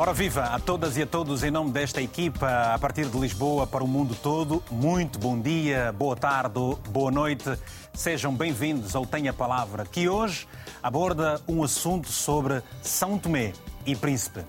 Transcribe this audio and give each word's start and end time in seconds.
Ora 0.00 0.12
viva 0.12 0.44
a 0.44 0.60
todas 0.60 0.96
e 0.96 1.02
a 1.02 1.06
todos 1.06 1.42
em 1.42 1.50
nome 1.50 1.72
desta 1.72 2.00
equipa 2.00 2.72
a 2.72 2.78
partir 2.78 3.06
de 3.06 3.18
Lisboa 3.18 3.66
para 3.66 3.82
o 3.82 3.88
mundo 3.88 4.14
todo. 4.14 4.62
Muito 4.70 5.18
bom 5.18 5.40
dia, 5.40 5.92
boa 5.92 6.14
tarde, 6.14 6.60
boa 6.90 7.10
noite. 7.10 7.58
Sejam 7.92 8.32
bem-vindos 8.32 8.94
ao 8.94 9.04
Tenha 9.04 9.32
Palavra, 9.32 9.84
que 9.84 10.08
hoje 10.08 10.46
aborda 10.80 11.40
um 11.48 11.64
assunto 11.64 12.12
sobre 12.12 12.62
São 12.80 13.18
Tomé 13.18 13.52
e 13.84 13.96
Príncipe. 13.96 14.44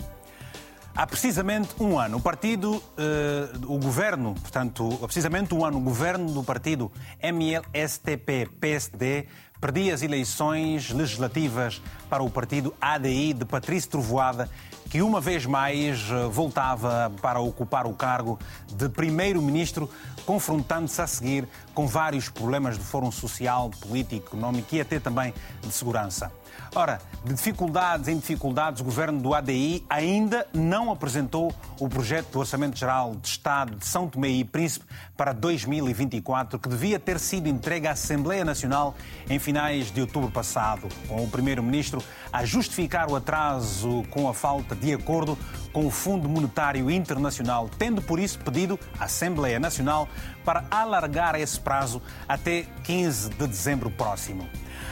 Há 0.95 1.07
precisamente 1.07 1.69
um 1.79 1.97
ano, 1.97 2.17
o 2.17 2.21
partido, 2.21 2.83
eh, 2.95 3.49
o 3.65 3.79
governo, 3.79 4.35
portanto, 4.35 4.99
há 5.01 5.05
precisamente 5.05 5.55
um 5.55 5.65
ano, 5.65 5.77
o 5.77 5.81
governo 5.81 6.31
do 6.31 6.43
partido 6.43 6.91
MLSTP-PSD 7.23 9.25
perdia 9.59 9.93
as 9.93 10.01
eleições 10.01 10.89
legislativas 10.91 11.81
para 12.09 12.23
o 12.23 12.29
partido 12.29 12.73
ADI 12.79 13.33
de 13.33 13.45
Patrício 13.45 13.89
Trovoada, 13.89 14.49
que 14.89 15.01
uma 15.01 15.21
vez 15.21 15.45
mais 15.45 16.09
eh, 16.09 16.27
voltava 16.29 17.11
para 17.21 17.39
ocupar 17.39 17.85
o 17.85 17.93
cargo 17.93 18.39
de 18.73 18.89
primeiro-ministro, 18.89 19.89
confrontando-se 20.25 21.01
a 21.01 21.07
seguir 21.07 21.47
com 21.73 21.87
vários 21.87 22.27
problemas 22.27 22.77
de 22.77 22.83
fórum 22.83 23.11
social, 23.11 23.69
político, 23.81 24.35
económico 24.35 24.75
e 24.75 24.81
até 24.81 24.99
também 24.99 25.33
de 25.61 25.71
segurança. 25.71 26.31
Ora, 26.75 26.99
de 27.23 27.33
dificuldades 27.33 28.07
em 28.07 28.17
dificuldades, 28.17 28.81
o 28.81 28.83
governo 28.83 29.19
do 29.19 29.33
ADI 29.33 29.83
ainda 29.89 30.47
não 30.53 30.91
apresentou 30.91 31.53
o 31.79 31.89
projeto 31.89 32.31
do 32.31 32.39
Orçamento 32.39 32.77
Geral 32.77 33.15
de 33.15 33.27
Estado 33.27 33.75
de 33.75 33.85
São 33.85 34.07
Tomé 34.07 34.29
e 34.29 34.43
Príncipe 34.43 34.85
para 35.17 35.33
2024, 35.33 36.59
que 36.59 36.69
devia 36.69 36.99
ter 36.99 37.19
sido 37.19 37.47
entregue 37.47 37.87
à 37.87 37.91
Assembleia 37.91 38.45
Nacional 38.45 38.95
em 39.29 39.39
finais 39.39 39.91
de 39.91 40.01
outubro 40.01 40.31
passado, 40.31 40.87
com 41.07 41.23
o 41.23 41.29
primeiro-ministro 41.29 42.01
a 42.31 42.45
justificar 42.45 43.09
o 43.09 43.15
atraso 43.15 44.03
com 44.09 44.29
a 44.29 44.33
falta 44.33 44.75
de 44.75 44.93
acordo 44.93 45.37
com 45.73 45.85
o 45.85 45.91
Fundo 45.91 46.27
Monetário 46.29 46.89
Internacional, 46.89 47.69
tendo 47.77 48.01
por 48.01 48.19
isso 48.19 48.39
pedido 48.39 48.79
à 48.99 49.05
Assembleia 49.05 49.59
Nacional 49.59 50.07
para 50.45 50.65
alargar 50.69 51.35
esse 51.35 51.59
prazo 51.59 52.01
até 52.27 52.65
15 52.83 53.29
de 53.29 53.47
dezembro 53.47 53.89
próximo. 53.91 54.47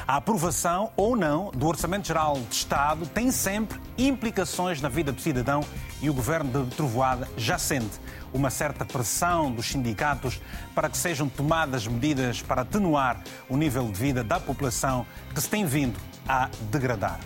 A 0.07 0.15
aprovação 0.15 0.89
ou 0.95 1.17
não 1.17 1.51
do 1.51 1.67
Orçamento 1.67 2.07
Geral 2.07 2.39
de 2.49 2.55
Estado 2.55 3.05
tem 3.07 3.29
sempre 3.29 3.77
implicações 3.97 4.81
na 4.81 4.87
vida 4.87 5.11
do 5.11 5.19
cidadão 5.19 5.59
e 6.01 6.09
o 6.09 6.13
governo 6.13 6.65
de 6.65 6.75
Trovoada 6.77 7.27
já 7.35 7.57
sente 7.57 7.99
uma 8.33 8.49
certa 8.49 8.85
pressão 8.85 9.51
dos 9.51 9.65
sindicatos 9.65 10.39
para 10.73 10.89
que 10.89 10.95
sejam 10.95 11.27
tomadas 11.27 11.85
medidas 11.85 12.41
para 12.41 12.61
atenuar 12.61 13.21
o 13.49 13.57
nível 13.57 13.85
de 13.91 13.99
vida 13.99 14.23
da 14.23 14.39
população 14.39 15.05
que 15.35 15.41
se 15.41 15.49
tem 15.49 15.65
vindo 15.65 15.99
a 16.25 16.49
degradar. 16.71 17.19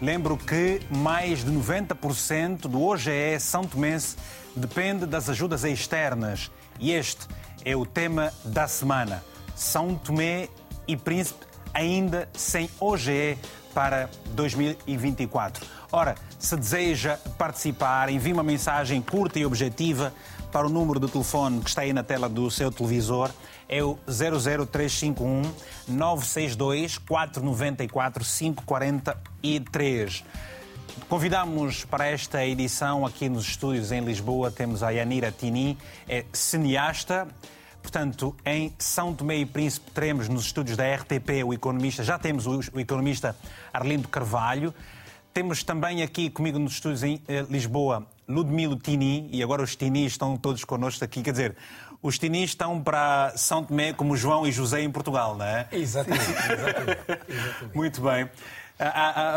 Lembro 0.00 0.36
que 0.36 0.80
mais 0.88 1.44
de 1.44 1.50
90% 1.50 2.68
do 2.68 2.80
OGE 2.80 3.40
São 3.40 3.64
Tomense 3.64 4.16
depende 4.54 5.04
das 5.04 5.28
ajudas 5.28 5.64
externas 5.64 6.48
e 6.78 6.92
este 6.92 7.26
é 7.64 7.74
o 7.74 7.84
tema 7.84 8.32
da 8.44 8.68
semana. 8.68 9.20
São 9.56 9.96
Tomé 9.96 10.48
e 10.86 10.96
Príncipe 10.96 11.49
ainda 11.72 12.28
sem 12.32 12.68
OGE 12.78 13.38
para 13.74 14.10
2024. 14.32 15.66
Ora, 15.92 16.14
se 16.38 16.56
deseja 16.56 17.16
participar, 17.38 18.10
envie 18.10 18.32
uma 18.32 18.42
mensagem 18.42 19.00
curta 19.00 19.38
e 19.38 19.46
objetiva 19.46 20.12
para 20.52 20.66
o 20.66 20.70
número 20.70 20.98
de 20.98 21.08
telefone 21.08 21.60
que 21.60 21.68
está 21.68 21.82
aí 21.82 21.92
na 21.92 22.02
tela 22.02 22.28
do 22.28 22.50
seu 22.50 22.70
televisor. 22.70 23.30
É 23.68 23.82
o 23.82 23.98
00351 24.06 25.42
962 25.88 26.98
494 26.98 28.24
543. 28.24 30.24
Convidamos 31.08 31.84
para 31.84 32.06
esta 32.06 32.44
edição 32.44 33.06
aqui 33.06 33.28
nos 33.28 33.46
estúdios 33.46 33.92
em 33.92 34.00
Lisboa, 34.00 34.50
temos 34.50 34.82
a 34.82 34.90
Yanira 34.90 35.32
Tini, 35.32 35.78
é 36.08 36.24
cineasta, 36.32 37.28
Portanto, 37.82 38.36
em 38.44 38.72
São 38.78 39.14
Tomé 39.14 39.38
e 39.38 39.46
Príncipe 39.46 39.90
teremos 39.90 40.28
nos 40.28 40.44
estúdios 40.46 40.76
da 40.76 40.84
RTP 40.94 41.44
o 41.44 41.52
economista, 41.52 42.04
já 42.04 42.18
temos 42.18 42.46
o, 42.46 42.60
economista 42.78 43.36
Arlindo 43.72 44.08
Carvalho. 44.08 44.74
Temos 45.32 45.62
também 45.62 46.02
aqui 46.02 46.28
comigo 46.28 46.58
nos 46.58 46.72
estúdios 46.72 47.02
em 47.02 47.22
eh, 47.28 47.46
Lisboa 47.48 48.06
Ludmilo 48.28 48.76
Tini, 48.76 49.28
e 49.32 49.42
agora 49.42 49.62
os 49.62 49.74
Tini 49.76 50.06
estão 50.06 50.36
todos 50.36 50.64
connosco 50.64 51.04
aqui. 51.04 51.22
Quer 51.22 51.30
dizer, 51.32 51.56
os 52.02 52.18
Tini 52.18 52.42
estão 52.44 52.80
para 52.80 53.32
São 53.36 53.64
Tomé 53.64 53.92
como 53.92 54.16
João 54.16 54.46
e 54.46 54.52
José 54.52 54.82
em 54.82 54.90
Portugal, 54.90 55.36
não 55.36 55.44
é? 55.44 55.68
Exatamente. 55.72 56.24
exatamente, 56.30 56.98
exatamente. 57.28 57.76
Muito 57.76 58.00
bem. 58.00 58.28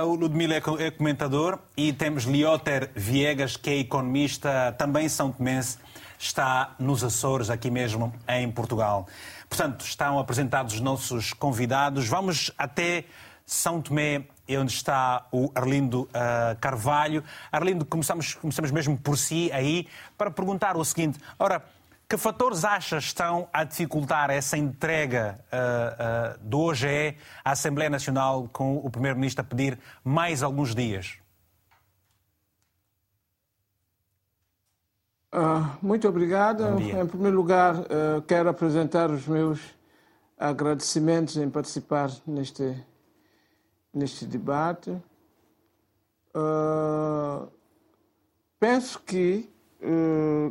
O 0.06 0.16
Ludmilo 0.16 0.54
é, 0.54 0.62
é 0.80 0.92
comentador 0.92 1.60
e 1.76 1.92
temos 1.92 2.24
Lioter 2.24 2.92
Viegas, 2.96 3.58
que 3.58 3.70
é 3.70 3.78
economista, 3.80 4.74
também 4.78 5.10
São 5.10 5.32
Tomense 5.32 5.78
está 6.18 6.76
nos 6.80 7.04
Açores, 7.04 7.50
aqui 7.50 7.70
mesmo 7.70 8.14
em 8.28 8.50
Portugal. 8.50 9.08
Portanto, 9.50 9.86
estão 9.86 10.18
apresentados 10.18 10.76
os 10.76 10.80
nossos 10.80 11.34
convidados. 11.34 12.08
Vamos 12.08 12.52
até 12.58 13.06
São 13.46 13.82
Tomé, 13.82 14.24
onde 14.50 14.72
está 14.72 15.28
o 15.32 15.52
Arlindo 15.54 16.04
uh, 16.04 16.58
Carvalho. 16.60 17.24
Arlindo, 17.52 17.86
começamos, 17.86 18.36
começamos 18.36 18.72
mesmo 18.72 18.98
por 18.98 19.18
si 19.18 19.52
aí, 19.52 19.88
para 20.18 20.32
perguntar 20.32 20.78
o 20.78 20.86
seguinte: 20.86 21.20
ora, 21.38 21.64
que 22.14 22.18
fatores 22.18 22.64
achas 22.64 23.06
estão 23.06 23.50
a 23.52 23.64
dificultar 23.64 24.30
essa 24.30 24.56
entrega 24.56 25.44
uh, 25.52 26.36
uh, 26.38 26.48
do 26.48 26.60
OGE 26.60 27.18
à 27.44 27.54
Assembleia 27.54 27.90
Nacional 27.90 28.48
com 28.54 28.78
o 28.78 28.88
Primeiro-Ministro 28.88 29.42
a 29.42 29.44
pedir 29.44 29.80
mais 30.04 30.44
alguns 30.44 30.76
dias? 30.76 31.18
Uh, 35.34 35.66
muito 35.82 36.08
obrigado. 36.08 36.80
Em 36.80 37.08
primeiro 37.08 37.36
lugar, 37.36 37.78
quero 38.28 38.48
apresentar 38.48 39.10
os 39.10 39.26
meus 39.26 39.60
agradecimentos 40.38 41.36
em 41.38 41.50
participar 41.50 42.12
neste, 42.28 42.78
neste 43.92 44.28
debate. 44.28 44.96
Penso 48.60 49.00
que, 49.00 49.52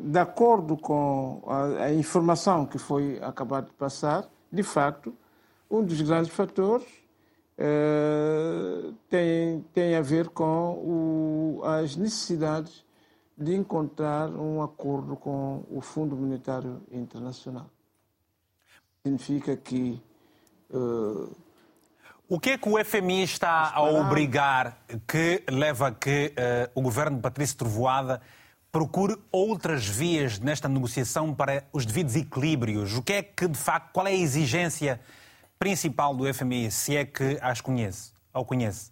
de 0.05 0.19
acordo 0.19 0.77
com 0.77 1.43
a, 1.47 1.85
a, 1.85 1.95
informação 1.95 2.67
que 2.67 2.79
foi 2.79 3.19
acabada 3.23 3.67
de 3.67 3.73
passar, 3.75 4.29
de 4.51 4.63
facto, 4.63 5.15
um 5.71 5.83
dos 5.83 6.01
grandes 6.03 6.31
fatores 6.31 6.87
tem, 9.09 9.65
tem 9.73 9.95
a 9.95 10.03
ver 10.03 10.29
com 10.29 10.73
o, 10.75 11.63
as 11.65 11.97
necessidades 11.97 12.85
de 13.37 13.55
encontrar 13.55 14.29
um 14.31 14.63
acordo 14.63 15.17
com 15.17 15.65
o 15.71 15.81
Fundo 15.81 16.17
Monetário 16.17 16.83
Internacional. 16.91 17.67
Significa 19.03 19.57
que. 19.57 20.01
Uh, 20.71 21.35
o 22.29 22.41
que 22.41 22.51
é 22.51 22.59
que 22.59 22.69
o 22.69 22.83
FMI 22.83 23.25
está 23.25 23.73
a 23.75 23.83
obrigar 23.83 24.79
que 25.07 25.43
leva 25.51 25.89
a 25.89 25.93
que 25.93 26.33
o 26.75 26.81
governo 26.81 27.17
de 27.17 27.23
Patrício 27.23 27.59
Trovoada 27.59 28.23
procure 28.73 29.19
outras 29.31 29.87
vias 29.87 30.39
nesta 30.39 30.67
negociação 30.67 31.35
para 31.35 31.65
os 31.75 31.85
devidos 31.85 32.17
equilíbrios? 32.17 32.97
O 32.97 33.03
que 33.03 33.13
é 33.13 33.23
que, 33.23 33.47
de 33.47 33.59
facto, 33.59 33.93
qual 33.93 34.07
é 34.07 34.11
a 34.11 34.17
exigência 34.17 34.99
principal 35.59 36.17
do 36.17 36.33
FMI, 36.33 36.71
se 36.71 36.97
é 36.97 37.05
que 37.05 37.39
as 37.43 37.61
conhece, 37.61 38.13
ou 38.33 38.47
conhece? 38.47 38.91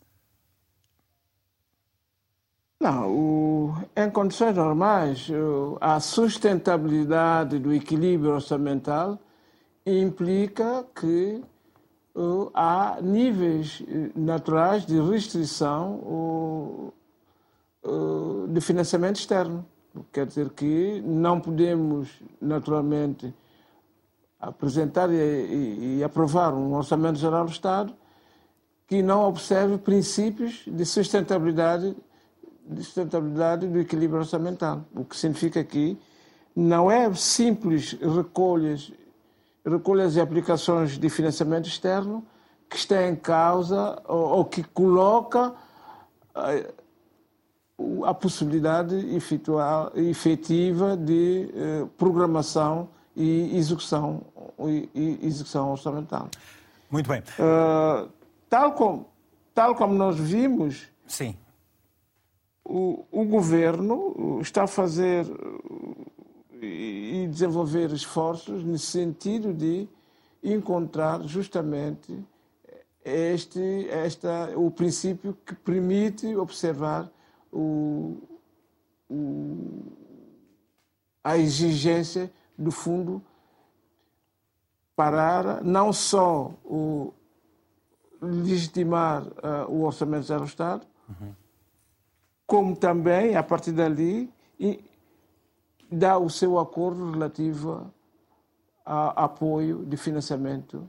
Não, 2.79 3.11
o, 3.11 3.75
em 3.97 4.11
condições 4.11 4.55
normais, 4.55 5.29
a 5.81 5.99
sustentabilidade 5.99 7.59
do 7.59 7.73
equilíbrio 7.75 8.35
orçamental 8.35 9.19
implica 9.85 10.87
que 10.95 11.43
há 12.55 12.99
níveis 13.01 13.83
eh, 13.89 14.11
naturais 14.15 14.85
de 14.85 15.01
restrição 15.01 16.93
uh, 17.85 18.47
de 18.49 18.61
financiamento 18.61 19.17
externo. 19.17 19.65
Quer 20.13 20.27
dizer 20.27 20.51
que 20.51 21.03
não 21.05 21.41
podemos, 21.41 22.09
naturalmente, 22.41 23.35
apresentar 24.39 25.11
e, 25.11 25.17
e, 25.17 25.97
e 25.99 26.05
aprovar 26.05 26.55
um 26.55 26.75
Orçamento 26.75 27.19
Geral 27.19 27.45
do 27.45 27.51
Estado 27.51 27.95
que 28.87 29.03
não 29.03 29.29
observe 29.29 29.79
princípios 29.79 30.65
de 30.67 30.85
sustentabilidade 30.85 31.97
de 32.71 32.85
sustentabilidade 32.85 33.67
do 33.67 33.81
equilíbrio 33.81 34.21
orçamental, 34.21 34.85
o 34.95 35.05
que 35.05 35.17
significa 35.17 35.63
que 35.65 35.99
não 36.55 36.91
é 36.91 37.13
simples 37.15 37.93
recolhas, 38.01 38.93
recolhas 39.67 40.15
e 40.15 40.21
aplicações 40.21 40.97
de 40.97 41.09
financiamento 41.09 41.67
externo 41.67 42.25
que 42.69 42.77
está 42.77 43.09
em 43.09 43.17
causa 43.17 44.01
ou, 44.07 44.39
ou 44.39 44.45
que 44.45 44.63
coloca 44.63 45.53
a, 48.05 48.15
possibilidade 48.15 48.95
efetiva 49.95 50.97
de 50.97 51.51
eh, 51.55 51.87
programação 51.97 52.89
e 53.17 53.57
execução, 53.57 54.23
e, 54.95 55.19
execução 55.23 55.71
orçamental. 55.71 56.29
Muito 56.91 57.09
bem. 57.09 57.21
Uh, 57.21 58.09
tal, 58.49 58.73
como, 58.73 59.07
tal 59.55 59.75
como 59.75 59.95
nós 59.95 60.17
vimos, 60.19 60.89
Sim 61.07 61.37
o, 62.71 63.05
o 63.11 63.25
governo 63.25 64.39
está 64.41 64.63
a 64.63 64.67
fazer 64.69 65.27
e 66.63 67.27
desenvolver 67.29 67.91
esforços 67.93 68.63
nesse 68.63 68.87
sentido 68.87 69.53
de 69.53 69.89
encontrar 70.43 71.23
justamente 71.23 72.17
este 73.05 73.89
esta, 73.89 74.53
o 74.57 74.71
princípio 74.71 75.37
que 75.45 75.55
permite 75.55 76.37
observar 76.37 77.11
o, 77.53 78.17
o, 79.09 79.93
a 81.23 81.37
exigência 81.37 82.33
do 82.57 82.71
fundo 82.71 83.23
para 84.95 85.61
não 85.63 85.93
só 85.93 86.53
o, 86.65 87.13
legitimar 88.21 89.27
uh, 89.27 89.71
o 89.71 89.85
orçamento 89.85 90.27
do 90.27 90.45
Estado, 90.45 90.87
uhum. 91.09 91.35
como 92.47 92.77
também, 92.77 93.35
a 93.35 93.43
partir 93.43 93.73
dali, 93.73 94.33
dar 95.91 96.19
o 96.19 96.29
seu 96.29 96.59
acordo 96.59 97.11
relativo 97.11 97.93
a 98.85 99.25
apoio 99.25 99.85
de 99.87 99.97
financiamento, 99.97 100.89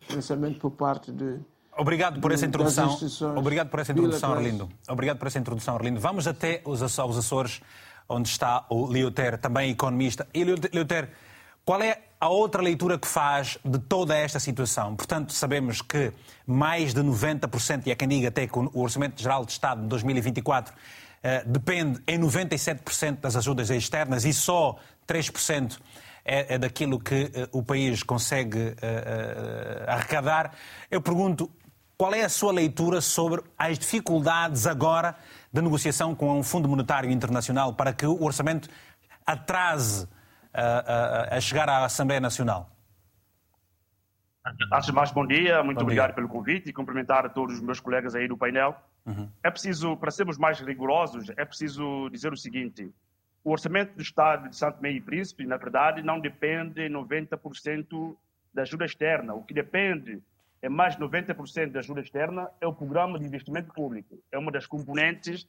financiamento 0.00 0.58
por 0.58 0.70
parte 0.70 1.12
de 1.12 1.38
Obrigado 1.80 2.20
por 2.20 2.30
essa 2.30 2.44
introdução. 2.44 2.94
Obrigado 3.34 3.70
por 3.70 3.80
essa 3.80 3.92
introdução, 3.92 4.34
Arlindo. 4.34 4.68
Obrigado 4.86 5.16
por 5.16 5.28
essa 5.28 5.38
introdução, 5.38 5.76
Arlindo. 5.76 5.98
Vamos 5.98 6.28
até 6.28 6.60
os 6.66 6.82
Açores, 6.82 7.62
onde 8.06 8.28
está 8.28 8.66
o 8.68 8.84
Leuter, 8.84 9.38
também 9.38 9.70
economista. 9.70 10.28
E 10.34 10.44
Leuter, 10.44 11.08
qual 11.64 11.80
é 11.80 12.02
a 12.20 12.28
outra 12.28 12.60
leitura 12.60 12.98
que 12.98 13.08
faz 13.08 13.56
de 13.64 13.78
toda 13.78 14.14
esta 14.14 14.38
situação? 14.38 14.94
Portanto, 14.94 15.32
sabemos 15.32 15.80
que 15.80 16.12
mais 16.46 16.92
de 16.92 17.00
90%, 17.00 17.86
e 17.86 17.92
há 17.92 17.96
quem 17.96 18.08
diga 18.08 18.28
até 18.28 18.46
que 18.46 18.58
o 18.58 18.78
Orçamento 18.78 19.22
Geral 19.22 19.46
de 19.46 19.52
Estado 19.52 19.80
de 19.80 19.88
2024 19.88 20.74
eh, 21.22 21.44
depende 21.46 22.02
em 22.06 22.18
97% 22.18 23.20
das 23.20 23.36
ajudas 23.36 23.70
externas 23.70 24.26
e 24.26 24.34
só 24.34 24.76
3% 25.08 25.78
é, 26.24 26.54
é 26.54 26.58
daquilo 26.58 27.00
que 27.00 27.30
eh, 27.34 27.48
o 27.52 27.62
país 27.62 28.02
consegue 28.02 28.74
eh, 28.82 29.84
arrecadar. 29.86 30.52
Eu 30.90 31.00
pergunto, 31.00 31.50
qual 32.00 32.14
é 32.14 32.22
a 32.22 32.30
sua 32.30 32.50
leitura 32.50 33.02
sobre 33.02 33.42
as 33.58 33.78
dificuldades 33.78 34.66
agora 34.66 35.14
de 35.52 35.60
negociação 35.60 36.14
com 36.14 36.40
o 36.40 36.42
Fundo 36.42 36.66
Monetário 36.66 37.10
Internacional 37.10 37.74
para 37.74 37.92
que 37.92 38.06
o 38.06 38.24
orçamento 38.24 38.70
atrase 39.26 40.08
a, 40.50 40.62
a, 40.62 41.36
a 41.36 41.40
chegar 41.42 41.68
à 41.68 41.84
Assembleia 41.84 42.18
Nacional? 42.18 42.74
Antes 44.72 44.86
de 44.86 44.92
mais, 44.92 45.12
bom 45.12 45.26
dia, 45.26 45.62
muito 45.62 45.76
bom 45.76 45.82
obrigado 45.82 46.06
dia. 46.06 46.14
pelo 46.14 46.28
convite 46.28 46.70
e 46.70 46.72
cumprimentar 46.72 47.26
a 47.26 47.28
todos 47.28 47.56
os 47.56 47.60
meus 47.60 47.80
colegas 47.80 48.14
aí 48.14 48.26
do 48.26 48.34
painel. 48.34 48.74
Uhum. 49.04 49.28
É 49.44 49.50
preciso, 49.50 49.94
para 49.98 50.10
sermos 50.10 50.38
mais 50.38 50.58
rigorosos, 50.58 51.28
é 51.36 51.44
preciso 51.44 52.08
dizer 52.08 52.32
o 52.32 52.36
seguinte: 52.36 52.90
o 53.44 53.52
orçamento 53.52 53.94
do 53.94 54.00
Estado 54.00 54.48
de 54.48 54.56
Santo 54.56 54.80
Meio 54.80 54.96
e 54.96 55.00
Príncipe, 55.02 55.44
na 55.44 55.58
verdade, 55.58 56.00
não 56.00 56.18
depende 56.18 56.80
90% 56.88 58.16
da 58.54 58.62
ajuda 58.62 58.86
externa. 58.86 59.34
O 59.34 59.42
que 59.42 59.52
depende 59.52 60.22
é 60.62 60.68
mais 60.68 60.96
de 60.96 61.02
90% 61.02 61.72
da 61.72 61.80
ajuda 61.80 62.00
externa, 62.00 62.50
é 62.60 62.66
o 62.66 62.74
programa 62.74 63.18
de 63.18 63.24
investimento 63.24 63.72
público. 63.72 64.18
É 64.30 64.38
uma 64.38 64.52
das 64.52 64.66
componentes 64.66 65.48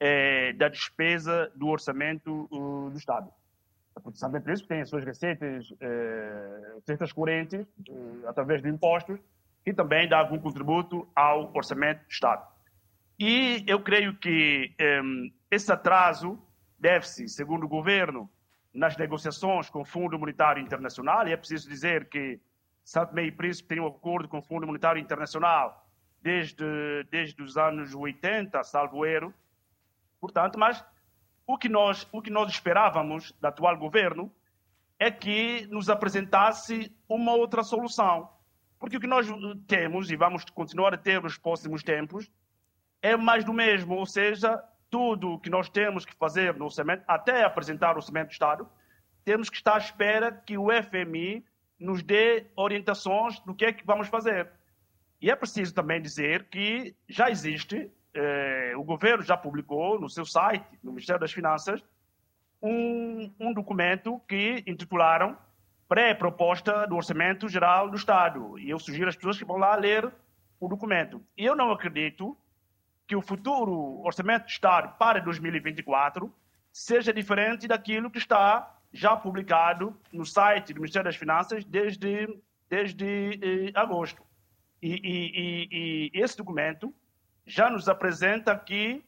é, 0.00 0.52
da 0.52 0.68
despesa 0.68 1.50
do 1.54 1.68
orçamento 1.68 2.48
uh, 2.50 2.90
do 2.90 2.98
Estado. 2.98 3.30
A 3.94 4.00
produção 4.00 4.30
de 4.30 4.40
preços 4.40 4.66
tem 4.66 4.80
as 4.80 4.88
suas 4.88 5.04
receitas, 5.04 5.72
é, 5.80 6.74
receitas 6.76 7.12
correntes, 7.12 7.66
uh, 7.88 8.28
através 8.28 8.62
de 8.62 8.68
impostos, 8.68 9.18
que 9.64 9.72
também 9.72 10.08
dá 10.08 10.18
algum 10.18 10.38
contributo 10.38 11.08
ao 11.14 11.52
orçamento 11.54 12.04
do 12.04 12.10
Estado. 12.10 12.46
E 13.18 13.64
eu 13.66 13.80
creio 13.82 14.16
que 14.16 14.72
um, 15.02 15.32
esse 15.50 15.72
atraso 15.72 16.38
deve-se, 16.78 17.28
segundo 17.28 17.64
o 17.64 17.68
governo, 17.68 18.30
nas 18.72 18.96
negociações 18.96 19.68
com 19.68 19.80
o 19.80 19.84
Fundo 19.84 20.16
Monetário 20.16 20.62
Internacional, 20.62 21.26
e 21.26 21.32
é 21.32 21.36
preciso 21.36 21.68
dizer 21.68 22.08
que 22.08 22.40
Santo 22.88 23.14
Meio 23.14 23.36
Príncipe 23.36 23.68
tem 23.68 23.80
um 23.80 23.86
acordo 23.86 24.26
com 24.30 24.38
o 24.38 24.42
Fundo 24.42 24.66
Monetário 24.66 24.98
Internacional 24.98 25.86
desde, 26.22 26.64
desde 27.10 27.42
os 27.42 27.58
anos 27.58 27.94
80, 27.94 28.64
salvo 28.64 29.04
erro. 29.04 29.34
Portanto, 30.18 30.58
mas 30.58 30.82
o 31.46 31.58
que, 31.58 31.68
nós, 31.68 32.08
o 32.10 32.22
que 32.22 32.30
nós 32.30 32.50
esperávamos 32.50 33.30
do 33.32 33.46
atual 33.46 33.76
governo 33.76 34.32
é 34.98 35.10
que 35.10 35.66
nos 35.66 35.90
apresentasse 35.90 36.90
uma 37.06 37.34
outra 37.34 37.62
solução. 37.62 38.30
Porque 38.78 38.96
o 38.96 39.00
que 39.00 39.06
nós 39.06 39.26
temos, 39.66 40.10
e 40.10 40.16
vamos 40.16 40.46
continuar 40.46 40.94
a 40.94 40.98
ter 40.98 41.22
nos 41.22 41.36
próximos 41.36 41.82
tempos, 41.82 42.30
é 43.02 43.14
mais 43.18 43.44
do 43.44 43.52
mesmo, 43.52 43.96
ou 43.96 44.06
seja, 44.06 44.64
tudo 44.88 45.34
o 45.34 45.38
que 45.38 45.50
nós 45.50 45.68
temos 45.68 46.06
que 46.06 46.16
fazer 46.16 46.56
no 46.56 46.64
orçamento, 46.64 47.04
até 47.06 47.44
apresentar 47.44 47.92
o 47.92 47.96
orçamento 47.96 48.28
do 48.28 48.32
Estado, 48.32 48.66
temos 49.26 49.50
que 49.50 49.58
estar 49.58 49.74
à 49.74 49.78
espera 49.78 50.32
que 50.32 50.56
o 50.56 50.68
FMI 50.70 51.44
nos 51.78 52.02
dê 52.02 52.46
orientações 52.56 53.38
do 53.40 53.54
que 53.54 53.64
é 53.64 53.72
que 53.72 53.84
vamos 53.84 54.08
fazer. 54.08 54.50
E 55.20 55.30
é 55.30 55.36
preciso 55.36 55.74
também 55.74 56.00
dizer 56.00 56.44
que 56.44 56.94
já 57.08 57.30
existe, 57.30 57.90
eh, 58.14 58.72
o 58.76 58.84
governo 58.84 59.22
já 59.22 59.36
publicou 59.36 60.00
no 60.00 60.08
seu 60.08 60.24
site, 60.24 60.66
no 60.82 60.92
Ministério 60.92 61.20
das 61.20 61.32
Finanças, 61.32 61.82
um, 62.62 63.32
um 63.38 63.52
documento 63.52 64.20
que 64.28 64.62
intitularam 64.66 65.36
Pré-Proposta 65.88 66.86
do 66.86 66.96
Orçamento 66.96 67.48
Geral 67.48 67.88
do 67.88 67.96
Estado. 67.96 68.58
E 68.58 68.70
eu 68.70 68.78
sugiro 68.78 69.08
às 69.08 69.16
pessoas 69.16 69.38
que 69.38 69.44
vão 69.44 69.56
lá 69.56 69.74
ler 69.74 70.12
o 70.60 70.68
documento. 70.68 71.22
E 71.36 71.44
eu 71.44 71.56
não 71.56 71.70
acredito 71.70 72.36
que 73.06 73.16
o 73.16 73.22
futuro 73.22 74.02
Orçamento 74.04 74.44
do 74.44 74.50
Estado 74.50 74.96
para 74.98 75.20
2024 75.20 76.32
seja 76.72 77.12
diferente 77.12 77.66
daquilo 77.66 78.10
que 78.10 78.18
está 78.18 78.77
já 78.92 79.16
publicado 79.16 79.96
no 80.12 80.24
site 80.24 80.72
do 80.72 80.80
Ministério 80.80 81.04
das 81.04 81.16
Finanças 81.16 81.64
desde, 81.64 82.40
desde 82.68 83.66
eh, 83.66 83.72
agosto. 83.74 84.22
E, 84.80 84.92
e, 84.92 84.98
e, 85.02 86.10
e, 86.14 86.20
esse 86.20 86.36
documento 86.36 86.94
já 87.46 87.68
nos 87.68 87.88
apresenta 87.88 88.52
aqui 88.52 89.04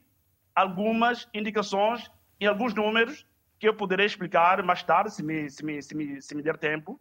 algumas 0.53 1.27
indicações 1.33 2.11
e 2.39 2.45
alguns 2.45 2.73
números 2.73 3.25
que 3.57 3.67
eu 3.67 3.73
poderei 3.73 4.05
explicar 4.05 4.61
mais 4.63 4.83
tarde, 4.83 5.13
se 5.13 5.23
me, 5.23 5.49
se 5.49 5.63
me, 5.63 5.81
se 5.81 5.95
me, 5.95 6.21
se 6.21 6.35
me 6.35 6.41
der 6.41 6.57
tempo. 6.57 6.99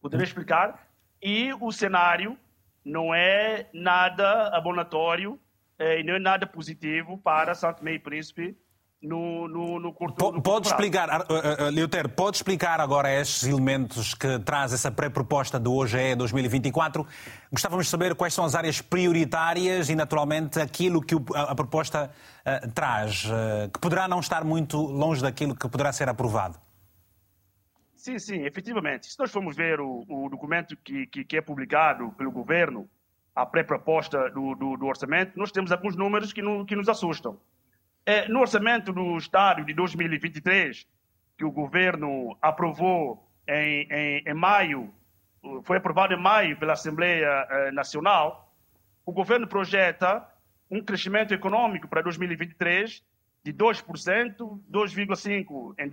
Poderei 0.00 0.24
hum. 0.24 0.28
explicar. 0.28 0.88
E 1.20 1.52
o 1.60 1.72
cenário 1.72 2.38
não 2.84 3.14
é 3.14 3.68
nada 3.72 4.48
abonatório 4.56 5.38
eh, 5.78 6.00
e 6.00 6.02
não 6.04 6.14
é 6.14 6.18
nada 6.18 6.46
positivo 6.46 7.18
para 7.18 7.54
Santo 7.54 7.82
Meio 7.82 8.00
Príncipe 8.00 8.56
no, 9.02 9.46
no, 9.46 9.78
no 9.78 9.92
curto, 9.92 10.16
P 10.16 10.36
no 10.36 10.42
Pode 10.42 10.68
explicar, 10.68 11.08
uh, 11.08 11.66
uh, 11.66 11.70
Leuter, 11.70 12.08
pode 12.08 12.38
explicar 12.38 12.80
agora 12.80 13.12
estes 13.12 13.44
elementos 13.44 14.14
que 14.14 14.38
traz 14.40 14.72
essa 14.72 14.90
pré-proposta 14.90 15.58
do 15.58 15.74
OGE 15.74 16.14
2024? 16.16 17.06
Gostávamos 17.52 17.86
de 17.86 17.90
saber 17.90 18.14
quais 18.14 18.34
são 18.34 18.44
as 18.44 18.54
áreas 18.54 18.80
prioritárias 18.80 19.88
e, 19.90 19.94
naturalmente, 19.94 20.60
aquilo 20.60 21.00
que 21.00 21.14
a, 21.34 21.42
a 21.52 21.54
proposta 21.54 22.10
uh, 22.10 22.70
traz, 22.72 23.24
uh, 23.26 23.70
que 23.72 23.78
poderá 23.78 24.08
não 24.08 24.20
estar 24.20 24.44
muito 24.44 24.78
longe 24.78 25.22
daquilo 25.22 25.54
que 25.54 25.68
poderá 25.68 25.92
ser 25.92 26.08
aprovado. 26.08 26.58
Sim, 27.94 28.18
sim, 28.18 28.44
efetivamente. 28.44 29.06
Se 29.06 29.18
nós 29.18 29.32
formos 29.32 29.56
ver 29.56 29.80
o, 29.80 30.04
o 30.08 30.28
documento 30.30 30.76
que, 30.76 31.06
que, 31.06 31.24
que, 31.24 31.36
é 31.36 31.40
publicado 31.40 32.12
pelo 32.12 32.30
governo, 32.30 32.88
a 33.34 33.44
pré-proposta 33.44 34.30
do, 34.30 34.54
do, 34.54 34.76
do, 34.76 34.86
orçamento, 34.86 35.36
nós 35.36 35.50
temos 35.50 35.72
alguns 35.72 35.96
números 35.96 36.32
que, 36.32 36.40
no, 36.40 36.64
que 36.64 36.76
nos 36.76 36.88
assustam. 36.88 37.36
É, 38.08 38.28
no 38.28 38.38
orçamento 38.38 38.92
do 38.92 39.18
Estado 39.18 39.64
de 39.64 39.74
2023, 39.74 40.86
que 41.36 41.44
o 41.44 41.50
governo 41.50 42.38
aprovou 42.40 43.28
em, 43.48 43.88
em, 43.90 44.22
em 44.24 44.34
maio, 44.34 44.94
foi 45.64 45.78
aprovado 45.78 46.14
em 46.14 46.16
maio 46.16 46.56
pela 46.56 46.74
Assembleia 46.74 47.26
eh, 47.26 47.72
Nacional, 47.72 48.54
o 49.04 49.10
governo 49.10 49.48
projeta 49.48 50.24
um 50.70 50.80
crescimento 50.80 51.34
econômico 51.34 51.88
para 51.88 52.00
2023 52.00 53.02
de 53.44 53.52
2%, 53.52 54.60
2,5% 54.70 55.74
em 55.76 55.88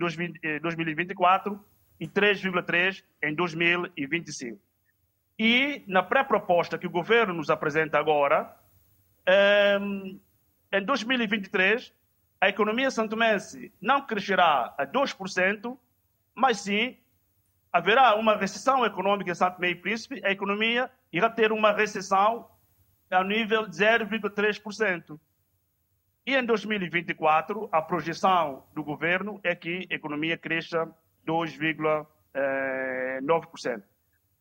2024 0.60 1.64
e 1.98 2.06
3,3% 2.06 3.02
em 3.24 3.34
2025. 3.34 4.60
E 5.36 5.82
na 5.88 6.02
pré-proposta 6.02 6.78
que 6.78 6.86
o 6.86 6.90
governo 6.90 7.34
nos 7.34 7.50
apresenta 7.50 7.98
agora, 7.98 8.56
eh, 9.26 9.78
em 10.72 10.84
2023, 10.84 11.92
a 12.44 12.48
economia 12.50 12.90
santomense 12.90 13.72
não 13.80 14.02
crescerá 14.02 14.74
a 14.76 14.86
2%, 14.86 15.78
mas 16.34 16.60
sim 16.60 16.98
haverá 17.72 18.14
uma 18.16 18.36
recessão 18.36 18.84
econômica 18.84 19.30
em 19.30 19.34
Santo 19.34 19.58
Meio 19.58 19.80
Príncipe, 19.80 20.20
a 20.22 20.30
economia 20.30 20.90
irá 21.10 21.30
ter 21.30 21.52
uma 21.52 21.72
recessão 21.72 22.46
a 23.10 23.24
nível 23.24 23.66
de 23.66 23.74
0,3%. 23.74 25.18
E 26.26 26.36
em 26.36 26.44
2024, 26.44 27.66
a 27.72 27.80
projeção 27.80 28.66
do 28.74 28.84
governo 28.84 29.40
é 29.42 29.54
que 29.54 29.88
a 29.90 29.94
economia 29.94 30.36
cresça 30.36 30.86
2,9%. 31.26 32.06
Eh, 32.34 33.82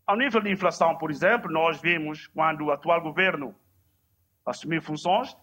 Ao 0.06 0.18
nível 0.18 0.42
de 0.42 0.52
inflação, 0.52 0.98
por 0.98 1.10
exemplo, 1.10 1.50
nós 1.50 1.80
vimos, 1.80 2.28
quando 2.28 2.66
o 2.66 2.72
atual 2.72 3.00
governo 3.00 3.56
assumiu 4.46 4.82
funções, 4.82 5.38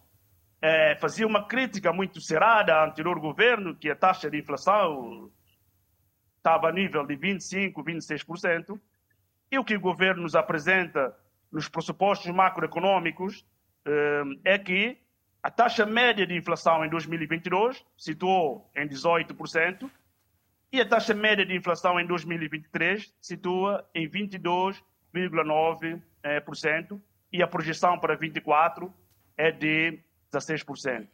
é, 0.63 0.95
fazia 0.97 1.27
uma 1.27 1.47
crítica 1.47 1.93
muito 1.93 2.21
cerrada 2.21 2.75
ao 2.75 2.89
anterior 2.89 3.19
governo, 3.19 3.75
que 3.75 3.91
a 3.91 3.97
taxa 3.97 4.31
de 4.31 4.39
inflação 4.39 5.31
estava 6.37 6.69
a 6.69 6.73
nível 6.73 7.07
de 7.07 7.17
25%, 7.17 7.83
26%, 7.83 8.81
e 9.51 9.59
o 9.59 9.65
que 9.65 9.77
o 9.77 9.81
governo 9.81 10.23
nos 10.23 10.35
apresenta 10.35 11.17
nos 11.51 11.69
pressupostos 11.69 12.31
macroeconômicos 12.31 13.45
eh, 13.85 14.23
é 14.45 14.59
que 14.59 14.99
a 15.43 15.51
taxa 15.51 15.87
média 15.87 16.27
de 16.27 16.37
inflação 16.37 16.85
em 16.85 16.89
2022 16.89 17.85
situou 17.97 18.71
em 18.77 18.87
18% 18.87 19.91
e 20.73 20.81
a 20.81 20.87
taxa 20.87 21.13
média 21.15 21.45
de 21.45 21.57
inflação 21.57 21.99
em 21.99 22.07
2023 22.07 23.13
situa 23.21 23.85
em 23.95 24.09
22,9% 24.09 27.01
e 27.33 27.43
a 27.43 27.49
projeção 27.49 27.99
para 27.99 28.15
24 28.15 28.95
é 29.37 29.51
de 29.51 29.99
16%. 30.33 31.09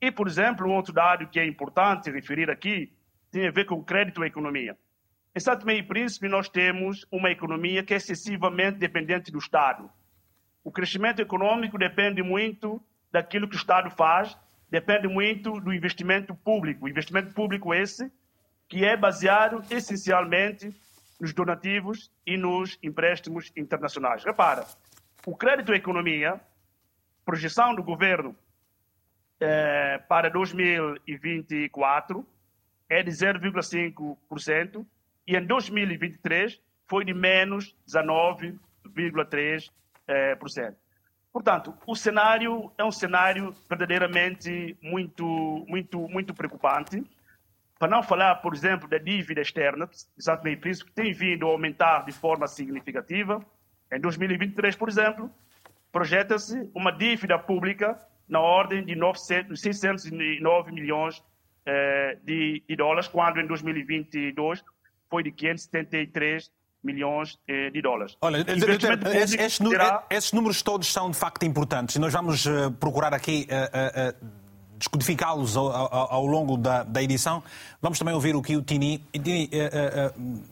E, 0.00 0.10
por 0.10 0.26
exemplo, 0.26 0.66
um 0.66 0.74
outro 0.74 0.92
dado 0.92 1.26
que 1.28 1.40
é 1.40 1.46
importante 1.46 2.10
referir 2.10 2.50
aqui 2.50 2.92
tem 3.30 3.46
a 3.48 3.50
ver 3.50 3.64
com 3.64 3.76
o 3.76 3.84
crédito 3.84 4.22
à 4.22 4.26
economia. 4.26 4.76
Em 5.34 5.40
Santo 5.40 5.60
Tomé 5.60 5.76
e 5.76 5.82
Príncipe, 5.82 6.28
nós 6.28 6.48
temos 6.48 7.06
uma 7.10 7.30
economia 7.30 7.82
que 7.82 7.92
é 7.92 7.96
excessivamente 7.96 8.78
dependente 8.78 9.32
do 9.32 9.38
Estado. 9.38 9.90
O 10.62 10.70
crescimento 10.70 11.20
econômico 11.20 11.76
depende 11.76 12.22
muito 12.22 12.80
daquilo 13.10 13.48
que 13.48 13.56
o 13.56 13.58
Estado 13.58 13.90
faz, 13.90 14.36
depende 14.70 15.08
muito 15.08 15.60
do 15.60 15.72
investimento 15.72 16.34
público. 16.34 16.84
O 16.84 16.88
investimento 16.88 17.34
público 17.34 17.74
esse 17.74 18.12
que 18.68 18.84
é 18.84 18.96
baseado 18.96 19.62
essencialmente 19.70 20.74
nos 21.20 21.32
donativos 21.32 22.10
e 22.26 22.36
nos 22.36 22.78
empréstimos 22.82 23.52
internacionais. 23.56 24.24
Repara, 24.24 24.64
o 25.26 25.36
crédito 25.36 25.72
à 25.72 25.76
economia, 25.76 26.40
projeção 27.24 27.74
do 27.74 27.82
governo 27.82 28.36
eh, 29.40 29.98
para 30.08 30.28
2024 30.30 32.26
é 32.88 33.02
de 33.02 33.10
0,5% 33.10 34.86
e 35.26 35.36
em 35.36 35.44
2023 35.44 36.60
foi 36.86 37.04
de 37.04 37.12
menos 37.14 37.74
19,3%. 37.88 39.70
Eh, 40.06 40.36
Portanto, 41.32 41.74
o 41.84 41.96
cenário 41.96 42.70
é 42.78 42.84
um 42.84 42.92
cenário 42.92 43.52
verdadeiramente 43.68 44.76
muito, 44.80 45.64
muito, 45.66 46.08
muito 46.08 46.32
preocupante. 46.32 47.04
Para 47.76 47.88
não 47.88 48.04
falar, 48.04 48.36
por 48.36 48.54
exemplo, 48.54 48.88
da 48.88 48.98
dívida 48.98 49.40
externa 49.40 49.90
Santo 50.16 50.44
Meio 50.44 50.60
Príncipe, 50.60 50.90
que 50.90 50.94
tem 50.94 51.12
vindo 51.12 51.44
a 51.44 51.50
aumentar 51.50 52.04
de 52.04 52.12
forma 52.12 52.46
significativa. 52.46 53.44
Em 53.90 53.98
2023, 53.98 54.76
por 54.76 54.88
exemplo, 54.88 55.28
projeta-se 55.90 56.70
uma 56.72 56.92
dívida 56.92 57.36
pública 57.36 58.00
na 58.28 58.40
ordem 58.40 58.84
de 58.84 58.94
900, 58.94 59.60
609 59.60 60.72
milhões 60.72 61.22
eh, 61.66 62.18
de, 62.22 62.62
de 62.68 62.76
dólares, 62.76 63.08
quando 63.08 63.40
em 63.40 63.46
2022 63.46 64.62
foi 65.08 65.22
de 65.22 65.30
573 65.30 66.50
milhões 66.82 67.38
eh, 67.48 67.70
de 67.70 67.80
dólares. 67.80 68.16
Olha, 68.20 68.44
esses, 68.46 69.34
esses, 69.34 69.58
terá... 69.58 70.04
esses, 70.10 70.32
números 70.32 70.62
todos 70.62 70.92
são 70.92 71.10
de 71.10 71.16
facto 71.16 71.44
importantes 71.44 71.96
e 71.96 71.98
nós 71.98 72.12
vamos 72.12 72.44
uh, 72.44 72.70
procurar 72.72 73.14
aqui 73.14 73.48
uh, 73.48 74.24
uh, 74.24 74.28
descodificá-los 74.78 75.56
ao, 75.56 75.70
ao, 75.70 76.12
ao, 76.12 76.26
longo 76.26 76.58
da, 76.58 76.82
da, 76.82 77.02
edição. 77.02 77.42
Vamos 77.80 77.98
também 77.98 78.12
ouvir 78.12 78.36
o 78.36 78.42
que 78.42 78.56
o 78.56 78.62
Tini. 78.62 78.98
Tini 79.12 79.48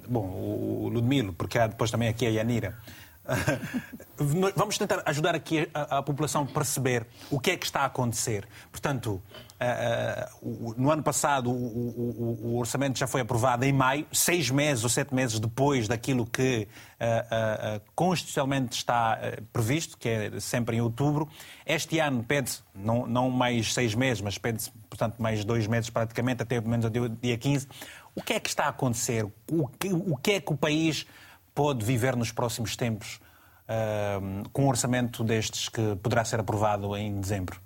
bom, 0.08 0.24
o 0.24 0.88
Ludmilo, 0.88 1.34
porque 1.34 1.58
há 1.58 1.66
depois 1.66 1.90
também 1.90 2.08
aqui 2.08 2.26
a 2.26 2.30
Yanira. 2.30 2.78
Vamos 4.56 4.76
tentar 4.78 5.02
ajudar 5.06 5.34
aqui 5.34 5.68
a, 5.72 5.98
a, 5.98 6.02
população 6.02 6.42
a 6.42 6.46
perceber 6.46 7.06
o 7.30 7.38
que 7.38 7.52
é 7.52 7.56
que 7.56 7.64
está 7.64 7.80
a 7.80 7.84
acontecer. 7.84 8.46
Portanto, 8.70 9.22
uh, 9.60 10.46
uh, 10.46 10.74
no 10.76 10.90
ano 10.90 11.02
passado 11.02 11.50
o, 11.50 11.54
o, 11.54 12.38
o, 12.48 12.58
orçamento 12.58 12.98
já 12.98 13.06
foi 13.06 13.20
aprovado 13.20 13.64
em 13.64 13.72
maio, 13.72 14.06
seis 14.12 14.50
meses 14.50 14.82
ou 14.82 14.90
sete 14.90 15.14
meses 15.14 15.38
depois 15.38 15.86
daquilo 15.86 16.26
que 16.26 16.66
uh, 17.00 17.80
constitucionalmente 17.94 18.76
está 18.76 19.18
previsto, 19.52 19.96
que 19.96 20.08
é 20.08 20.40
sempre 20.40 20.76
em 20.76 20.80
outubro. 20.80 21.28
Este 21.64 22.00
ano 22.00 22.24
pede-se, 22.24 22.60
não, 22.74 23.06
não 23.06 23.30
mais 23.30 23.72
seis 23.72 23.94
meses, 23.94 24.20
mas 24.20 24.36
pede-se, 24.36 24.70
portanto, 24.90 25.16
mais 25.20 25.44
dois 25.44 25.68
meses 25.68 25.90
praticamente, 25.90 26.42
até 26.42 26.60
pelo 26.60 26.70
menos 26.70 26.86
o 26.86 26.90
dia 26.90 27.38
15. 27.38 27.68
O 28.14 28.22
que 28.22 28.34
é 28.34 28.40
que 28.40 28.48
está 28.48 28.64
a 28.64 28.68
acontecer? 28.68 29.24
O 29.50 29.68
que, 29.68 29.92
o 29.92 30.16
que 30.16 30.32
é 30.32 30.40
que 30.40 30.52
o 30.52 30.56
país 30.56 31.06
pode 31.54 31.84
viver 31.84 32.16
nos 32.16 32.32
próximos 32.32 32.76
tempos 32.76 33.20
uh, 33.68 34.48
com 34.52 34.64
um 34.64 34.68
orçamento 34.68 35.22
destes 35.22 35.68
que 35.68 35.96
poderá 35.96 36.24
ser 36.24 36.40
aprovado 36.40 36.96
em 36.96 37.20
dezembro? 37.20 37.60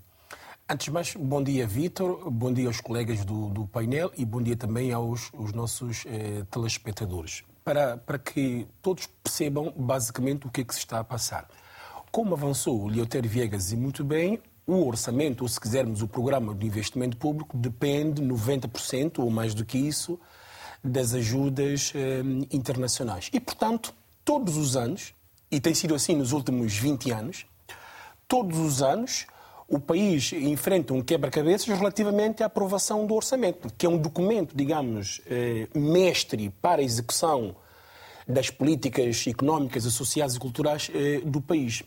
Antes 0.68 0.86
de 0.86 0.90
mais, 0.90 1.14
bom 1.14 1.40
dia, 1.40 1.64
Vítor, 1.64 2.28
bom 2.28 2.52
dia 2.52 2.66
aos 2.66 2.80
colegas 2.80 3.24
do, 3.24 3.48
do 3.50 3.68
painel 3.68 4.10
e 4.16 4.24
bom 4.24 4.42
dia 4.42 4.56
também 4.56 4.92
aos, 4.92 5.30
aos 5.32 5.52
nossos 5.52 6.04
eh, 6.06 6.44
telespectadores. 6.50 7.44
Para, 7.62 7.96
para 7.96 8.18
que 8.18 8.66
todos 8.82 9.06
percebam 9.06 9.72
basicamente 9.76 10.44
o 10.44 10.50
que 10.50 10.62
é 10.62 10.64
que 10.64 10.74
se 10.74 10.80
está 10.80 10.98
a 10.98 11.04
passar. 11.04 11.46
Como 12.10 12.34
avançou 12.34 12.82
o 12.82 12.88
Leotério 12.88 13.30
Viegas 13.30 13.70
e 13.70 13.76
muito 13.76 14.02
bem, 14.02 14.40
o 14.66 14.84
orçamento, 14.88 15.42
ou 15.42 15.48
se 15.48 15.60
quisermos 15.60 16.02
o 16.02 16.08
programa 16.08 16.52
de 16.52 16.66
investimento 16.66 17.16
público, 17.16 17.56
depende 17.56 18.20
90% 18.20 19.20
ou 19.20 19.30
mais 19.30 19.54
do 19.54 19.64
que 19.64 19.78
isso 19.78 20.18
das 20.82 21.14
ajudas 21.14 21.92
eh, 21.94 22.22
internacionais. 22.52 23.30
E, 23.32 23.40
portanto, 23.40 23.94
todos 24.24 24.56
os 24.56 24.76
anos, 24.76 25.14
e 25.50 25.60
tem 25.60 25.74
sido 25.74 25.94
assim 25.94 26.14
nos 26.16 26.32
últimos 26.32 26.76
20 26.76 27.10
anos, 27.10 27.46
todos 28.28 28.58
os 28.58 28.82
anos 28.82 29.26
o 29.68 29.80
país 29.80 30.32
enfrenta 30.32 30.94
um 30.94 31.02
quebra-cabeças 31.02 31.66
relativamente 31.76 32.42
à 32.42 32.46
aprovação 32.46 33.04
do 33.04 33.14
orçamento, 33.14 33.68
que 33.76 33.84
é 33.84 33.88
um 33.88 33.98
documento, 33.98 34.56
digamos, 34.56 35.20
eh, 35.26 35.66
mestre 35.74 36.50
para 36.62 36.80
a 36.80 36.84
execução 36.84 37.56
das 38.28 38.48
políticas 38.48 39.24
económicas, 39.26 39.82
sociais 39.84 40.36
e 40.36 40.38
culturais 40.38 40.90
eh, 40.94 41.20
do 41.24 41.40
país. 41.40 41.82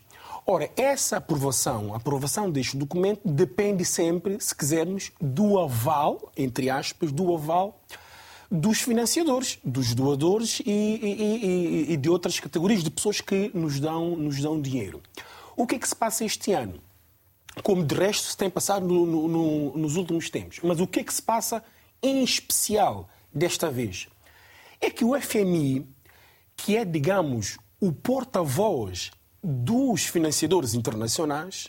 Ora, 0.46 0.70
essa 0.76 1.18
aprovação, 1.18 1.92
a 1.94 1.96
aprovação 1.96 2.50
deste 2.50 2.76
documento 2.76 3.20
depende 3.24 3.84
sempre, 3.84 4.40
se 4.40 4.54
quisermos, 4.54 5.12
do 5.20 5.58
aval, 5.58 6.32
entre 6.36 6.68
aspas, 6.68 7.12
do 7.12 7.34
aval 7.34 7.80
dos 8.50 8.80
financiadores, 8.80 9.58
dos 9.62 9.94
doadores 9.94 10.60
e, 10.60 10.70
e, 10.70 11.86
e, 11.86 11.92
e, 11.92 11.96
de 11.96 12.08
outras 12.08 12.40
categorias 12.40 12.82
de 12.82 12.90
pessoas 12.90 13.20
que 13.20 13.50
nos 13.54 13.78
dão, 13.78 14.16
nos 14.16 14.40
dão 14.40 14.60
dinheiro. 14.60 15.00
O 15.56 15.66
que 15.66 15.76
é 15.76 15.78
que 15.78 15.88
se 15.88 15.94
passa 15.94 16.24
este 16.24 16.52
ano? 16.52 16.80
Como 17.62 17.84
de 17.84 17.94
resto 17.94 18.26
se 18.26 18.36
tem 18.36 18.50
passado 18.50 18.86
no, 18.86 19.06
no, 19.06 19.28
no, 19.28 19.78
nos 19.78 19.96
últimos 19.96 20.30
tempos. 20.30 20.58
Mas 20.62 20.80
o 20.80 20.86
que 20.86 21.00
é 21.00 21.04
que 21.04 21.14
se 21.14 21.22
passa 21.22 21.62
em 22.02 22.24
especial 22.24 23.08
desta 23.32 23.70
vez? 23.70 24.08
É 24.80 24.90
que 24.90 25.04
o 25.04 25.20
FMI, 25.20 25.86
que 26.56 26.76
é, 26.76 26.84
digamos, 26.84 27.58
o 27.80 27.92
porta-voz 27.92 29.12
dos 29.42 30.06
financiadores 30.06 30.74
internacionais, 30.74 31.68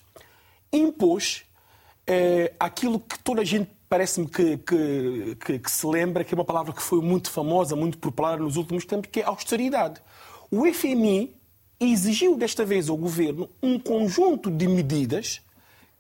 impôs 0.72 1.44
eh, 2.08 2.54
aquilo 2.60 3.00
que 3.00 3.20
toda 3.20 3.42
a 3.42 3.46
gente 3.46 3.70
parece-me 3.92 4.26
que, 4.26 4.58
que, 4.60 5.36
que, 5.36 5.60
que, 5.60 5.70
se 5.70 5.86
lembra 5.86 6.24
que 6.24 6.34
é 6.34 6.38
uma 6.38 6.46
palavra 6.46 6.72
que 6.72 6.82
foi 6.82 7.02
muito 7.02 7.30
famosa, 7.30 7.76
muito 7.76 7.98
popular 7.98 8.40
nos 8.40 8.56
últimos 8.56 8.86
tempos, 8.86 9.10
que 9.12 9.20
é 9.20 9.26
austeridade. 9.26 10.02
O 10.50 10.66
FMI 10.66 11.36
exigiu 11.78 12.38
desta 12.38 12.64
vez 12.64 12.88
ao 12.88 12.96
governo 12.96 13.50
um 13.62 13.78
conjunto 13.78 14.50
de 14.50 14.66
medidas 14.66 15.42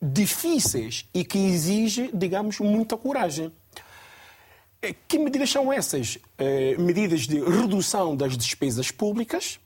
difíceis 0.02 1.06
e 1.14 1.26
que 1.26 1.38
exige, 1.38 2.10
digamos, 2.14 2.62
muita 2.62 2.96
coragem. 2.96 3.52
Eh, 4.82 4.96
que 5.06 5.20
medidas 5.20 5.50
são 5.50 5.72
essas? 5.72 6.18
Eh, 6.38 6.78
medidas 6.80 7.28
de 7.28 7.42
redução 7.42 8.16
das 8.16 8.38
despesas 8.38 8.90
públicas, 8.90 9.60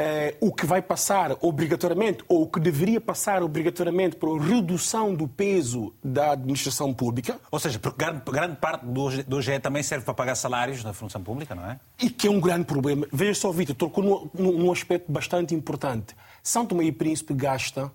eh, 0.00 0.36
o 0.40 0.52
que 0.52 0.64
vai 0.64 0.80
passar 0.80 1.36
obrigatoriamente, 1.40 2.22
ou 2.28 2.42
o 2.42 2.46
que 2.46 2.60
deveria 2.60 3.00
passar 3.00 3.42
obrigatoriamente 3.42 4.14
para 4.14 4.30
a 4.30 4.40
redução 4.40 5.12
do 5.12 5.26
peso 5.26 5.92
da 6.02 6.32
administração 6.32 6.94
pública. 6.94 7.40
Ou 7.50 7.58
seja, 7.58 7.80
porque 7.80 7.98
grande, 7.98 8.22
grande 8.24 8.56
parte 8.56 8.86
do, 8.86 9.24
do 9.24 9.36
OGE 9.36 9.58
também 9.58 9.82
serve 9.82 10.04
para 10.04 10.14
pagar 10.14 10.36
salários 10.36 10.84
na 10.84 10.92
função 10.92 11.20
pública, 11.20 11.52
não 11.52 11.68
é? 11.68 11.80
E 12.00 12.08
que 12.08 12.28
é 12.28 12.30
um 12.30 12.38
grande 12.38 12.64
problema. 12.64 13.08
Veja 13.12 13.34
só, 13.40 13.50
Vitor, 13.50 13.74
tocou 13.74 14.30
num, 14.32 14.52
num 14.52 14.70
aspecto 14.70 15.10
bastante 15.10 15.52
importante. 15.52 16.14
São 16.44 16.64
Tomé 16.64 16.84
e 16.84 16.92
Príncipe 16.92 17.34
gasta, 17.34 17.90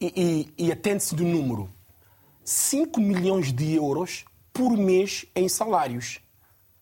e, 0.00 0.50
e, 0.58 0.66
e 0.66 0.72
atende-se 0.72 1.14
do 1.14 1.22
número, 1.24 1.70
5 2.44 3.00
milhões 3.00 3.52
de 3.52 3.74
euros 3.74 4.24
por 4.52 4.76
mês 4.76 5.24
em 5.36 5.48
salários. 5.48 6.18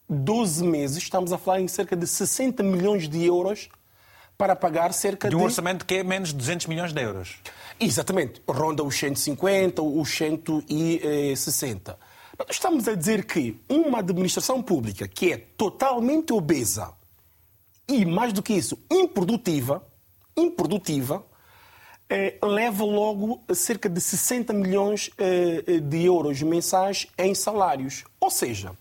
12 0.09 0.65
meses, 0.65 0.97
estamos 0.97 1.31
a 1.31 1.37
falar 1.37 1.61
em 1.61 1.69
cerca 1.69 1.95
de 1.95 2.07
60 2.07 2.63
milhões 2.63 3.07
de 3.07 3.23
euros 3.23 3.69
para 4.37 4.57
pagar 4.57 4.93
cerca 4.93 5.29
de... 5.29 5.37
um 5.37 5.43
orçamento 5.43 5.85
que 5.85 5.95
é 5.95 6.03
menos 6.03 6.31
de 6.31 6.37
200 6.37 6.67
milhões 6.67 6.93
de 6.93 7.03
euros. 7.03 7.37
Exatamente. 7.79 8.43
Ronda 8.47 8.83
os 8.83 8.97
150, 8.97 9.83
os 9.83 10.09
160. 10.11 11.99
Nós 12.39 12.49
estamos 12.51 12.89
a 12.89 12.95
dizer 12.95 13.25
que 13.25 13.61
uma 13.69 14.01
administração 14.01 14.63
pública 14.63 15.07
que 15.07 15.33
é 15.33 15.39
totalmente 15.57 16.33
obesa 16.33 16.93
e, 17.89 18.05
mais 18.05 18.33
do 18.33 18.43
que 18.43 18.55
isso, 18.55 18.79
improdutiva, 18.91 19.87
improdutiva 20.37 21.25
eh, 22.09 22.37
leva 22.43 22.85
logo 22.85 23.43
cerca 23.55 23.89
de 23.89 24.01
60 24.01 24.53
milhões 24.53 25.11
eh, 25.17 25.81
de 25.81 26.05
euros 26.05 26.43
mensais 26.43 27.07
em 27.17 27.35
salários. 27.35 28.05
Ou 28.21 28.31
seja, 28.31 28.73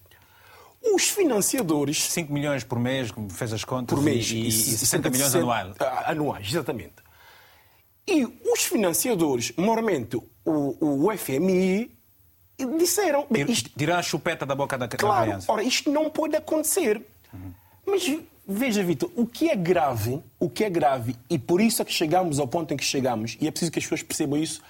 os 0.83 1.09
financiadores. 1.09 2.03
5 2.11 2.31
milhões 2.31 2.63
por 2.63 2.79
mês, 2.79 3.11
como 3.11 3.29
fez 3.29 3.53
as 3.53 3.63
contas, 3.63 3.97
por 3.97 4.03
mês, 4.03 4.29
e, 4.29 4.47
e 4.47 4.51
60 4.51 5.09
milhões 5.09 5.35
anuais. 5.35 5.75
Anuais, 6.05 6.47
exatamente. 6.47 6.95
E 8.07 8.25
os 8.51 8.65
financiadores, 8.65 9.53
normalmente 9.57 10.17
o, 10.45 11.05
o 11.05 11.17
FMI, 11.17 11.89
disseram. 12.77 13.25
Isto, 13.47 13.69
Tirar 13.77 13.99
a 13.99 14.03
chupeta 14.03 14.45
da 14.45 14.55
boca 14.55 14.77
da, 14.77 14.87
claro, 14.87 15.25
criança. 15.25 15.51
Ora, 15.51 15.63
isto 15.63 15.89
não 15.89 16.09
pode 16.09 16.35
acontecer. 16.35 17.01
Uhum. 17.33 17.53
Mas 17.85 18.19
veja, 18.45 18.83
Vitor, 18.83 19.09
o 19.15 19.25
que 19.25 19.49
é 19.49 19.55
grave, 19.55 20.21
o 20.39 20.49
que 20.49 20.63
é 20.63 20.69
grave, 20.69 21.15
e 21.29 21.39
por 21.39 21.61
isso 21.61 21.81
é 21.81 21.85
que 21.85 21.93
chegamos 21.93 22.39
ao 22.39 22.47
ponto 22.47 22.73
em 22.73 22.77
que 22.77 22.83
chegamos, 22.83 23.37
e 23.39 23.47
é 23.47 23.51
preciso 23.51 23.71
que 23.71 23.79
as 23.79 23.85
pessoas 23.85 24.03
percebam 24.03 24.37
isso, 24.37 24.61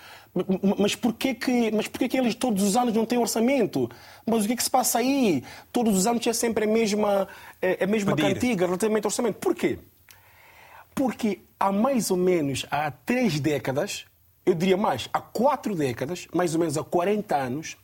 mas 0.80 0.96
porquê 0.96 1.36
que, 1.36 1.72
mas 1.72 1.88
porquê 1.88 2.10
que 2.10 2.18
eles 2.18 2.34
todos 2.34 2.64
os 2.64 2.76
anos 2.76 2.94
não 2.94 3.06
têm 3.06 3.20
orçamento? 3.20 3.90
Mas 4.26 4.44
o 4.44 4.48
que 4.48 4.54
é 4.54 4.56
que 4.56 4.64
se 4.64 4.70
passa 4.70 5.00
aí? 5.00 5.44
Todos 5.72 5.96
os 5.96 6.08
anos 6.08 6.26
é 6.26 6.34
sempre 6.34 6.66
a 6.66 6.68
mesma, 6.68 7.28
é, 7.62 7.84
a 7.84 7.88
mesma 7.88 8.16
cantiga 8.16 8.66
relativamente 8.66 9.06
ao 9.06 9.10
orçamento. 9.10 9.36
Porquê? 9.36 9.80
Porque 10.96 11.40
há 11.60 11.72
mais 11.72 12.10
ou 12.10 12.18
menos 12.18 12.66
há 12.72 12.90
três 12.90 13.40
décadas, 13.40 14.06
eu 14.46 14.56
diria 14.56 14.78
mais, 14.78 15.10
há 15.14 15.22
quatro 15.22 15.76
décadas, 15.76 16.28
mais 16.34 16.54
ou 16.54 16.60
menos 16.60 16.78
há 16.78 16.84
40 16.84 17.36
anos, 17.36 17.78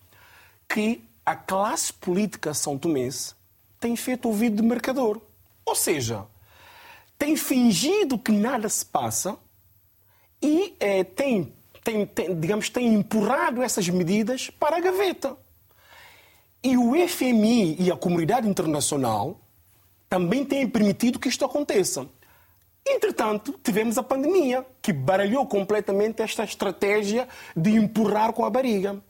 que 0.68 1.04
a 1.26 1.36
classe 1.36 1.94
política 1.94 2.54
são 2.54 2.78
tomense 2.78 3.40
tem 3.80 3.96
feito 3.96 4.28
ouvido 4.28 4.62
de 4.62 4.68
mercador. 4.68 5.22
Ou 5.66 5.76
seja, 5.76 6.26
tem 7.18 7.36
fingido 7.36 8.18
que 8.18 8.32
nada 8.32 8.68
se 8.68 8.86
passa 8.86 9.38
e 10.42 10.76
é, 10.80 11.04
tem, 11.04 11.54
tem, 11.90 12.06
tem, 12.06 12.40
digamos, 12.40 12.70
tem 12.70 12.94
empurrado 12.94 13.64
essas 13.64 13.90
medidas 13.90 14.50
para 14.50 14.78
a 14.78 14.80
gaveta. 14.80 15.36
E 16.64 16.78
o 16.78 16.94
FMI 17.08 17.78
e 17.80 17.92
a 17.92 17.96
comunidade 17.96 18.48
internacional 18.48 19.40
também 20.08 20.46
têm 20.46 20.68
permitido 20.68 21.18
que 21.18 21.30
isto 21.30 21.44
aconteça. 21.44 22.08
Entretanto, 22.88 23.60
tivemos 23.64 23.98
a 23.98 24.04
pandemia, 24.04 24.66
que 24.82 24.94
baralhou 24.94 25.46
completamente 25.46 26.22
esta 26.22 26.44
estratégia 26.44 27.28
de 27.56 27.72
empurrar 27.72 28.34
com 28.34 28.46
a 28.46 28.50
barriga. 28.50 29.02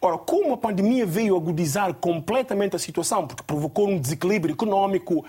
Ora, 0.00 0.16
como 0.16 0.54
a 0.54 0.56
pandemia 0.56 1.04
veio 1.04 1.36
agudizar 1.36 1.92
completamente 1.94 2.76
a 2.76 2.78
situação, 2.78 3.26
porque 3.26 3.42
provocou 3.42 3.88
um 3.88 3.98
desequilíbrio 3.98 4.54
econômico, 4.54 5.24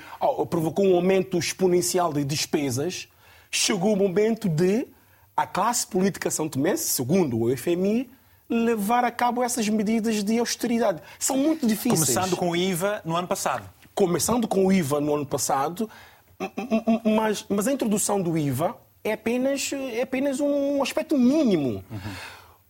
provocou 0.50 0.86
um 0.86 0.96
aumento 0.96 1.38
exponencial 1.38 2.14
de 2.14 2.24
despesas, 2.24 3.10
chegou 3.50 3.94
o 3.94 3.98
momento 3.98 4.48
de 4.48 4.88
a 5.42 5.48
classe 5.48 5.88
política 5.88 6.30
são 6.30 6.48
tomense, 6.48 6.90
segundo 6.90 7.42
o 7.42 7.58
FMI, 7.58 8.08
levar 8.48 9.04
a 9.04 9.12
cabo 9.12 9.42
essas 9.42 9.68
medidas 9.68 10.24
de 10.24 10.38
austeridade. 10.38 11.02
São 11.18 11.36
muito 11.36 11.66
difíceis. 11.66 12.00
Começando 12.00 12.38
com 12.38 12.50
o 12.52 12.56
IVA 12.56 13.02
no 13.04 13.16
ano 13.16 13.28
passado. 13.28 13.68
Começando 13.96 14.48
com 14.48 14.66
o 14.66 14.72
IVA 14.72 15.02
no 15.02 15.16
ano 15.16 15.26
passado, 15.26 15.90
mas, 17.04 17.44
mas 17.50 17.68
a 17.68 17.72
introdução 17.72 18.22
do 18.22 18.38
IVA 18.38 18.76
é 19.04 19.14
apenas, 19.14 19.72
é 19.74 20.04
apenas 20.04 20.40
um 20.40 20.84
aspecto 20.84 21.18
mínimo. 21.18 21.84
Uhum. 21.90 22.00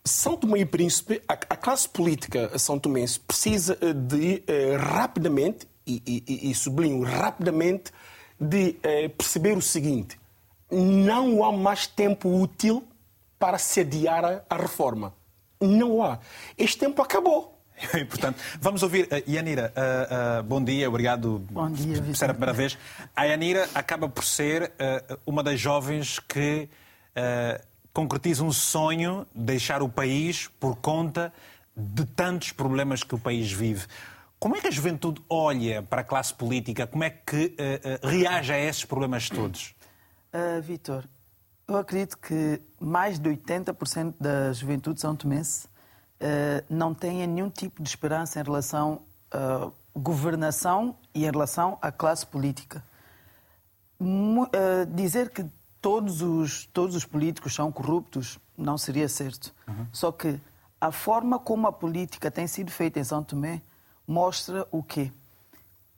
São 0.03 0.37
Tomé 0.37 0.59
e 0.59 0.65
Príncipe, 0.65 1.21
a, 1.27 1.33
a 1.33 1.55
classe 1.55 1.89
política 1.89 2.57
São 2.57 2.79
Tomense 2.79 3.19
precisa 3.19 3.77
eh, 3.81 3.93
de 3.93 4.43
eh, 4.47 4.77
rapidamente, 4.77 5.67
e, 5.85 6.01
e, 6.07 6.49
e, 6.49 6.55
sublinho 6.55 7.03
rapidamente, 7.03 7.91
de 8.39 8.77
eh, 8.81 9.09
perceber 9.09 9.57
o 9.57 9.61
seguinte: 9.61 10.20
não 10.71 11.43
há 11.43 11.51
mais 11.51 11.85
tempo 11.85 12.29
útil 12.29 12.87
para 13.37 13.57
sediar 13.57 14.43
a, 14.49 14.55
reforma. 14.55 15.13
Não 15.59 16.03
há. 16.03 16.19
Este 16.57 16.77
tempo 16.79 17.01
acabou. 17.01 17.57
E, 17.97 18.05
portanto, 18.05 18.39
vamos 18.59 18.83
ouvir 18.83 19.07
a 19.11 19.17
Yanira. 19.27 19.73
Uh, 19.75 20.39
uh, 20.39 20.43
bom 20.43 20.63
dia, 20.63 20.87
obrigado 20.87 21.39
bom 21.49 21.67
dia, 21.71 21.99
por 21.99 22.15
ser 22.15 22.29
a 22.29 22.33
primeira 22.33 22.53
vez. 22.53 22.77
A 23.15 23.23
Yanira 23.23 23.67
acaba 23.73 24.07
por 24.07 24.23
ser 24.23 24.65
uh, 24.65 25.19
uma 25.25 25.41
das 25.41 25.59
jovens 25.59 26.19
que 26.19 26.69
concretiza 27.91 28.43
um 28.43 28.53
sonho 28.53 29.25
de 29.35 29.43
deixar 29.43 29.81
o 29.81 29.89
país 29.89 30.47
por 30.59 30.77
conta 30.77 31.33
de 31.75 32.05
tantos 32.05 32.51
problemas 32.51 33.03
que 33.03 33.15
o 33.15 33.17
país 33.17 33.51
vive. 33.51 33.85
Como 34.39 34.55
é 34.55 34.59
que 34.59 34.67
a 34.67 34.71
juventude 34.71 35.21
olha 35.29 35.83
para 35.83 36.01
a 36.01 36.03
classe 36.03 36.33
política? 36.33 36.87
Como 36.87 37.03
é 37.03 37.11
que 37.11 37.55
uh, 37.59 38.05
uh, 38.05 38.07
reage 38.07 38.51
a 38.51 38.57
esses 38.57 38.83
problemas 38.83 39.29
todos? 39.29 39.75
Uh, 40.33 40.61
Vitor, 40.61 41.03
eu 41.67 41.77
acredito 41.77 42.17
que 42.17 42.61
mais 42.79 43.19
de 43.19 43.29
80% 43.29 44.15
da 44.19 44.53
juventude 44.53 45.01
são 45.01 45.15
tomense 45.15 45.67
uh, 46.21 46.63
não 46.69 46.93
tenha 46.93 47.27
nenhum 47.27 47.49
tipo 47.49 47.81
de 47.81 47.89
esperança 47.89 48.39
em 48.39 48.43
relação 48.43 49.01
à 49.31 49.69
governação 49.93 50.95
e 51.13 51.25
em 51.25 51.31
relação 51.31 51.77
à 51.81 51.91
classe 51.91 52.25
política. 52.25 52.83
dizer 54.95 55.29
que 55.31 55.45
todos 55.81 56.21
os, 56.21 56.65
todos 56.67 56.95
os 56.95 57.03
políticos 57.03 57.53
são 57.53 57.71
corruptos, 57.71 58.39
não 58.57 58.77
seria 58.77 59.09
certo. 59.09 59.53
Uhum. 59.67 59.87
Só 59.91 60.11
que 60.11 60.39
a 60.79 60.91
forma 60.91 61.39
como 61.39 61.67
a 61.67 61.73
política 61.73 62.31
tem 62.31 62.47
sido 62.47 62.71
feita 62.71 62.99
em 62.99 63.03
São 63.03 63.23
Tomé 63.23 63.61
mostra 64.07 64.65
o 64.71 64.81
quê? 64.81 65.11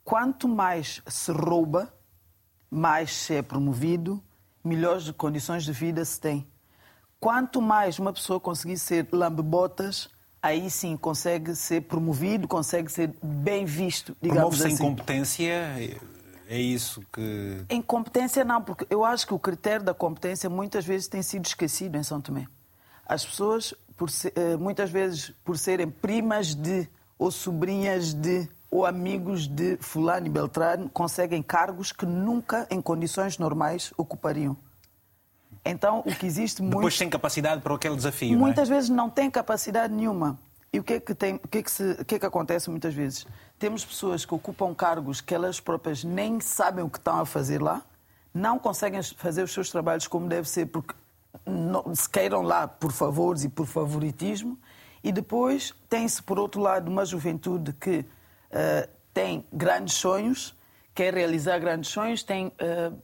Quanto 0.02 0.48
mais 0.48 1.02
se 1.06 1.30
rouba, 1.30 1.92
mais 2.70 3.12
se 3.12 3.34
é 3.34 3.42
promovido, 3.42 4.22
melhores 4.62 5.10
condições 5.12 5.64
de 5.64 5.72
vida 5.72 6.04
se 6.04 6.20
tem. 6.20 6.46
Quanto 7.20 7.62
mais 7.62 7.98
uma 7.98 8.12
pessoa 8.12 8.38
conseguir 8.38 8.78
ser 8.78 9.08
lambebotas, 9.12 10.10
aí 10.42 10.68
sim 10.68 10.96
consegue 10.96 11.54
ser 11.54 11.82
promovido, 11.82 12.46
consegue 12.46 12.90
ser 12.90 13.14
bem 13.22 13.64
visto, 13.64 14.16
digamos 14.20 14.58
Promove-se 14.58 14.66
assim. 14.66 14.74
incompetência 14.74 15.98
é 16.46 16.60
isso 16.60 17.02
que. 17.12 17.64
Incompetência 17.70 18.44
não, 18.44 18.62
porque 18.62 18.86
eu 18.90 19.04
acho 19.04 19.26
que 19.26 19.34
o 19.34 19.38
critério 19.38 19.84
da 19.84 19.94
competência 19.94 20.50
muitas 20.50 20.84
vezes 20.84 21.08
tem 21.08 21.22
sido 21.22 21.46
esquecido 21.46 21.96
em 21.96 22.02
São 22.02 22.20
Tomé. 22.20 22.46
As 23.06 23.24
pessoas, 23.24 23.74
ser, 24.08 24.32
eh, 24.36 24.56
muitas 24.56 24.90
vezes, 24.90 25.32
por 25.44 25.58
serem 25.58 25.90
primas 25.90 26.54
de, 26.54 26.88
ou 27.18 27.30
sobrinhas 27.30 28.12
de, 28.12 28.48
ou 28.74 28.84
amigos 28.84 29.46
de 29.46 29.76
Fulano 29.76 30.26
e 30.26 30.28
Beltrano, 30.28 30.90
conseguem 30.92 31.40
cargos 31.40 31.92
que 31.92 32.04
nunca, 32.04 32.66
em 32.68 32.82
condições 32.82 33.38
normais, 33.38 33.94
ocupariam. 33.96 34.56
Então, 35.64 36.00
o 36.00 36.12
que 36.12 36.26
existe 36.26 36.60
muito. 36.60 36.78
Depois 36.78 36.98
sem 36.98 37.08
capacidade 37.08 37.60
para 37.62 37.72
aquele 37.72 37.94
desafio. 37.94 38.36
Muitas 38.36 38.68
não 38.68 38.74
é? 38.74 38.76
vezes 38.76 38.90
não 38.90 39.08
tem 39.08 39.30
capacidade 39.30 39.94
nenhuma. 39.94 40.36
E 40.72 40.80
o 40.80 40.82
que 40.82 40.94
é 40.94 40.98
que, 41.00 41.14
tem, 41.14 41.36
o 41.36 41.46
que, 41.46 41.58
é 41.58 41.62
que, 41.62 41.70
se, 41.70 41.84
o 41.92 42.04
que, 42.04 42.16
é 42.16 42.18
que 42.18 42.26
acontece 42.26 42.68
muitas 42.68 42.92
vezes? 42.92 43.24
Temos 43.60 43.84
pessoas 43.84 44.24
que 44.24 44.34
ocupam 44.34 44.74
cargos 44.74 45.20
que 45.20 45.32
elas 45.32 45.60
próprias 45.60 46.02
nem 46.02 46.40
sabem 46.40 46.84
o 46.84 46.90
que 46.90 46.98
estão 46.98 47.20
a 47.20 47.24
fazer 47.24 47.62
lá, 47.62 47.80
não 48.34 48.58
conseguem 48.58 49.00
fazer 49.04 49.44
os 49.44 49.52
seus 49.52 49.70
trabalhos 49.70 50.08
como 50.08 50.26
deve 50.26 50.48
ser, 50.48 50.66
porque 50.66 50.94
não, 51.46 51.94
se 51.94 52.10
queiram 52.10 52.42
lá 52.42 52.66
por 52.66 52.90
favores 52.90 53.44
e 53.44 53.48
por 53.48 53.66
favoritismo, 53.66 54.58
e 55.04 55.12
depois 55.12 55.72
tem-se, 55.88 56.20
por 56.20 56.40
outro 56.40 56.60
lado, 56.60 56.90
uma 56.90 57.04
juventude 57.04 57.72
que 57.72 58.04
uh, 58.54 58.88
tem 59.12 59.44
grandes 59.52 59.94
sonhos, 59.94 60.54
quer 60.94 61.12
realizar 61.12 61.58
grandes 61.58 61.90
sonhos, 61.90 62.22
tem 62.22 62.46
uh, 62.46 62.96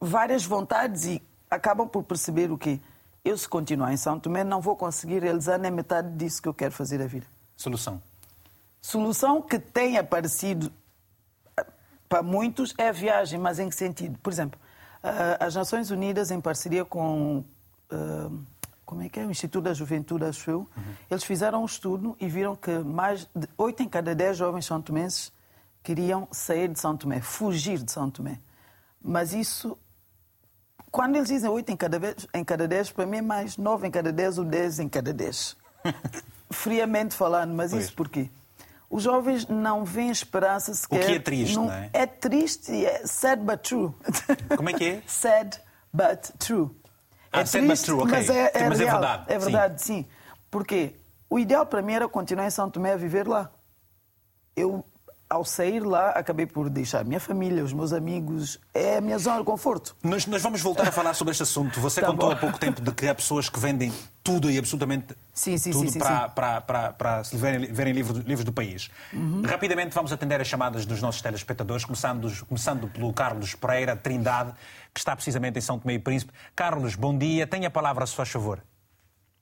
várias 0.00 0.46
vontades 0.46 1.04
e 1.04 1.22
acabam 1.50 1.88
por 1.88 2.04
perceber 2.04 2.50
o 2.50 2.56
quê? 2.56 2.80
eu, 3.26 3.36
se 3.36 3.48
continuar 3.48 3.92
em 3.92 3.96
São 3.96 4.20
Tomé, 4.20 4.44
não 4.44 4.60
vou 4.60 4.76
conseguir 4.76 5.20
realizar 5.20 5.58
nem 5.58 5.70
metade 5.70 6.08
disso 6.16 6.40
que 6.40 6.48
eu 6.48 6.54
quero 6.54 6.72
fazer 6.72 7.02
a 7.02 7.06
vida. 7.06 7.26
Solução? 7.56 8.00
Solução 8.80 9.42
que 9.42 9.58
tem 9.58 9.98
aparecido 9.98 10.72
eh, 11.58 11.66
para 12.08 12.22
muitos 12.22 12.72
é 12.78 12.88
a 12.88 12.92
viagem, 12.92 13.36
mas 13.36 13.58
em 13.58 13.68
que 13.68 13.74
sentido? 13.74 14.16
Por 14.22 14.32
exemplo, 14.32 14.60
as 15.40 15.54
Nações 15.54 15.90
Unidas, 15.90 16.30
em 16.30 16.40
parceria 16.40 16.84
com. 16.84 17.44
Como 18.86 19.02
é 19.02 19.08
que 19.08 19.20
é? 19.20 19.26
O 19.26 19.30
Instituto 19.30 19.64
da 19.64 19.74
Juventude, 19.74 20.24
acho 20.24 20.48
eu, 20.48 20.58
uhum. 20.58 20.94
eles 21.10 21.24
fizeram 21.24 21.62
um 21.62 21.66
estudo 21.66 22.16
e 22.20 22.28
viram 22.28 22.54
que 22.56 22.78
mais 22.78 23.28
de 23.34 23.48
8 23.58 23.82
em 23.82 23.88
cada 23.88 24.14
10 24.14 24.36
jovens 24.36 24.64
são 24.64 24.80
tomenses 24.80 25.32
queriam 25.82 26.26
sair 26.32 26.68
de 26.68 26.80
São 26.80 26.96
Tomé, 26.96 27.20
fugir 27.20 27.78
de 27.78 27.92
São 27.92 28.10
Tomé. 28.10 28.40
Mas 29.00 29.32
isso 29.32 29.78
quando 30.90 31.16
eles 31.16 31.28
dizem 31.28 31.50
8 31.50 31.70
em 31.70 31.76
cada, 31.76 31.98
vez, 31.98 32.26
em 32.32 32.42
cada 32.42 32.66
10, 32.66 32.90
para 32.92 33.04
mim 33.04 33.18
é 33.18 33.22
mais 33.22 33.58
9 33.58 33.86
em 33.86 33.90
cada 33.90 34.10
10 34.10 34.38
ou 34.38 34.44
10 34.44 34.80
em 34.80 34.88
cada 34.88 35.12
10. 35.12 35.56
Friamente 36.50 37.14
falando, 37.14 37.54
mas 37.54 37.72
pois. 37.72 37.84
isso 37.84 37.94
porquê? 37.94 38.30
Os 38.88 39.02
jovens 39.02 39.46
não 39.46 39.84
veem 39.84 40.10
esperança 40.10 40.72
sequer. 40.72 41.02
O 41.02 41.06
que 41.06 41.12
é 41.12 41.18
triste, 41.18 41.54
não, 41.54 41.66
não 41.66 41.72
é? 41.72 41.90
É 41.92 42.06
triste 42.06 42.72
e 42.72 42.86
é 42.86 43.06
sad 43.06 43.42
but 43.42 43.60
true. 43.60 43.92
Como 44.56 44.70
é 44.70 44.72
que 44.72 44.84
é? 44.84 45.02
sad 45.06 45.60
but 45.92 46.30
true. 46.38 46.70
Ah, 47.36 47.40
é 47.40 47.44
triste, 47.44 47.66
but 47.66 47.78
true, 47.84 47.98
ok. 48.00 48.10
Mas 48.10 48.30
é, 48.30 48.50
é, 48.54 48.68
mas 48.68 48.78
real. 48.78 48.88
é 48.88 48.92
verdade. 48.92 49.24
É 49.28 49.38
verdade, 49.38 49.82
sim. 49.82 50.02
sim. 50.02 50.08
Porque 50.50 50.94
o 51.28 51.38
ideal 51.38 51.66
para 51.66 51.82
mim 51.82 51.92
era 51.92 52.08
continuar 52.08 52.46
em 52.46 52.50
São 52.50 52.70
Tomé 52.70 52.92
a 52.92 52.96
viver 52.96 53.26
lá. 53.26 53.50
Eu 54.54 54.84
ao 55.28 55.44
sair 55.44 55.80
lá, 55.80 56.10
acabei 56.10 56.46
por 56.46 56.70
deixar 56.70 57.00
a 57.00 57.04
minha 57.04 57.18
família, 57.18 57.64
os 57.64 57.72
meus 57.72 57.92
amigos, 57.92 58.60
é 58.72 58.98
a 58.98 59.00
minha 59.00 59.18
zona 59.18 59.38
de 59.38 59.44
conforto. 59.44 59.96
Nós, 60.02 60.24
nós 60.26 60.40
vamos 60.40 60.62
voltar 60.62 60.86
a 60.86 60.92
falar 60.92 61.14
sobre 61.14 61.32
este 61.32 61.42
assunto. 61.42 61.80
Você 61.80 62.00
tá 62.02 62.06
contou 62.06 62.28
bom. 62.28 62.34
há 62.34 62.36
pouco 62.36 62.58
tempo 62.58 62.80
de 62.80 62.92
que 62.92 63.08
há 63.08 63.14
pessoas 63.14 63.48
que 63.48 63.58
vendem 63.58 63.92
tudo 64.22 64.50
e 64.50 64.58
absolutamente 64.58 65.14
sim, 65.32 65.58
sim, 65.58 65.72
tudo 65.72 65.90
sim, 65.90 65.98
para, 65.98 66.28
para, 66.28 66.60
para, 66.60 66.92
para, 66.92 67.24
se 67.24 67.36
verem, 67.36 67.72
verem 67.72 67.92
livros, 67.92 68.18
livros 68.24 68.44
do 68.44 68.52
país. 68.52 68.90
Uhum. 69.12 69.42
Rapidamente 69.44 69.94
vamos 69.94 70.12
atender 70.12 70.40
as 70.40 70.46
chamadas 70.46 70.86
dos 70.86 71.02
nossos 71.02 71.20
telespectadores, 71.20 71.84
começando, 71.84 72.28
começando 72.46 72.88
pelo 72.88 73.12
Carlos 73.12 73.54
Pereira 73.54 73.96
Trindade, 73.96 74.52
que 74.94 75.00
está 75.00 75.14
precisamente 75.14 75.58
em 75.58 75.62
São 75.62 75.78
Tomé 75.78 75.94
e 75.94 75.98
Príncipe. 75.98 76.32
Carlos, 76.54 76.94
bom 76.94 77.16
dia. 77.16 77.46
Tenha 77.46 77.68
a 77.68 77.70
palavra, 77.70 78.06
se 78.06 78.14
faz 78.14 78.28
favor. 78.28 78.60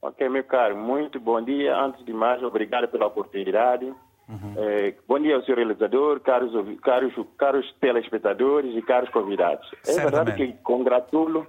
Ok, 0.01 0.29
meu 0.29 0.44
caro, 0.44 0.77
muito 0.77 1.18
bom 1.18 1.42
dia. 1.42 1.75
Antes 1.77 2.05
de 2.05 2.12
mais, 2.12 2.42
obrigado 2.42 2.88
pela 2.88 3.07
oportunidade. 3.07 3.90
Uhum. 4.28 4.54
É, 4.56 4.94
bom 5.06 5.18
dia 5.18 5.37
ao 5.37 5.42
senhor 5.42 5.58
realizador, 5.58 6.20
caros, 6.20 6.52
caros, 6.80 7.12
caros 7.37 7.74
telespectadores 7.80 8.74
e 8.74 8.82
caros 8.82 9.10
convidados. 9.10 9.68
É 9.87 9.94
verdade 9.94 10.34
que 10.34 10.52
congratulo, 10.62 11.46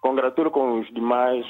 congratulo 0.00 0.50
com 0.50 0.80
os 0.80 0.88
demais 0.92 1.44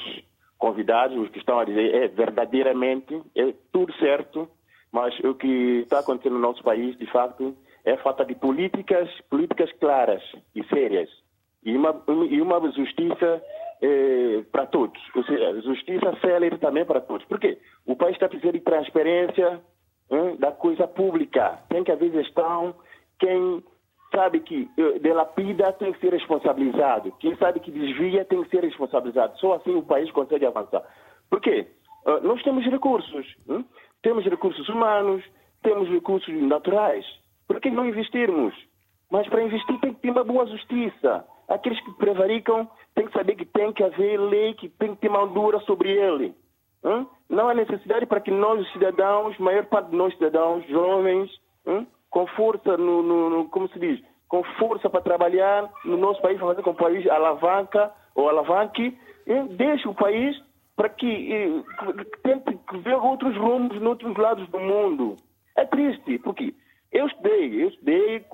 convidados, 0.57 1.17
os 1.17 1.29
que 1.29 1.39
estão 1.39 1.59
a 1.59 1.65
dizer, 1.65 1.93
é 1.95 2.07
verdadeiramente, 2.07 3.21
é 3.35 3.53
tudo 3.71 3.93
certo, 3.93 4.49
mas 4.91 5.17
o 5.19 5.35
que 5.35 5.81
está 5.83 5.99
acontecendo 5.99 6.33
no 6.33 6.39
nosso 6.39 6.63
país, 6.63 6.97
de 6.97 7.05
fato, 7.11 7.55
é 7.85 7.95
falta 7.97 8.25
de 8.25 8.35
políticas, 8.35 9.09
políticas 9.29 9.71
claras 9.79 10.21
e 10.55 10.63
sérias. 10.65 11.09
E 11.63 11.75
uma, 11.75 12.03
e 12.29 12.41
uma 12.41 12.59
justiça 12.71 13.41
eh, 13.81 14.43
para 14.51 14.65
todos. 14.65 14.99
Ou 15.15 15.23
seja, 15.23 15.61
justiça 15.61 16.17
célere 16.19 16.57
também 16.57 16.85
para 16.85 17.01
todos. 17.01 17.25
Por 17.27 17.39
quê? 17.39 17.57
O 17.85 17.95
país 17.95 18.13
está 18.13 18.27
precisando 18.27 18.53
de 18.53 18.61
transparência, 18.61 19.61
hein, 20.11 20.35
da 20.37 20.51
coisa 20.51 20.87
pública. 20.87 21.59
Tem 21.69 21.83
que 21.83 21.91
haver 21.91 22.11
gestão. 22.11 22.75
Quem 23.19 23.63
sabe 24.11 24.39
que 24.39 24.69
delapida 25.01 25.71
tem 25.73 25.91
que 25.91 25.99
ser 25.99 26.13
responsabilizado. 26.13 27.11
Quem 27.19 27.35
sabe 27.37 27.59
que 27.59 27.71
desvia 27.71 28.25
tem 28.25 28.43
que 28.43 28.49
ser 28.49 28.63
responsabilizado. 28.63 29.37
Só 29.39 29.55
assim 29.55 29.75
o 29.75 29.83
país 29.83 30.09
consegue 30.11 30.45
avançar. 30.45 30.83
Por 31.29 31.41
quê? 31.41 31.67
Uh, 32.05 32.25
nós 32.25 32.41
temos 32.43 32.65
recursos. 32.65 33.35
Hein? 33.49 33.65
Temos 34.01 34.23
recursos 34.25 34.67
humanos, 34.69 35.23
temos 35.61 35.89
recursos 35.89 36.33
naturais. 36.41 37.05
Por 37.47 37.59
que 37.59 37.69
não 37.69 37.85
investirmos? 37.85 38.53
Mas 39.11 39.27
para 39.27 39.43
investir 39.43 39.79
tem 39.79 39.93
que 39.93 40.01
ter 40.01 40.11
uma 40.11 40.23
boa 40.23 40.45
justiça. 40.47 41.25
Aqueles 41.47 41.79
que 41.83 41.93
prevaricam 41.93 42.69
têm 42.93 43.07
que 43.07 43.13
saber 43.13 43.35
que 43.35 43.45
tem 43.45 43.71
que 43.71 43.83
haver 43.83 44.17
lei, 44.19 44.53
que 44.53 44.69
tem 44.69 44.95
que 44.95 45.01
ter 45.01 45.09
mão 45.09 45.27
dura 45.33 45.59
sobre 45.61 45.91
ele. 45.91 46.35
Hein? 46.83 47.07
Não 47.29 47.49
há 47.49 47.53
necessidade 47.53 48.05
para 48.05 48.21
que 48.21 48.31
nós, 48.31 48.61
os 48.61 48.71
cidadãos, 48.71 49.37
maior 49.37 49.65
parte 49.65 49.89
de 49.89 49.95
nós 49.95 50.13
cidadãos, 50.13 50.65
jovens, 50.67 51.29
hein? 51.65 51.87
com 52.09 52.25
força, 52.27 52.77
no, 52.77 53.01
no, 53.03 53.29
no, 53.29 53.49
como 53.49 53.67
se 53.69 53.79
diz, 53.79 54.01
com 54.27 54.43
força 54.59 54.89
para 54.89 55.01
trabalhar 55.01 55.69
no 55.85 55.97
nosso 55.97 56.21
país, 56.21 56.37
para 56.37 56.47
fazer 56.47 56.61
com 56.61 56.71
o 56.71 56.75
país 56.75 57.07
alavanca 57.07 57.91
ou 58.15 58.29
alavanque, 58.29 58.97
deixe 59.57 59.87
o 59.87 59.93
país 59.93 60.35
para 60.75 60.89
que 60.89 61.63
tente 62.23 62.59
ver 62.83 62.95
outros 62.95 63.35
rumos 63.35 63.75
em 63.75 63.85
outros 63.85 64.15
lados 64.15 64.47
do 64.49 64.59
mundo. 64.59 65.15
É 65.55 65.65
triste, 65.65 66.19
porque 66.19 66.53
eu 66.91 67.07
estudei, 67.07 67.63
eu 67.63 67.69
estudei 67.69 68.25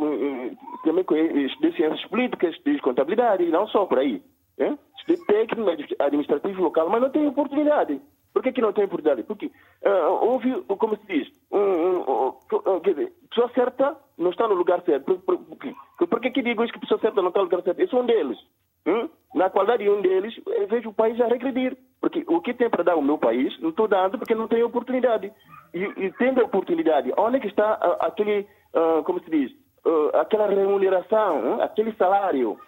também 0.84 1.06
estudei 1.46 1.72
ciências 1.74 2.06
políticas, 2.10 2.54
estudei 2.54 2.80
contabilidade, 2.80 3.46
não 3.46 3.68
só 3.68 3.86
por 3.86 4.00
aí. 4.00 4.22
Hein? 4.60 4.78
Estudei 4.98 5.26
técnico 5.26 5.70
administrativo 6.00 6.62
local, 6.62 6.90
mas 6.90 7.02
não 7.02 7.10
tenho 7.10 7.30
oportunidade. 7.30 8.00
Por 8.34 8.42
que, 8.42 8.52
que 8.52 8.62
não 8.62 8.74
tem 8.74 8.86
oportunidade? 8.86 9.24
Porque 9.24 9.46
uh, 9.46 10.26
houve, 10.26 10.62
como 10.64 10.98
se 10.98 11.06
diz, 11.06 11.32
um, 11.52 11.60
um, 11.60 12.34
um, 12.66 12.80
quer 12.80 12.96
dizer, 12.96 13.14
pessoa 13.30 13.50
certa 13.54 13.96
não 14.18 14.32
está 14.32 14.48
no 14.48 14.56
lugar 14.56 14.82
certo. 14.82 15.06
Por, 15.06 15.20
por, 15.20 15.38
por, 15.38 16.08
por 16.08 16.20
que, 16.20 16.32
que 16.32 16.42
digo 16.42 16.64
isso 16.64 16.74
que 16.74 16.80
pessoa 16.80 17.00
certa 17.00 17.22
não 17.22 17.30
está 17.30 17.40
no 17.40 17.46
lugar 17.46 17.62
certo? 17.62 17.80
Eu 17.80 17.88
sou 17.90 18.02
um 18.02 18.06
deles. 18.06 18.38
Hum? 18.86 19.08
Na 19.36 19.50
qualidade 19.50 19.84
de 19.84 19.90
um 19.90 20.02
deles, 20.02 20.34
eu 20.46 20.68
vejo 20.68 20.90
o 20.90 20.94
país 20.94 21.20
a 21.22 21.28
regredir. 21.28 21.78
Porque 22.02 22.24
o 22.28 22.42
que 22.42 22.54
tem 22.54 22.70
para 22.70 22.84
dar 22.84 22.96
o 22.96 23.02
meu 23.02 23.18
país, 23.18 23.58
não 23.62 23.70
estou 23.70 23.88
dando 23.88 24.18
porque 24.18 24.36
não 24.36 24.48
tenho 24.48 24.66
oportunidade. 24.66 25.32
E, 25.74 25.80
e 25.80 26.12
tendo 26.14 26.44
oportunidade, 26.44 27.14
onde 27.18 27.38
é 27.38 27.40
que 27.40 27.48
está 27.48 27.76
uh, 27.76 28.06
aquele, 28.06 28.48
uh, 28.74 29.04
como 29.04 29.24
se 29.24 29.30
diz, 29.30 29.52
uh, 29.86 30.18
aquela 30.18 30.48
remuneração, 30.48 31.62
aquele 31.62 31.94
salário? 31.94 32.60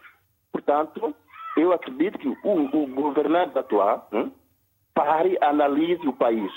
Portanto, 0.51 1.13
eu 1.57 1.73
acredito 1.73 2.17
que 2.17 2.27
o, 2.27 2.35
o 2.43 2.87
governante 2.87 3.57
atual, 3.57 4.07
pare, 4.95 5.37
analise 5.41 6.07
o 6.07 6.13
país, 6.13 6.51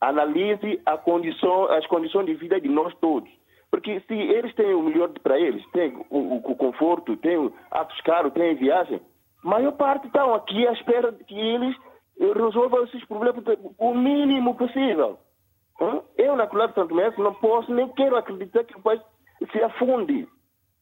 analise 0.00 0.80
condição, 1.04 1.70
as 1.70 1.86
condições 1.86 2.26
de 2.26 2.34
vida 2.34 2.60
de 2.60 2.68
nós 2.68 2.92
todos. 3.00 3.30
Porque 3.70 4.00
se 4.00 4.14
eles 4.14 4.54
têm 4.54 4.74
o 4.74 4.82
melhor 4.82 5.10
para 5.22 5.38
eles, 5.38 5.64
têm 5.70 5.94
o, 6.10 6.36
o, 6.36 6.56
conforto, 6.56 7.16
têm 7.18 7.52
atos 7.70 8.00
caros, 8.00 8.32
têm 8.32 8.54
viagem, 8.56 9.00
a 9.44 9.48
maior 9.48 9.72
parte 9.72 10.06
estão 10.06 10.34
aqui 10.34 10.66
à 10.66 10.72
espera 10.72 11.12
de 11.12 11.22
que 11.24 11.38
eles 11.38 11.76
resolvam 12.18 12.84
esses 12.84 13.04
problemas 13.06 13.44
o 13.78 13.94
mínimo 13.94 14.54
possível. 14.54 15.18
Eu, 16.16 16.36
na 16.36 16.46
Colônia 16.46 16.68
de 16.68 16.74
Santo 16.74 16.94
Mestre, 16.94 17.22
não 17.22 17.34
posso 17.34 17.72
nem 17.72 17.88
quero 17.88 18.16
acreditar 18.16 18.64
que 18.64 18.76
o 18.76 18.82
país 18.82 19.00
se 19.50 19.62
afunde. 19.62 20.28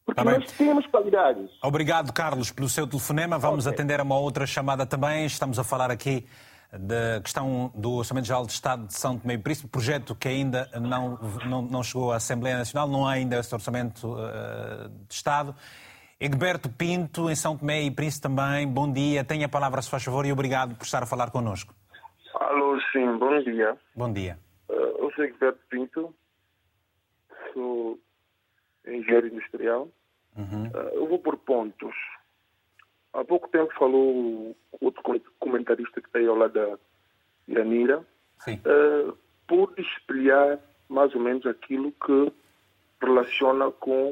Porque 0.05 0.23
tá 0.23 0.29
nós 0.29 0.51
temos 0.57 0.85
qualidades. 0.87 1.49
Obrigado, 1.63 2.11
Carlos, 2.11 2.51
pelo 2.51 2.67
seu 2.67 2.85
telefonema. 2.85 3.39
Vamos 3.39 3.65
okay. 3.65 3.75
atender 3.75 3.99
a 3.99 4.03
uma 4.03 4.19
outra 4.19 4.45
chamada 4.45 4.85
também. 4.85 5.25
Estamos 5.25 5.57
a 5.57 5.63
falar 5.63 5.89
aqui 5.89 6.27
da 6.71 7.19
questão 7.21 7.71
do 7.75 7.93
Orçamento 7.93 8.27
Geral 8.27 8.45
de 8.45 8.53
Estado 8.53 8.87
de 8.87 8.93
São 8.93 9.17
Tomé 9.17 9.33
e 9.33 9.37
Príncipe, 9.37 9.67
projeto 9.67 10.15
que 10.15 10.27
ainda 10.27 10.69
não, 10.79 11.17
não, 11.45 11.61
não, 11.61 11.83
chegou 11.83 12.13
à 12.13 12.15
Assembleia 12.15 12.57
Nacional, 12.57 12.87
não 12.87 13.05
há 13.05 13.11
ainda 13.11 13.37
esse 13.39 13.53
Orçamento 13.53 14.13
uh, 14.13 14.89
de 15.07 15.13
Estado. 15.13 15.53
Egberto 16.19 16.69
Pinto, 16.69 17.29
em 17.29 17.35
São 17.35 17.57
Tomé 17.57 17.81
e 17.81 17.91
Príncipe 17.91 18.23
também, 18.23 18.67
bom 18.67 18.91
dia, 18.91 19.23
tenha 19.23 19.47
a 19.47 19.49
palavra, 19.49 19.81
se 19.81 19.89
faz 19.89 20.03
favor, 20.03 20.25
e 20.25 20.31
obrigado 20.31 20.75
por 20.75 20.85
estar 20.85 21.03
a 21.03 21.05
falar 21.05 21.29
connosco. 21.29 21.73
Alô, 22.35 22.79
sim, 22.93 23.17
bom 23.17 23.41
dia. 23.41 23.77
Bom 23.93 24.13
dia. 24.13 24.39
Uh, 24.69 24.73
eu 24.73 25.11
sou 25.13 25.25
Egberto 25.25 25.59
Pinto, 25.69 26.15
sou 27.53 27.99
engenheiro 28.87 29.27
industrial. 29.27 29.89
Uhum. 30.37 30.67
Uh, 30.67 30.89
eu 30.93 31.07
vou 31.09 31.19
por 31.19 31.35
pontos. 31.37 31.93
Há 33.13 33.23
pouco 33.25 33.49
tempo 33.49 33.73
falou 33.73 34.55
outro 34.79 35.03
comentarista 35.39 36.01
que 36.01 36.07
está 36.07 36.19
aí 36.19 36.27
ao 36.27 36.35
lado 36.35 36.53
da 36.53 36.77
Yanira, 37.49 37.99
uh, 37.99 39.17
por 39.47 39.73
espelhar 39.77 40.59
mais 40.87 41.13
ou 41.13 41.21
menos 41.21 41.45
aquilo 41.45 41.91
que 41.91 42.31
relaciona 43.01 43.69
com 43.71 44.11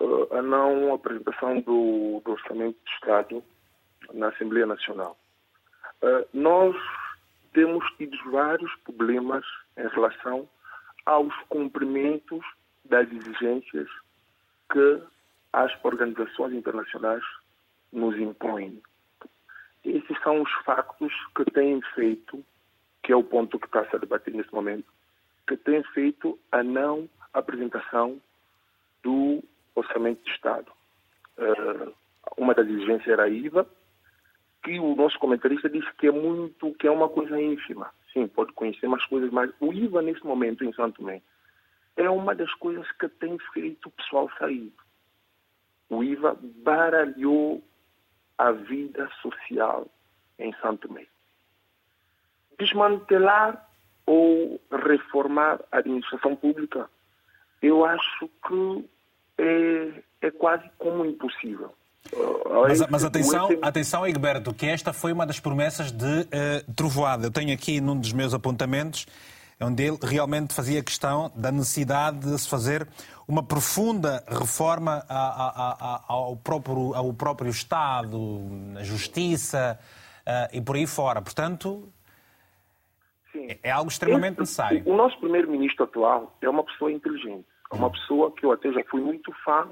uh, 0.00 0.34
a 0.36 0.40
não 0.40 0.94
apresentação 0.94 1.60
do, 1.60 2.22
do, 2.24 2.32
Orçamento 2.32 2.78
de 2.84 2.90
Estado 2.92 3.44
na 4.12 4.28
Assembleia 4.28 4.66
Nacional. 4.66 5.18
Uh, 6.02 6.26
nós 6.32 6.76
temos 7.52 7.84
tido 7.96 8.16
vários 8.30 8.74
problemas 8.84 9.44
em 9.76 9.86
relação 9.88 10.48
aos 11.04 11.34
cumprimentos 11.48 12.44
das 12.84 13.10
exigências 13.12 13.88
que 14.72 15.02
as 15.52 15.72
organizações 15.84 16.54
internacionais 16.54 17.22
nos 17.94 18.16
impõem. 18.18 18.82
Esses 19.84 20.18
são 20.22 20.42
os 20.42 20.50
factos 20.64 21.12
que 21.36 21.44
têm 21.50 21.80
feito, 21.94 22.44
que 23.02 23.12
é 23.12 23.16
o 23.16 23.24
ponto 23.24 23.58
que 23.58 23.66
está 23.66 23.80
a 23.80 23.90
ser 23.90 24.00
debatido 24.00 24.36
neste 24.36 24.52
momento, 24.54 24.86
que 25.46 25.56
têm 25.56 25.82
feito 25.92 26.38
a 26.50 26.62
não 26.62 27.08
apresentação 27.32 28.20
do 29.02 29.42
orçamento 29.74 30.24
de 30.24 30.30
Estado. 30.30 30.70
Uh, 31.36 31.92
uma 32.38 32.54
das 32.54 32.66
exigências 32.66 33.08
era 33.08 33.24
a 33.24 33.28
IVA, 33.28 33.66
que 34.62 34.78
o 34.80 34.94
nosso 34.94 35.18
comentarista 35.18 35.68
disse 35.68 35.92
que 35.98 36.06
é 36.06 36.10
muito, 36.10 36.72
que 36.74 36.86
é 36.86 36.90
uma 36.90 37.08
coisa 37.08 37.38
ínfima. 37.38 37.90
Sim, 38.12 38.26
pode 38.28 38.52
conhecer 38.52 38.88
mais 38.88 39.04
coisas, 39.06 39.30
mas 39.30 39.50
o 39.60 39.72
IVA 39.72 40.00
neste 40.00 40.24
momento 40.26 40.64
em 40.64 40.72
Santo 40.72 40.96
Tomé 40.96 41.20
é 41.96 42.08
uma 42.08 42.34
das 42.34 42.52
coisas 42.54 42.90
que 42.92 43.08
tem 43.08 43.38
feito 43.52 43.88
o 43.88 43.92
pessoal 43.92 44.30
sair. 44.38 44.72
O 45.88 46.02
IVA 46.02 46.36
baralhou 46.40 47.62
a 48.38 48.52
vida 48.52 49.08
social 49.22 49.86
em 50.38 50.52
Santo 50.60 50.88
Tomé. 50.88 51.06
Desmantelar 52.58 53.68
ou 54.06 54.60
reformar 54.70 55.60
a 55.72 55.78
administração 55.78 56.36
pública, 56.36 56.88
eu 57.62 57.84
acho 57.84 58.30
que 58.46 58.88
é, 59.38 60.26
é 60.26 60.30
quase 60.30 60.68
como 60.78 61.04
impossível. 61.04 61.74
Mas, 62.68 62.86
mas, 62.88 63.04
atenção, 63.04 63.48
atenção, 63.62 64.06
Egberto, 64.06 64.52
que 64.52 64.66
esta 64.66 64.92
foi 64.92 65.12
uma 65.12 65.26
das 65.26 65.40
promessas 65.40 65.90
de 65.90 66.04
uh, 66.04 66.72
Trovoada. 66.74 67.26
Eu 67.26 67.30
tenho 67.30 67.52
aqui 67.52 67.80
num 67.80 67.98
dos 67.98 68.12
meus 68.12 68.34
apontamentos 68.34 69.06
onde 69.64 69.82
ele 69.82 69.98
realmente 70.02 70.54
fazia 70.54 70.82
questão 70.82 71.32
da 71.34 71.50
necessidade 71.50 72.20
de 72.20 72.38
se 72.38 72.48
fazer 72.48 72.86
uma 73.26 73.42
profunda 73.42 74.22
reforma 74.28 75.02
ao 76.06 76.36
próprio, 76.36 76.94
ao 76.94 77.12
próprio 77.14 77.50
Estado, 77.50 78.18
na 78.72 78.82
Justiça 78.82 79.78
uh, 80.26 80.56
e 80.56 80.60
por 80.60 80.76
aí 80.76 80.86
fora. 80.86 81.22
Portanto, 81.22 81.88
Sim. 83.32 83.48
é 83.62 83.70
algo 83.70 83.90
extremamente 83.90 84.38
necessário. 84.38 84.82
O 84.86 84.94
nosso 84.94 85.18
primeiro-ministro 85.18 85.84
atual 85.84 86.36
é 86.40 86.48
uma 86.48 86.64
pessoa 86.64 86.92
inteligente. 86.92 87.46
É 87.72 87.76
uma 87.76 87.90
pessoa 87.90 88.30
que 88.32 88.44
eu 88.44 88.52
até 88.52 88.70
já 88.72 88.84
fui 88.90 89.00
muito 89.00 89.32
fã, 89.44 89.66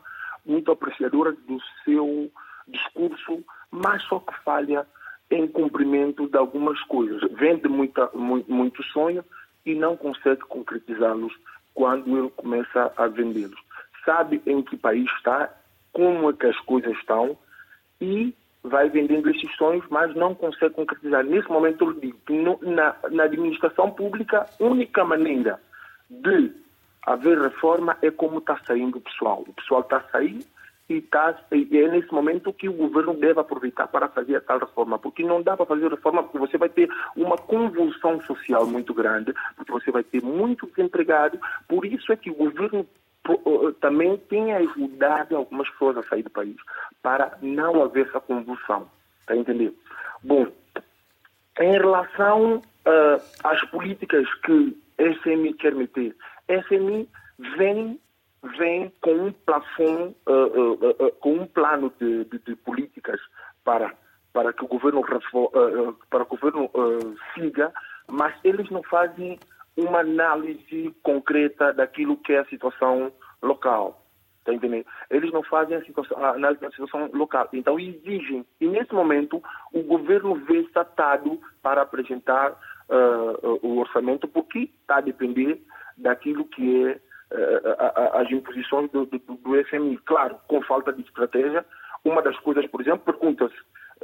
muito 0.45 0.73
apreciadora 0.73 1.33
do 1.33 1.59
seu 1.85 2.31
discurso, 2.67 3.45
mas 3.71 4.03
só 4.05 4.19
que 4.19 4.35
falha 4.43 4.87
em 5.31 5.47
cumprimento 5.47 6.29
de 6.29 6.37
algumas 6.37 6.81
coisas. 6.85 7.21
Vende 7.33 7.69
muita, 7.69 8.11
muito, 8.15 8.51
muito 8.51 8.83
sonho 8.85 9.25
e 9.65 9.75
não 9.75 9.97
consegue 9.97 10.43
concretizá-los 10.43 11.33
quando 11.75 12.19
ele 12.19 12.31
começa 12.31 12.93
a 12.97 13.07
vendê-los. 13.07 13.59
Sabe 14.05 14.43
em 14.47 14.63
que 14.63 14.77
país 14.77 15.11
está, 15.17 15.53
como 15.93 16.31
é 16.31 16.33
que 16.33 16.47
as 16.47 16.59
coisas 16.61 16.93
estão 16.99 17.37
e 18.01 18.35
vai 18.65 18.89
vendendo 18.89 19.29
esses 19.31 19.55
sonhos, 19.57 19.85
mas 19.91 20.15
não 20.15 20.35
consegue 20.35 20.75
concretizar. 20.75 21.25
Nesse 21.25 21.49
momento, 21.49 21.85
eu 21.85 21.93
digo 21.95 22.19
que 22.27 22.33
na, 22.67 22.95
na 23.11 23.25
administração 23.25 23.91
pública, 23.91 24.47
a 24.61 24.65
única 24.65 25.05
maneira 25.05 25.61
de 26.09 26.53
haver 27.05 27.41
reforma 27.41 27.97
é 28.03 28.11
como 28.11 28.39
está 28.39 28.59
saindo 28.67 28.99
o 28.99 29.01
pessoal. 29.01 29.45
O 29.47 29.53
pessoal 29.53 29.81
está 29.81 30.01
saindo 30.13 30.45
e 30.93 31.79
é 31.79 31.89
nesse 31.89 32.13
momento 32.13 32.53
que 32.53 32.69
o 32.69 32.73
governo 32.73 33.15
deve 33.15 33.41
aproveitar 33.41 33.87
para 33.89 34.09
fazer 34.09 34.37
a 34.37 34.41
tal 34.41 34.59
reforma, 34.59 34.99
porque 34.99 35.23
não 35.23 35.43
dá 35.43 35.57
para 35.57 35.67
fazer 35.67 35.89
reforma 35.89 36.23
porque 36.23 36.39
você 36.39 36.59
vai 36.59 36.69
ter 36.69 36.89
uma 37.17 37.37
convulsão 37.37 38.21
social 38.23 38.67
muito 38.67 38.93
grande, 38.93 39.33
porque 39.57 39.73
você 39.73 39.91
vai 39.91 40.03
ter 40.03 40.23
muito 40.23 40.67
desempregado, 40.67 41.39
por 41.69 41.85
isso 41.85 42.13
é 42.13 42.17
que 42.17 42.31
o 42.31 42.35
governo 42.35 42.87
também 43.81 44.17
tem 44.29 44.53
ajudado 44.53 45.37
algumas 45.37 45.69
pessoas 45.71 45.97
a 45.99 46.03
sair 46.03 46.23
do 46.23 46.31
país, 46.31 46.57
para 47.03 47.39
não 47.41 47.83
haver 47.83 48.09
essa 48.09 48.21
convulsão, 48.21 48.89
está 49.21 49.37
entendendo? 49.37 49.77
Bom, 50.23 50.47
em 51.61 51.73
relação 51.73 52.57
uh, 52.57 53.23
às 53.45 53.63
políticas 53.71 54.27
que 54.41 54.77
SMI 54.99 55.55
quer 55.55 55.75
meter, 55.75 56.17
SMI 56.49 57.09
vem 57.57 58.01
vem 58.43 58.93
com 59.01 59.13
um 59.13 59.33
plafond, 59.33 60.17
uh, 60.27 60.33
uh, 60.33 60.91
uh, 60.91 61.13
com 61.21 61.35
um 61.35 61.47
plano 61.47 61.93
de, 62.01 62.25
de, 62.25 62.39
de, 62.39 62.57
políticas 62.57 63.21
para 63.65 63.95
para 64.33 64.51
que 64.51 64.65
o 64.65 64.69
governo 64.69 65.03
para 66.09 66.25
que 66.25 66.35
o 66.35 66.39
governo 66.39 66.71
siga, 67.35 67.71
mas 68.11 68.35
eles 68.43 68.71
não 68.71 68.83
fazem 68.85 69.39
uma 69.77 70.01
análise 70.01 70.95
concreta 71.03 71.71
daquilo 71.75 72.17
que 72.17 72.33
é 72.33 72.39
a 72.39 72.47
situação 72.47 73.13
local. 73.43 74.07
Tá? 74.43 74.53
Eles 75.11 75.31
não 75.33 75.43
fazem 75.43 75.77
a, 75.77 75.85
situação, 75.85 76.17
a 76.25 76.31
análise 76.31 76.63
da 76.63 76.71
situação 76.71 77.11
local. 77.13 77.47
Então 77.53 77.79
exigem, 77.79 78.47
e 78.59 78.67
nesse 78.67 78.95
momento 78.95 79.43
o 79.71 79.83
governo 79.83 80.35
vê-se 80.35 80.79
atado 80.79 81.39
para 81.61 81.83
apresentar 81.83 82.59
o 83.63 83.81
orçamento, 83.81 84.27
porque 84.27 84.71
está 84.81 84.97
a 84.97 85.03
depender 85.03 85.63
daquilo 85.99 86.47
que 86.47 86.87
é 86.87 86.99
as 88.13 88.31
imposições 88.31 88.91
do, 88.91 89.07
do, 89.07 89.19
do, 89.19 89.65
FMI. 89.65 89.99
Claro, 90.05 90.39
com 90.47 90.63
falta 90.63 90.93
de 90.93 91.03
estratégia, 91.03 91.65
uma 92.05 92.23
das 92.23 92.39
coisas, 92.41 92.67
por 92.67 92.81
exemplo, 92.81 93.01
pergunta-se, 93.05 93.55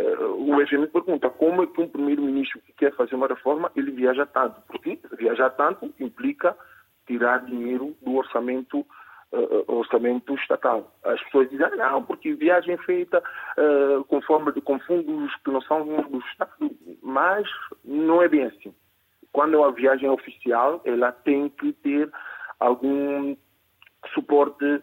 uh, 0.03 0.55
o 0.55 0.67
FMI 0.67 0.87
pergunta 0.89 1.29
como 1.31 1.63
é 1.63 1.67
que 1.67 1.81
um 1.81 1.89
primeiro-ministro 1.89 2.61
que 2.61 2.73
quer 2.73 2.95
fazer 2.95 3.15
uma 3.15 3.27
reforma, 3.27 3.71
ele 3.77 3.91
viaja 3.91 4.27
tanto? 4.27 4.61
Porque 4.67 4.99
viajar 5.19 5.51
tanto 5.51 5.93
implica 6.01 6.57
tirar 7.07 7.45
dinheiro 7.45 7.97
do 8.03 8.17
orçamento 8.17 8.87
uh, 9.33 9.73
orçamento 9.73 10.35
estatal. 10.35 10.93
As 11.05 11.21
pessoas 11.25 11.51
dizem, 11.51 11.67
ah, 11.67 11.77
não, 11.77 12.03
porque 12.05 12.35
viagem 12.35 12.77
feita 12.79 13.23
uh, 13.59 14.05
com, 14.05 14.21
forma 14.23 14.53
de, 14.53 14.61
com 14.61 14.79
fundos 14.81 15.35
que 15.45 15.51
não 15.51 15.61
são 15.63 15.85
do 15.85 16.19
Estado, 16.19 16.71
mas 17.03 17.49
não 17.85 18.23
é 18.23 18.29
bem 18.29 18.45
assim. 18.45 18.75
Quando 19.33 19.55
é 19.55 19.59
uma 19.59 19.73
viagem 19.73 20.09
oficial, 20.09 20.81
ela 20.85 21.13
tem 21.13 21.49
que 21.51 21.73
ter 21.75 22.11
algum 22.59 23.37
suporte 24.15 24.83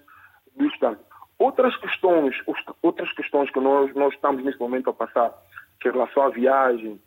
do 0.55 0.65
Estado. 0.67 0.99
Outras 1.37 1.75
questões, 1.77 2.35
outras 2.81 3.11
questões 3.13 3.49
que 3.51 3.59
nós, 3.59 3.93
nós 3.93 4.13
estamos 4.13 4.43
nesse 4.43 4.59
momento 4.59 4.89
a 4.89 4.93
passar, 4.93 5.33
que 5.79 5.89
em 5.89 5.91
relação 5.91 6.23
à 6.23 6.29
viagem 6.29 6.99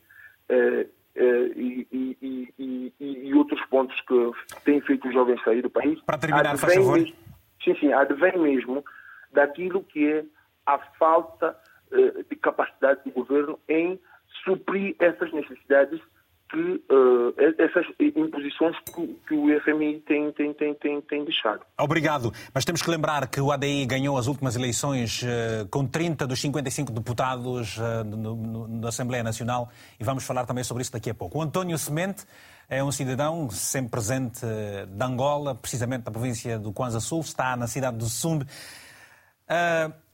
eh, 0.49 0.87
eh, 1.15 1.47
e, 1.57 1.87
e, 1.91 2.53
e, 2.59 2.95
e, 3.01 3.35
outros 3.35 3.65
pontos 3.67 3.99
que 4.03 4.31
têm 4.65 4.81
feito 4.83 5.09
os 5.09 5.15
jovens 5.15 5.43
sair 5.43 5.63
do 5.63 5.71
país. 5.71 5.99
Para 6.03 6.19
terminar, 6.19 6.59
faz 6.59 6.75
favor. 6.75 6.99
Mesmo, 6.99 7.17
sim, 7.65 7.75
sim, 7.77 7.93
advém 7.93 8.39
mesmo 8.39 8.85
daquilo 9.33 9.83
que 9.83 10.07
é 10.07 10.25
a 10.67 10.79
falta 10.99 11.57
eh, 11.91 12.23
de 12.29 12.37
capacidade 12.37 13.01
do 13.05 13.11
governo 13.11 13.59
em 13.67 13.99
suprir 14.45 14.95
essas 14.99 15.33
necessidades 15.33 16.01
que 16.49 16.83
uh, 16.91 17.35
essas 17.59 17.87
imposições 18.01 18.75
que, 18.95 19.07
que, 19.29 19.35
o 19.35 19.61
FMI 19.61 20.01
tem, 20.01 20.33
tem, 20.33 20.55
tem, 20.55 20.75
tem, 20.75 21.01
tem 21.03 21.25
deixado. 21.25 21.61
Obrigado. 21.79 22.33
Mas 22.55 22.65
temos 22.65 22.81
que 22.81 22.91
lembrar 22.91 23.29
que 23.29 23.41
o 23.41 23.53
ADI 23.53 23.85
ganhou 23.85 24.17
as 24.17 24.27
últimas 24.27 24.57
eleições 24.57 25.23
uh, 25.23 25.69
com 25.71 25.87
30 25.87 26.27
dos 26.27 26.41
55 26.41 26.91
deputados 26.93 27.77
uh, 27.77 28.03
no, 28.05 28.67
na 28.67 28.89
Assembleia 28.89 29.23
Nacional 29.23 29.69
e 30.01 30.05
vamos 30.05 30.25
falar 30.25 30.47
também 30.47 30.65
sobre 30.65 30.83
isso 30.83 30.93
daqui 30.93 31.11
a 31.11 31.15
pouco. 31.15 31.39
O 31.39 31.43
António 31.43 31.77
Semente 31.77 32.25
é 32.69 32.83
um 32.83 32.91
cidadão 32.91 33.51
sempre 33.51 33.91
presente 33.91 34.41
de 34.41 35.05
Angola, 35.05 35.55
precisamente 35.55 36.05
da 36.05 36.11
província 36.11 36.59
do 36.59 36.73
Kwanza 36.73 37.01
Sul, 37.01 37.21
está 37.21 37.57
na 37.57 37.67
cidade 37.67 37.97
do 37.97 38.05
Sumbe. 38.05 38.47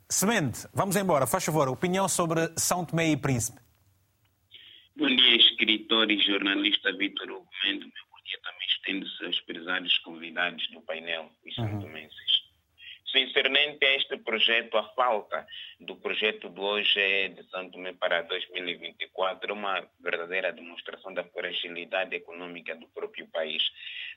Semente, 0.09 0.68
vamos 0.73 0.94
embora. 0.94 1.27
Faz 1.27 1.44
favor, 1.44 1.68
opinião 1.68 2.09
sobre 2.09 2.53
São 2.57 2.85
Tomé 2.85 3.09
e 3.09 3.16
Príncipe. 3.16 3.63
Escritor 5.64 6.11
e 6.11 6.18
jornalista 6.20 6.92
Vitor 6.92 7.31
Hugo 7.31 7.48
Mendes. 7.64 7.87
Meu 7.87 8.05
bom 8.11 8.22
dia 8.22 8.38
também 8.42 8.68
estende-se 8.68 9.24
aos 9.24 9.40
prezados 9.40 9.98
convidados 10.00 10.68
do 10.68 10.83
painel 10.83 11.31
e 11.42 11.55
santomenses. 11.55 12.18
Uhum. 12.18 13.11
Sinceramente, 13.11 13.79
este 13.83 14.18
projeto, 14.18 14.77
a 14.77 14.83
falta 14.90 15.46
do 15.81 15.96
projeto 15.96 16.50
de 16.50 16.61
hoje 16.61 17.00
é 17.00 17.29
de 17.29 17.48
Santo 17.48 17.72
Tomé 17.72 17.94
para 17.94 18.20
2024, 18.22 19.55
uma 19.55 19.88
verdadeira 20.00 20.53
demonstração 20.53 21.14
da 21.14 21.24
fragilidade 21.24 22.14
econômica 22.14 22.77
do 22.77 22.87
próprio 22.88 23.27
país. 23.29 23.62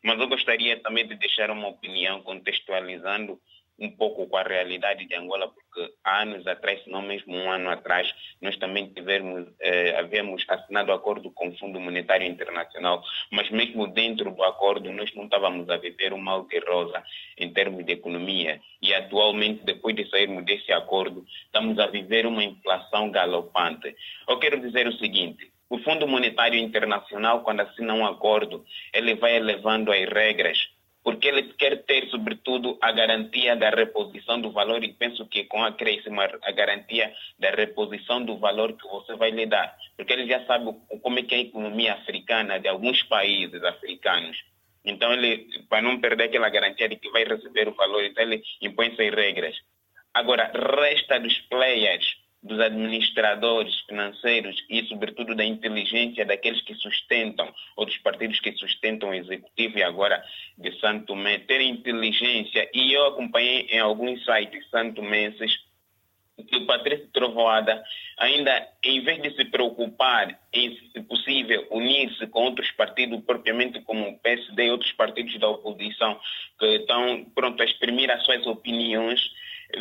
Mas 0.04 0.20
eu 0.20 0.28
gostaria 0.28 0.78
também 0.82 1.08
de 1.08 1.16
deixar 1.16 1.50
uma 1.50 1.70
opinião 1.70 2.22
contextualizando 2.24 3.40
um 3.80 3.90
pouco 3.92 4.28
com 4.28 4.38
a 4.38 4.44
realidade 4.44 5.06
de 5.06 5.16
Angola, 5.16 5.48
porque 5.50 5.94
há 6.04 6.24
anos 6.24 6.46
atrás, 6.48 6.84
se 6.84 6.90
não 6.90 7.02
mesmo 7.02 7.36
um 7.36 7.52
ano 7.52 7.70
atrás, 7.70 8.12
nós 8.42 8.58
também 8.58 8.88
tivemos, 8.94 9.48
eh, 9.62 9.96
havíamos 9.98 10.44
assinado 10.48 10.92
acordo 10.92 11.30
com 11.32 11.50
o 11.50 11.58
Fundo 11.58 11.80
Monetário 11.80 12.28
Internacional, 12.28 13.04
mas 13.32 13.50
mesmo 13.52 13.88
dentro 13.88 14.32
do 14.32 14.44
acordo 14.44 14.92
nós 14.92 15.14
não 15.14 15.26
estávamos 15.26 15.70
a 15.70 15.78
viver 15.78 16.14
um 16.14 16.24
de 16.48 16.60
rosa 16.60 17.04
em 17.38 17.54
termos 17.54 17.86
de 17.86 17.94
economia. 17.94 18.60
E 18.82 18.94
atualmente, 18.94 19.64
depois 19.64 19.96
de 19.96 20.10
sairmos 20.10 20.46
desse 20.46 20.72
acordo, 20.72 21.26
estamos 21.46 21.78
a 21.80 21.88
viver 21.88 22.26
uma 22.26 22.44
inflação 22.44 23.12
galopante. 23.12 23.96
Eu 24.28 24.40
quero 24.40 24.60
dizer 24.60 24.88
o 24.88 24.94
seguinte, 24.94 25.52
o 25.70 25.78
Fundo 25.80 26.08
Monetário 26.08 26.58
Internacional, 26.58 27.42
quando 27.42 27.60
assina 27.60 27.94
um 27.94 28.06
acordo, 28.06 28.66
ele 28.94 29.16
vai 29.16 29.36
elevando 29.36 29.92
as 29.92 30.06
regras 30.06 30.70
porque 31.08 31.30
ele 31.30 31.44
quer 31.54 31.84
ter, 31.84 32.10
sobretudo, 32.10 32.78
a 32.82 32.92
garantia 32.92 33.56
da 33.56 33.70
reposição 33.70 34.42
do 34.42 34.52
valor 34.52 34.84
e 34.84 34.92
penso 34.92 35.26
que 35.26 35.46
com 35.46 35.64
a 35.64 35.70
acréscimo 35.70 36.20
a 36.20 36.52
garantia 36.52 37.14
da 37.40 37.50
reposição 37.50 38.22
do 38.26 38.38
valor 38.38 38.74
que 38.74 38.86
você 38.90 39.16
vai 39.16 39.32
lhe 39.32 39.46
dar, 39.46 39.74
porque 39.96 40.12
ele 40.12 40.28
já 40.28 40.46
sabe 40.46 40.66
como 41.02 41.18
é 41.18 41.24
que 41.24 41.34
é 41.34 41.38
a 41.38 41.42
economia 41.44 41.94
africana 41.94 42.60
de 42.60 42.68
alguns 42.68 43.02
países 43.04 43.64
africanos. 43.64 44.38
Então, 44.84 45.14
ele, 45.14 45.48
para 45.70 45.82
não 45.82 45.98
perder 46.02 46.26
aquela 46.26 46.50
garantia 46.50 46.90
de 46.90 46.98
que 46.98 47.10
vai 47.10 47.24
receber 47.24 47.70
o 47.70 47.74
valor, 47.74 48.04
então 48.04 48.24
ele 48.24 48.44
impõe 48.62 48.94
suas 48.94 49.16
regras. 49.16 49.56
Agora, 50.14 50.52
resta 50.54 51.22
dos 51.22 51.38
players 51.50 52.17
dos 52.42 52.60
administradores 52.60 53.74
financeiros 53.82 54.64
e, 54.70 54.84
sobretudo, 54.86 55.36
da 55.36 55.44
inteligência 55.44 56.26
daqueles 56.26 56.62
que 56.62 56.76
sustentam, 56.76 57.54
ou 57.76 57.86
dos 57.86 57.98
partidos 57.98 58.40
que 58.40 58.52
sustentam 58.54 59.10
o 59.10 59.14
executivo 59.14 59.80
e 59.80 59.84
agora 59.84 60.24
de 60.58 60.72
Santo 60.80 61.08
Tomé, 61.08 61.40
ter 61.40 61.62
inteligência. 61.62 62.70
E 62.74 62.94
eu 62.94 63.08
acompanhei 63.08 63.68
em 63.72 63.80
alguns 63.80 64.24
sites 64.24 64.70
santomenses 64.70 65.68
que 66.46 66.58
o 66.58 66.66
Patrício 66.68 67.08
Trovoada 67.12 67.84
ainda, 68.18 68.68
em 68.84 69.02
vez 69.02 69.22
de 69.22 69.36
se 69.36 69.46
preocupar 69.46 70.40
em, 70.54 70.78
se 70.92 71.02
possível, 71.02 71.68
unir-se 71.72 72.28
com 72.28 72.44
outros 72.44 72.70
partidos, 72.72 73.24
propriamente 73.26 73.82
como 73.82 74.08
o 74.08 74.20
PSD 74.20 74.68
e 74.68 74.72
outros 74.72 74.92
partidos 74.92 75.38
da 75.40 75.50
oposição, 75.50 76.20
que 76.60 76.66
estão 76.76 77.26
pronto 77.36 77.62
a 77.62 77.66
exprimir 77.66 78.12
as 78.12 78.24
suas 78.24 78.46
opiniões, 78.46 79.20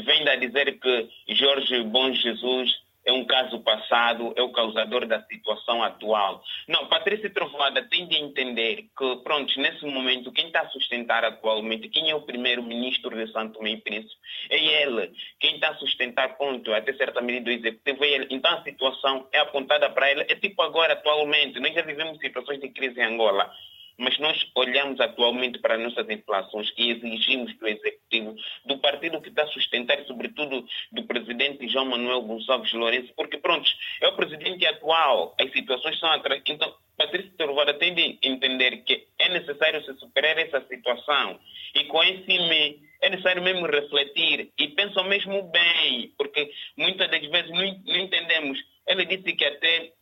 vem 0.05 0.29
a 0.29 0.37
dizer 0.37 0.79
que 0.79 1.09
Jorge 1.29 1.83
Bom 1.85 2.13
Jesus 2.13 2.87
é 3.07 3.13
um 3.13 3.25
caso 3.25 3.61
passado, 3.61 4.35
é 4.37 4.43
o 4.43 4.51
causador 4.51 5.07
da 5.07 5.23
situação 5.23 5.83
atual. 5.83 6.43
Não, 6.67 6.89
Patrícia 6.89 7.31
Trovoada 7.31 7.81
tem 7.83 8.07
de 8.09 8.17
entender 8.17 8.87
que, 8.99 9.17
pronto, 9.23 9.59
nesse 9.61 9.87
momento, 9.87 10.33
quem 10.33 10.49
está 10.49 10.63
a 10.63 10.69
sustentar 10.71 11.25
atualmente, 11.25 11.89
quem 11.89 12.11
é 12.11 12.15
o 12.17 12.23
primeiro-ministro 12.23 13.17
de 13.17 13.31
Santo 13.31 13.65
e 13.65 13.77
Príncipe, 13.77 14.17
é 14.51 14.83
ele. 14.83 15.13
Quem 15.39 15.55
está 15.55 15.69
a 15.69 15.77
sustentar, 15.77 16.37
ponto, 16.37 16.75
até 16.75 16.93
certa 16.95 17.21
medida, 17.21 17.49
o 17.49 17.53
executivo 17.53 18.05
é 18.05 18.09
ele. 18.09 18.27
Então 18.29 18.53
a 18.53 18.65
situação 18.65 19.29
é 19.33 19.39
apontada 19.39 19.89
para 19.91 20.11
ele. 20.11 20.23
É 20.23 20.35
tipo 20.35 20.61
agora, 20.63 20.95
atualmente, 20.95 21.61
nós 21.61 21.73
já 21.73 21.83
vivemos 21.83 22.19
situações 22.19 22.61
de 22.61 22.69
crise 22.71 22.99
em 23.01 23.05
Angola. 23.05 23.49
Mas 23.99 24.19
nós 24.19 24.39
olhamos 24.55 25.01
atualmente 25.01 25.59
para 25.59 25.75
as 25.75 25.83
nossas 25.83 26.09
inflações 26.09 26.73
e 26.77 26.91
exigimos 26.91 27.57
do 27.57 27.67
Executivo, 27.67 28.37
do 28.65 28.79
partido 28.79 29.21
que 29.21 29.29
está 29.29 29.43
a 29.43 29.49
sustentar, 29.49 29.99
sobretudo 30.07 30.67
do 30.93 31.03
presidente 31.05 31.69
João 31.69 31.87
Manuel 31.87 32.23
Gonçalves 32.23 32.73
Lourenço, 32.73 33.13
porque, 33.17 33.39
pronto, 33.39 33.71
é 34.01 34.09
o 34.09 34.17
presidente 34.17 34.67
atual, 34.67 35.35
as 35.41 35.51
situações 35.53 35.99
são 35.99 36.11
atrás. 36.11 36.43
Então, 36.47 36.75
Patrícia 36.97 37.31
Trovada 37.37 37.75
tem 37.75 37.95
de 37.95 38.19
entender 38.23 38.79
que 38.85 39.07
é 39.19 39.29
necessário 39.29 39.85
se 39.85 39.95
superar 39.99 40.39
essa 40.39 40.67
situação. 40.67 41.39
E 41.75 41.85
com 41.85 42.03
esse 42.03 42.81
é 43.03 43.11
necessário 43.11 43.43
mesmo 43.43 43.67
refletir 43.67 44.51
e 44.59 44.69
pensam 44.69 45.05
mesmo 45.05 45.43
bem, 45.51 46.13
porque 46.17 46.51
muitas 46.77 47.11
das 47.11 47.27
vezes 47.27 47.51
não 47.51 47.97
entendemos. 47.97 48.59
Ele 48.87 49.05
disse 49.05 49.35
que 49.35 49.45
até 49.45 49.93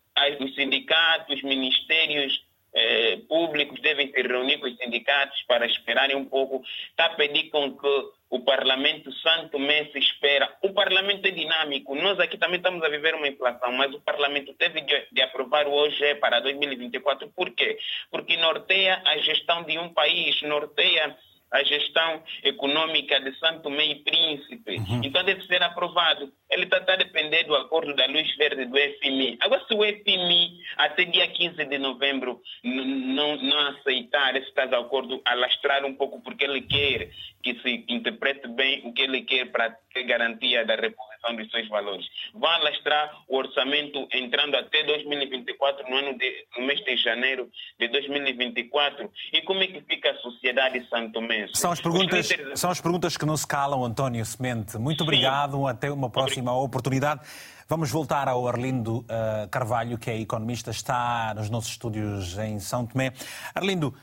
os 0.40 0.54
sindicatos, 0.54 1.36
os 1.36 1.42
ministérios 1.42 2.43
eh, 2.74 3.18
públicos 3.28 3.80
devem 3.80 4.10
se 4.10 4.20
reunir 4.20 4.58
com 4.58 4.66
os 4.66 4.76
sindicatos 4.76 5.40
para 5.46 5.66
esperarem 5.66 6.16
um 6.16 6.24
pouco. 6.24 6.62
Está 6.90 7.06
a 7.06 7.14
pedir 7.14 7.50
com 7.50 7.76
que 7.76 8.10
o 8.30 8.40
Parlamento 8.40 9.12
Santo 9.12 9.58
Mês 9.58 9.94
espera. 9.94 10.52
O 10.62 10.72
Parlamento 10.72 11.24
é 11.26 11.30
dinâmico. 11.30 11.94
Nós 11.94 12.18
aqui 12.18 12.36
também 12.36 12.56
estamos 12.56 12.82
a 12.82 12.88
viver 12.88 13.14
uma 13.14 13.28
inflação, 13.28 13.70
mas 13.72 13.94
o 13.94 14.00
Parlamento 14.00 14.52
teve 14.54 14.80
de, 14.80 15.06
de 15.12 15.22
aprovar 15.22 15.68
o 15.68 15.72
OGE 15.72 16.16
para 16.16 16.40
2024. 16.40 17.30
Por 17.30 17.50
quê? 17.52 17.78
Porque 18.10 18.36
norteia 18.36 19.00
a 19.04 19.18
gestão 19.18 19.62
de 19.62 19.78
um 19.78 19.88
país, 19.90 20.42
norteia 20.42 21.16
a 21.54 21.62
gestão 21.62 22.20
econômica 22.42 23.20
de 23.20 23.32
Santo 23.38 23.70
e 23.70 23.94
Príncipe. 23.96 24.76
Uhum. 24.76 25.00
Então 25.04 25.22
deve 25.24 25.46
ser 25.46 25.62
aprovado. 25.62 26.32
Ele 26.50 26.64
está 26.64 26.80
tá 26.80 26.94
a 26.94 26.96
depender 26.96 27.44
do 27.44 27.54
acordo 27.54 27.94
da 27.94 28.06
luz 28.06 28.36
verde 28.36 28.64
do 28.64 28.76
FMI. 28.76 29.38
Agora, 29.40 29.64
se 29.66 29.72
o 29.72 29.84
FMI 29.84 30.58
até 30.76 31.04
dia 31.04 31.28
15 31.28 31.64
de 31.64 31.78
novembro 31.78 32.40
não, 32.64 33.36
não 33.36 33.58
aceitar 33.68 34.34
esse 34.36 34.52
tal 34.52 34.74
acordo, 34.80 35.22
alastrar 35.24 35.84
um 35.84 35.94
pouco 35.94 36.20
porque 36.22 36.44
ele 36.44 36.62
quer 36.62 37.10
que 37.44 37.60
se 37.60 37.84
interprete 37.88 38.48
bem 38.48 38.80
o 38.86 38.92
que 38.94 39.02
ele 39.02 39.20
quer 39.20 39.52
para 39.52 39.76
ter 39.92 40.04
garantia 40.04 40.64
da 40.64 40.74
reposição 40.74 41.36
dos 41.36 41.50
seus 41.50 41.68
valores. 41.68 42.06
Vai 42.32 42.58
alastrar 42.58 43.22
o 43.28 43.36
orçamento 43.36 44.08
entrando 44.14 44.56
até 44.56 44.82
2024, 44.82 45.88
no, 45.90 45.96
ano 45.96 46.18
de, 46.18 46.46
no 46.56 46.64
mês 46.64 46.82
de 46.82 46.96
janeiro 46.96 47.50
de 47.78 47.86
2024. 47.88 49.10
E 49.34 49.42
como 49.42 49.62
é 49.62 49.66
que 49.66 49.82
fica 49.82 50.10
a 50.10 50.16
sociedade 50.16 50.88
santomense? 50.88 51.52
São 51.54 51.70
as 51.70 51.82
perguntas, 51.82 52.28
são 52.54 52.70
as 52.70 52.80
perguntas 52.80 53.16
que 53.18 53.26
não 53.26 53.36
se 53.36 53.46
calam, 53.46 53.84
António 53.84 54.24
Semente. 54.24 54.78
Muito 54.78 55.04
Sim. 55.04 55.04
obrigado. 55.04 55.66
Até 55.66 55.90
uma 55.90 56.08
próxima 56.08 56.56
oportunidade. 56.58 57.20
Vamos 57.68 57.90
voltar 57.90 58.26
ao 58.26 58.48
Arlindo 58.48 59.00
uh, 59.00 59.48
Carvalho, 59.50 59.98
que 59.98 60.10
é 60.10 60.18
economista, 60.18 60.70
está 60.70 61.34
nos 61.34 61.50
nossos 61.50 61.70
estúdios 61.72 62.38
em 62.38 62.58
São 62.58 62.86
Tomé. 62.86 63.12
Arlindo, 63.54 63.94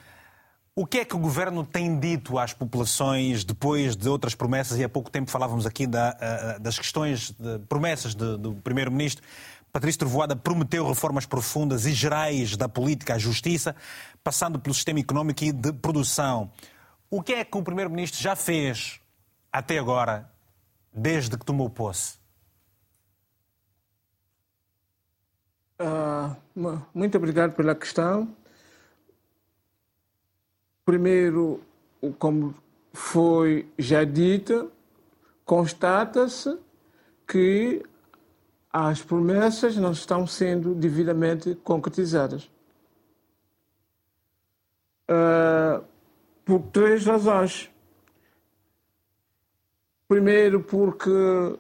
o 0.82 0.86
que 0.88 0.98
é 0.98 1.06
que 1.06 1.16
o 1.16 1.20
governo 1.20 1.64
tem 1.64 2.00
dito 2.00 2.40
às 2.40 2.54
populações 2.54 3.44
depois 3.44 3.96
de 3.96 4.10
outras 4.10 4.34
promessas? 4.34 4.80
E 4.80 4.84
há 4.84 4.90
pouco 4.90 5.12
tempo 5.12 5.30
falávamos 5.30 5.68
aqui 5.68 5.86
da, 5.86 6.18
uh, 6.58 6.60
das 6.60 6.80
questões 6.80 7.30
de 7.38 7.60
promessas 7.70 8.16
de, 8.16 8.36
do 8.36 8.56
primeiro-ministro. 8.56 9.24
Patrício 9.72 10.00
Trovoada 10.00 10.36
prometeu 10.36 10.88
reformas 10.88 11.28
profundas 11.28 11.86
e 11.86 11.94
gerais 11.94 12.58
da 12.58 12.68
política 12.68 13.14
à 13.14 13.20
justiça, 13.20 13.76
passando 14.24 14.60
pelo 14.60 14.74
sistema 14.74 15.00
económico 15.00 15.44
e 15.44 15.52
de 15.52 15.72
produção. 15.72 16.50
O 17.12 17.22
que 17.22 17.34
é 17.34 17.46
que 17.46 17.56
o 17.56 17.62
primeiro-ministro 17.62 18.20
já 18.20 18.36
fez 18.36 19.00
até 19.54 19.78
agora, 19.78 20.32
desde 20.92 21.38
que 21.38 21.46
tomou 21.46 21.70
posse? 21.70 22.18
Uh, 25.80 26.82
muito 26.92 27.16
obrigado 27.20 27.54
pela 27.54 27.76
questão. 27.76 28.36
Primeiro, 30.92 31.62
como 32.20 32.54
foi 32.92 33.66
já 33.80 34.04
dito, 34.04 34.70
constata-se 35.46 36.60
que 37.26 37.82
as 38.70 39.02
promessas 39.02 39.78
não 39.78 39.94
estão 39.94 40.28
sendo 40.28 40.76
devidamente 40.76 41.56
concretizadas. 41.64 42.52
Uh, 45.10 45.82
por 46.44 46.62
três 46.74 47.06
razões. 47.06 47.72
Primeiro, 50.10 50.62
porque 50.62 51.58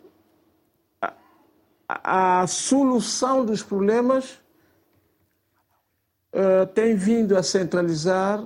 a, 1.87 2.41
a 2.41 2.47
solução 2.47 3.45
dos 3.45 3.63
problemas 3.63 4.41
uh, 6.33 6.67
tem 6.75 6.97
vindo 6.97 7.37
a 7.37 7.41
centralizar 7.41 8.45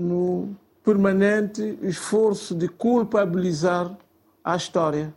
no 0.00 0.56
permanente 0.82 1.78
esforço 1.82 2.54
de 2.54 2.68
culpabilizar 2.68 3.96
a 4.42 4.56
história. 4.56 5.14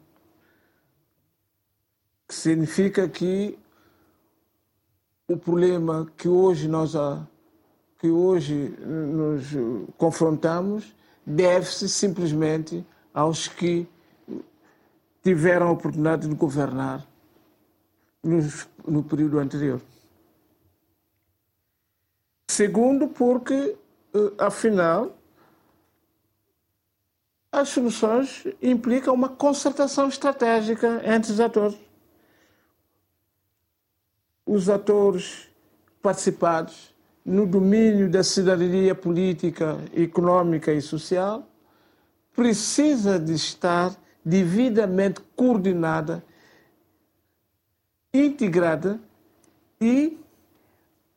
Que 2.27 2.35
significa 2.35 3.07
que 3.07 3.57
o 5.27 5.37
problema 5.37 6.11
que 6.17 6.27
hoje 6.27 6.67
nós 6.67 6.93
que 7.97 8.09
hoje 8.09 8.75
nos 8.79 9.45
confrontamos 9.97 10.93
deve-se 11.25 11.87
simplesmente 11.87 12.85
aos 13.13 13.47
que 13.47 13.87
tiveram 15.23 15.69
a 15.69 15.71
oportunidade 15.71 16.27
de 16.27 16.35
governar 16.35 17.07
no, 18.21 18.39
no 18.85 19.03
período 19.03 19.39
anterior. 19.39 19.81
Segundo, 22.49 23.07
porque 23.07 23.77
afinal, 24.37 25.17
as 27.51 27.69
soluções 27.69 28.45
implicam 28.61 29.13
uma 29.13 29.29
concertação 29.29 30.07
estratégica 30.07 31.01
entre 31.05 31.31
os 31.31 31.39
atores. 31.39 31.77
Os 34.45 34.69
atores 34.69 35.49
participados 36.01 36.93
no 37.25 37.45
domínio 37.45 38.09
da 38.09 38.23
cidadania 38.23 38.93
política, 38.93 39.77
econômica 39.93 40.73
e 40.73 40.81
social 40.81 41.47
precisa 42.33 43.19
de 43.19 43.33
estar 43.33 43.95
devidamente 44.25 45.21
coordenada, 45.35 46.23
integrada 48.13 48.99
e 49.79 50.17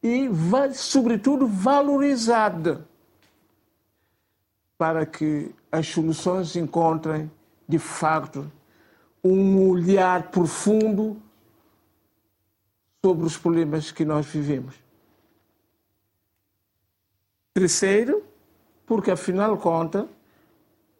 e, 0.06 0.30
sobretudo, 0.74 1.46
valorizada 1.48 2.86
para 4.78 5.04
que 5.04 5.52
as 5.72 5.88
soluções 5.88 6.54
encontrem, 6.54 7.30
de 7.68 7.78
facto, 7.78 8.50
um 9.24 9.68
olhar 9.68 10.30
profundo 10.30 11.20
sobre 13.04 13.26
os 13.26 13.36
problemas 13.36 13.90
que 13.90 14.04
nós 14.04 14.26
vivemos. 14.26 14.76
Terceiro, 17.52 18.22
porque, 18.86 19.10
afinal 19.10 19.56
de 19.56 19.62
contas, 19.62 20.06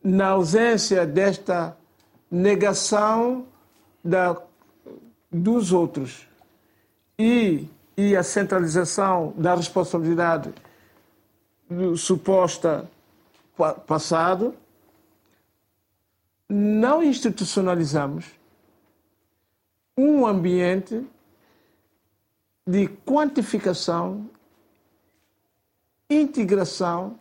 na 0.02 0.28
ausência 0.28 1.06
desta 1.06 1.76
negação 2.30 3.46
da, 4.02 4.40
dos 5.30 5.72
outros 5.72 6.26
e 7.18 7.68
e 7.96 8.14
a 8.14 8.22
centralização 8.22 9.32
da 9.36 9.54
responsabilidade 9.54 10.52
suposta 11.96 12.88
passado, 13.86 14.54
não 16.48 17.02
institucionalizamos 17.02 18.26
um 19.96 20.26
ambiente 20.26 21.04
de 22.66 22.86
quantificação, 23.04 24.28
integração 26.10 27.18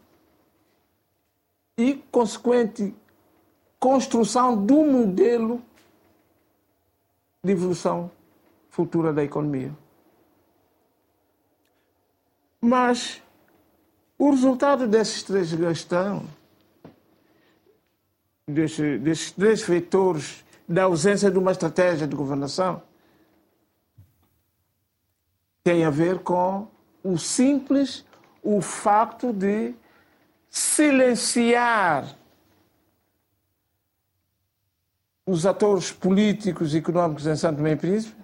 e 1.78 1.95
consequente 2.11 2.93
construção 3.80 4.65
do 4.65 4.84
modelo 4.84 5.61
de 7.43 7.51
evolução 7.51 8.09
futura 8.69 9.13
da 9.13 9.23
economia. 9.23 9.71
Mas 12.66 13.22
o 14.18 14.32
resultado 14.32 14.88
desses 14.88 15.22
três 15.22 15.49
gestão, 15.49 16.26
desses, 18.47 18.99
desses 18.99 19.32
três 19.32 19.61
vetores 19.61 20.43
da 20.68 20.86
ausência 20.86 21.30
de 21.30 21.38
uma 21.38 21.51
estratégia 21.51 22.07
de 22.07 22.16
governação, 22.16 22.82
tem 25.63 25.86
a 25.86 25.91
ver 25.91 26.24
com 26.24 26.68
o 27.03 27.20
simples, 27.20 28.03
o 28.41 28.59
facto 28.61 29.32
de 29.32 29.76
silenciar 30.49 32.18
os 35.24 35.45
atores 35.45 35.91
políticos 35.91 36.74
e 36.74 36.80
económicos 36.80 37.28
em 37.28 37.36
Santo 37.36 37.68
e 37.68 37.76
Príncipe 37.76 38.20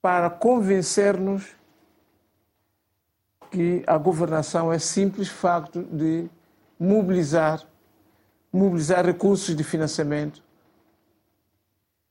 para 0.00 0.30
convencer-nos 0.30 1.62
que 3.54 3.84
a 3.86 3.96
governação 3.96 4.72
é 4.72 4.80
simples 4.80 5.28
facto 5.28 5.84
de 5.84 6.28
mobilizar, 6.78 7.62
mobilizar 8.52 9.06
recursos 9.06 9.54
de 9.54 9.62
financiamento 9.62 10.42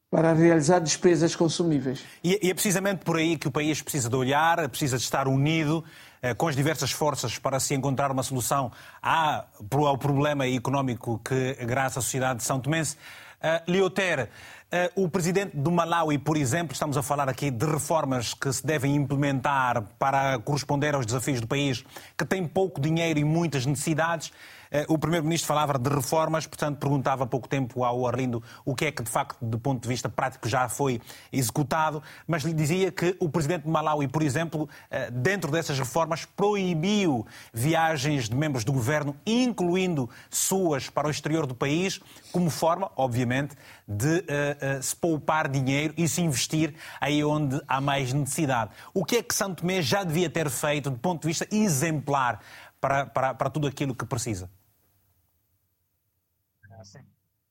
para 0.10 0.32
realizar 0.32 0.80
despesas 0.80 1.36
consumíveis. 1.36 2.06
E, 2.24 2.50
é 2.50 2.54
precisamente 2.54 3.04
por 3.04 3.18
aí 3.18 3.36
que 3.36 3.50
o 3.50 3.52
país 3.52 3.82
precisa 3.82 4.10
de 4.10 4.16
olhar, 4.16 4.70
precisa 4.70 4.96
de 4.96 5.04
estar 5.04 5.28
unido 5.28 5.84
eh, 6.22 6.34
com 6.34 6.48
as 6.48 6.56
diversas 6.56 6.92
forças 6.94 7.38
para 7.38 7.60
se 7.60 7.74
encontrar 7.74 8.10
uma 8.10 8.24
solução 8.24 8.72
ao 9.02 9.98
problema 9.98 10.48
económico 10.48 11.20
que 11.26 11.56
graça 11.66 12.00
a 12.00 12.02
sociedade 12.02 12.38
de 12.38 12.46
São 12.46 12.58
Tomense. 12.58 12.96
Uh, 13.44 13.70
Leoter, 13.70 14.30
uh, 14.30 14.63
o 14.96 15.08
presidente 15.08 15.56
do 15.56 15.72
Malawi, 15.72 16.18
por 16.18 16.36
exemplo, 16.36 16.74
estamos 16.74 16.98
a 16.98 17.04
falar 17.04 17.30
aqui 17.30 17.52
de 17.52 17.66
reformas 17.66 18.34
que 18.34 18.52
se 18.52 18.66
devem 18.66 18.96
implementar 18.96 19.84
para 20.00 20.40
corresponder 20.40 20.96
aos 20.96 21.06
desafios 21.06 21.40
do 21.40 21.48
país, 21.48 21.86
que 22.18 22.26
tem 22.26 22.48
pouco 22.48 22.82
dinheiro 22.82 23.20
e 23.20 23.24
muitas 23.24 23.68
necessidades. 23.68 24.32
Eh, 24.74 24.86
o 24.90 24.98
Primeiro-Ministro 24.98 25.48
falava 25.48 25.78
de 25.78 25.88
reformas, 25.88 26.48
portanto, 26.48 26.80
perguntava 26.80 27.26
há 27.26 27.28
pouco 27.28 27.48
tempo 27.48 27.84
ao 27.84 28.08
Arlindo 28.08 28.42
o 28.66 28.74
que 28.74 28.86
é 28.86 28.92
que, 28.92 29.04
de 29.04 29.10
facto, 29.10 29.38
do 29.40 29.60
ponto 29.60 29.84
de 29.84 29.88
vista 29.88 30.10
prático, 30.10 30.50
já 30.50 30.68
foi 30.68 31.00
executado, 31.32 32.02
mas 32.28 32.42
lhe 32.42 32.54
dizia 32.54 32.92
que 32.92 33.16
o 33.20 33.30
Presidente 33.30 33.66
de 33.66 33.70
Malawi, 33.70 34.08
por 34.08 34.24
exemplo, 34.24 34.68
eh, 34.90 35.12
dentro 35.12 35.52
dessas 35.52 35.78
reformas, 35.78 36.26
proibiu 36.26 37.26
viagens 37.54 38.28
de 38.28 38.36
membros 38.36 38.64
do 38.64 38.74
governo, 38.74 39.16
incluindo 39.28 40.10
suas 40.28 40.90
para 40.90 41.08
o 41.08 41.12
exterior 41.12 41.46
do 41.46 41.54
país, 41.54 42.02
como 42.32 42.50
forma, 42.50 42.92
obviamente, 42.96 43.56
de 43.88 44.08
uh, 44.08 44.80
uh, 44.80 44.82
se 44.82 44.96
poupar 44.96 45.48
dinheiro 45.48 45.94
e 45.98 46.08
se 46.08 46.22
investir 46.22 46.74
aí 47.00 47.24
onde 47.24 47.62
há 47.68 47.80
mais 47.80 48.12
necessidade. 48.12 48.72
O 48.94 49.06
que 49.06 49.18
é 49.18 49.24
que 49.24 49.36
Santo 49.36 49.62
Tomé 49.62 49.82
já 49.82 50.04
devia 50.04 50.30
ter 50.30 50.50
feito 50.50 50.90
do 50.90 50.98
ponto 50.98 51.22
de 51.22 51.28
vista 51.28 51.48
exemplar 51.52 52.40
para, 52.80 53.06
para, 53.06 53.34
para 53.34 53.50
tudo 53.50 53.68
aquilo 53.68 53.94
que 53.94 54.06
precisa? 54.06 54.50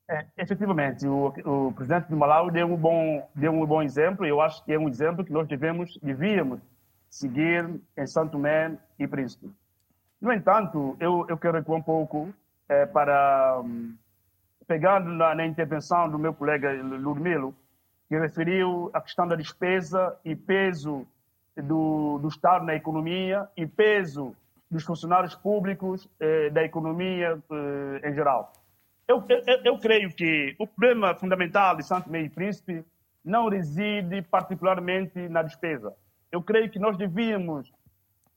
É, 0.09 0.27
efetivamente, 0.37 1.07
o, 1.07 1.29
o, 1.45 1.73
presidente 1.73 2.09
de 2.09 2.15
Malawi 2.15 2.51
deu 2.51 2.67
um 2.67 2.77
bom 2.77 3.29
deu 3.35 3.53
um 3.53 3.65
bom 3.65 3.83
exemplo. 3.83 4.27
Eu 4.27 4.41
acho 4.41 4.65
que 4.65 4.73
é 4.73 4.79
um 4.79 4.89
exemplo 4.89 5.25
que 5.25 5.33
nós 5.33 5.47
devemos 5.49 5.97
devíamos 6.03 6.61
seguir 7.09 7.69
em 7.97 8.07
Santo 8.07 8.33
Tomé 8.33 8.77
e 8.99 9.07
Príncipe. 9.07 9.51
No 10.21 10.33
entanto, 10.33 10.97
eu, 11.01 11.27
eu 11.29 11.37
quero 11.37 11.59
recuar 11.59 11.79
um 11.79 11.83
pouco 11.83 12.33
é, 12.69 12.87
para 12.87 13.61
um, 13.61 13.95
pegando 14.67 15.11
na, 15.11 15.35
na, 15.35 15.47
intervenção 15.47 16.09
do 16.09 16.19
meu 16.19 16.33
colega 16.33 16.73
Lurmilo, 16.73 17.55
que 18.09 18.19
referiu 18.19 18.91
a 18.93 19.01
questão 19.01 19.27
da 19.27 19.37
despesa 19.37 20.17
e 20.25 20.35
peso 20.35 21.07
do, 21.57 22.19
do 22.19 22.29
Estado 22.29 22.65
na 22.65 22.75
economia 22.75 23.49
e 23.57 23.67
peso 23.67 24.35
dos 24.71 24.85
funcionários 24.85 25.35
públicos 25.35 26.09
eh, 26.19 26.49
da 26.51 26.65
economia 26.65 27.39
eh, 27.51 28.09
em 28.09 28.15
geral. 28.15 28.53
Eu, 29.07 29.25
eu, 29.29 29.65
eu, 29.65 29.79
creio 29.79 30.15
que 30.15 30.55
o 30.59 30.67
problema 30.67 31.15
fundamental 31.15 31.77
de 31.77 31.83
Santo 31.83 32.09
Meio 32.09 32.31
Príncipe 32.31 32.85
não 33.25 33.49
reside 33.49 34.23
particularmente 34.23 35.29
na 35.29 35.43
despesa. 35.43 35.95
Eu 36.31 36.43
creio 36.43 36.71
que 36.71 36.79
nós 36.79 36.97
devíamos 36.97 37.73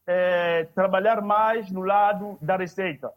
é, 0.06 0.66
trabalhar 0.76 1.22
mais 1.22 1.72
no 1.72 1.82
lado 1.82 2.38
da 2.42 2.58
receita, 2.58 3.12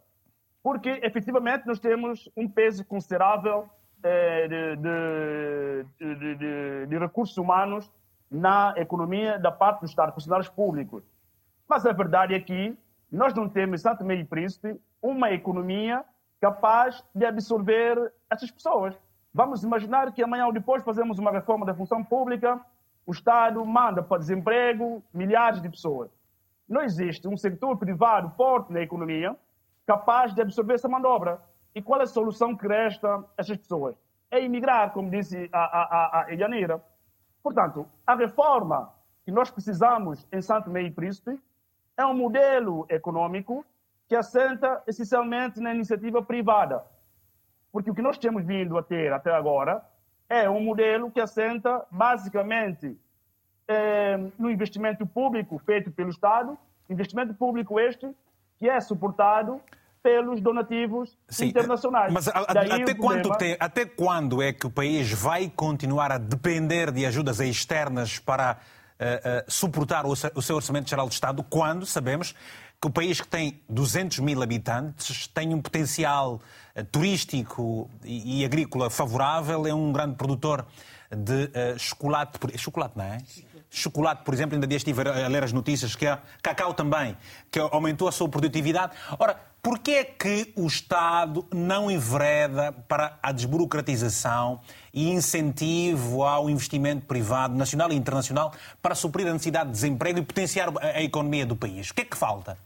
porque 0.63 0.89
efetivamente 1.03 1.65
nós 1.67 1.79
temos 1.79 2.29
um 2.35 2.47
peso 2.47 2.85
considerável 2.85 3.69
é, 4.01 4.47
de, 4.47 4.75
de, 4.77 6.35
de, 6.35 6.85
de, 6.87 6.97
recursos 6.97 7.37
humanos 7.37 7.91
na 8.31 8.73
economia 8.77 9.37
da 9.37 9.51
parte 9.51 9.81
do 9.81 9.85
Estado, 9.85 10.13
funcionários 10.13 10.49
públicos. 10.49 11.03
Mas 11.67 11.85
a 11.85 11.91
verdade 11.91 12.33
é 12.33 12.39
que 12.39 12.77
nós 13.11 13.33
não 13.33 13.49
temos, 13.49 13.81
Santo 13.81 14.05
Meio 14.05 14.25
Príncipe, 14.25 14.79
uma 15.01 15.31
economia 15.31 16.03
capaz 16.39 17.03
de 17.13 17.25
absorver 17.25 18.11
essas 18.29 18.49
pessoas. 18.49 18.95
Vamos 19.33 19.63
imaginar 19.63 20.11
que 20.11 20.23
amanhã 20.23 20.47
ou 20.47 20.53
depois 20.53 20.83
fazemos 20.83 21.19
uma 21.19 21.31
reforma 21.31 21.65
da 21.65 21.73
função 21.73 22.03
pública, 22.03 22.59
o 23.05 23.11
Estado 23.11 23.63
manda 23.65 24.01
para 24.01 24.19
desemprego 24.19 25.03
milhares 25.13 25.61
de 25.61 25.69
pessoas. 25.69 26.09
Não 26.67 26.81
existe 26.81 27.27
um 27.27 27.35
setor 27.35 27.77
privado 27.77 28.29
forte 28.35 28.71
na 28.71 28.81
economia 28.81 29.35
capaz 29.85 30.33
de 30.33 30.41
absorver 30.41 30.75
essa 30.75 30.87
manobra. 30.87 31.41
E 31.73 31.81
qual 31.81 31.99
é 31.99 32.03
a 32.03 32.07
solução 32.07 32.55
que 32.55 32.67
resta 32.67 33.07
a 33.07 33.23
essas 33.37 33.57
pessoas? 33.57 33.95
É 34.29 34.39
emigrar, 34.39 34.91
como 34.91 35.09
disse 35.09 35.49
a, 35.51 35.59
a, 35.59 36.21
a 36.21 36.31
Elianira. 36.31 36.83
Portanto, 37.41 37.87
a 38.05 38.15
reforma 38.15 38.93
que 39.25 39.31
nós 39.31 39.49
precisamos 39.49 40.27
em 40.31 40.41
Santo 40.41 40.69
Meio 40.69 40.93
Príncipe 40.93 41.39
é 41.97 42.05
um 42.05 42.13
modelo 42.13 42.85
econômico 42.89 43.65
que 44.09 44.15
assenta 44.15 44.81
essencialmente 44.87 45.59
na 45.59 45.73
iniciativa 45.73 46.19
privada. 46.21 46.83
Porque 47.71 47.91
o 47.91 47.93
que 47.93 48.01
nós 48.01 48.17
temos 48.17 48.43
vindo 48.43 48.75
a 48.75 48.81
ter 48.81 49.13
até 49.13 49.31
agora 49.31 49.83
é 50.27 50.49
um 50.49 50.59
modelo 50.59 51.11
que 51.11 51.21
assenta 51.21 51.85
basicamente 51.91 52.97
é, 53.67 54.17
no 54.39 54.49
investimento 54.49 55.05
público 55.05 55.59
feito 55.59 55.91
pelo 55.91 56.09
Estado, 56.09 56.57
investimento 56.89 57.35
público 57.35 57.79
este 57.79 58.09
que 58.57 58.67
é 58.67 58.81
suportado 58.81 59.61
pelos 60.01 60.41
donativos 60.41 61.15
Sim, 61.27 61.47
internacionais. 61.47 62.11
Mas 62.11 62.27
a, 62.27 62.31
a, 62.31 62.41
até, 62.41 62.95
quando 62.95 63.29
tem, 63.37 63.57
até 63.59 63.85
quando 63.85 64.41
é 64.41 64.51
que 64.51 64.65
o 64.65 64.71
país 64.71 65.11
vai 65.11 65.51
continuar 65.55 66.11
a 66.11 66.17
depender 66.17 66.91
de 66.91 67.05
ajudas 67.05 67.39
externas 67.39 68.17
para 68.17 68.57
uh, 68.99 69.03
uh, 69.03 69.51
suportar 69.51 70.05
o, 70.05 70.11
o 70.11 70.41
seu 70.41 70.55
orçamento 70.55 70.89
geral 70.89 71.07
de 71.07 71.13
Estado, 71.13 71.43
quando 71.43 71.85
sabemos 71.85 72.33
que 72.81 72.87
o 72.87 72.89
país 72.89 73.19
que 73.19 73.27
tem 73.27 73.61
200 73.69 74.19
mil 74.19 74.41
habitantes 74.41 75.27
tem 75.27 75.53
um 75.53 75.61
potencial 75.61 76.41
uh, 76.75 76.83
turístico 76.85 77.89
e, 78.03 78.45
agrícola 78.45 78.89
favorável, 78.89 79.67
é 79.67 79.73
um 79.73 79.91
grande 79.91 80.15
produtor 80.15 80.65
de 81.11 81.45
uh, 81.45 81.77
chocolate. 81.77 82.39
Chocolate, 82.57 82.97
não 82.97 83.05
é? 83.05 83.17
Chocolate, 83.69 84.23
por 84.23 84.33
exemplo, 84.33 84.55
ainda 84.55 84.65
dia 84.65 84.77
estive 84.77 85.01
a 85.07 85.27
ler 85.27 85.43
as 85.43 85.53
notícias 85.53 85.95
que 85.95 86.07
a 86.07 86.19
cacau 86.41 86.73
também, 86.73 87.15
que 87.51 87.59
aumentou 87.59 88.07
a 88.07 88.11
sua 88.11 88.27
produtividade. 88.27 88.93
Ora, 89.19 89.39
Porquê 89.61 89.91
é 89.91 90.03
que 90.05 90.53
o 90.55 90.65
Estado 90.67 91.45
não 91.53 91.91
envereda 91.91 92.71
para 92.71 93.19
a 93.21 93.31
desburocratização 93.33 94.61
e 94.93 95.09
incentivo 95.09 96.23
ao 96.23 96.49
investimento 96.49 97.05
privado 97.05 97.57
nacional 97.57 97.91
e 97.91 97.95
internacional 97.95 98.53
para 98.81 98.95
suprir 98.95 99.27
a 99.27 99.33
necessidade 99.33 99.67
de 99.67 99.73
desemprego 99.73 100.19
e 100.19 100.21
potenciar 100.21 100.69
a 100.81 101.01
economia 101.03 101.45
do 101.45 101.57
país? 101.57 101.89
O 101.89 101.93
que 101.93 102.03
é 102.03 102.05
que 102.05 102.15
falta? 102.15 102.57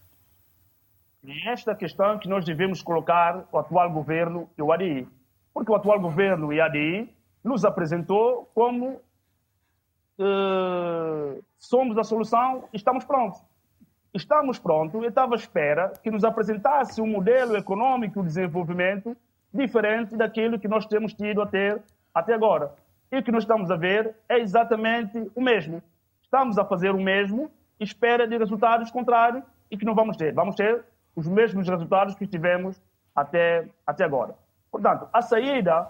E 1.24 1.48
esta 1.48 1.74
questão 1.74 2.20
que 2.20 2.28
nós 2.28 2.44
devemos 2.44 2.84
colocar 2.84 3.46
o 3.50 3.58
atual 3.58 3.90
governo 3.90 4.50
e 4.58 4.62
o 4.62 4.74
ADI. 4.74 5.08
Porque 5.54 5.72
o 5.72 5.76
atual 5.76 5.98
governo 6.00 6.52
e 6.52 6.60
o 6.60 6.64
ADI 6.64 7.10
nos 7.42 7.64
apresentou 7.64 8.50
como 8.54 9.00
uh, 10.20 11.44
somos 11.58 11.98
a 11.98 12.04
solução 12.04 12.66
e 12.74 12.78
estamos 12.78 13.06
prontos. 13.06 13.42
Estamos 14.14 14.60
prontos, 14.60 15.02
eu 15.02 15.08
estava 15.10 15.34
à 15.34 15.38
espera 15.38 15.94
que 16.04 16.12
nos 16.12 16.26
apresentasse 16.26 17.02
um 17.02 17.08
modelo 17.08 17.56
econômico 17.56 18.20
de 18.20 18.28
desenvolvimento 18.28 19.16
diferente 19.54 20.18
daquilo 20.18 20.60
que 20.60 20.68
nós 20.68 20.86
temos 20.86 21.14
tido 21.14 21.42
até, 21.42 21.80
até 22.14 22.34
agora. 22.34 22.74
E 23.12 23.18
o 23.18 23.24
que 23.24 23.32
nós 23.32 23.44
estamos 23.44 23.72
a 23.72 23.78
ver 23.78 24.14
é 24.28 24.40
exatamente 24.40 25.32
o 25.34 25.42
mesmo. 25.42 25.82
Estamos 26.22 26.58
a 26.58 26.66
fazer 26.66 26.92
o 26.92 27.02
mesmo, 27.02 27.50
espera 27.80 28.28
de 28.28 28.38
resultados 28.38 28.92
contrários 28.92 29.44
e 29.72 29.78
que 29.78 29.86
não 29.86 29.96
vamos 29.96 30.18
ter. 30.18 30.34
Vamos 30.34 30.56
ter 30.56 30.84
os 31.16 31.28
mesmos 31.28 31.68
resultados 31.68 32.16
que 32.16 32.28
tivemos 32.28 32.82
até, 33.16 33.68
até 33.86 34.04
agora. 34.04 34.36
Portanto, 34.72 35.08
a 35.14 35.22
saída 35.22 35.88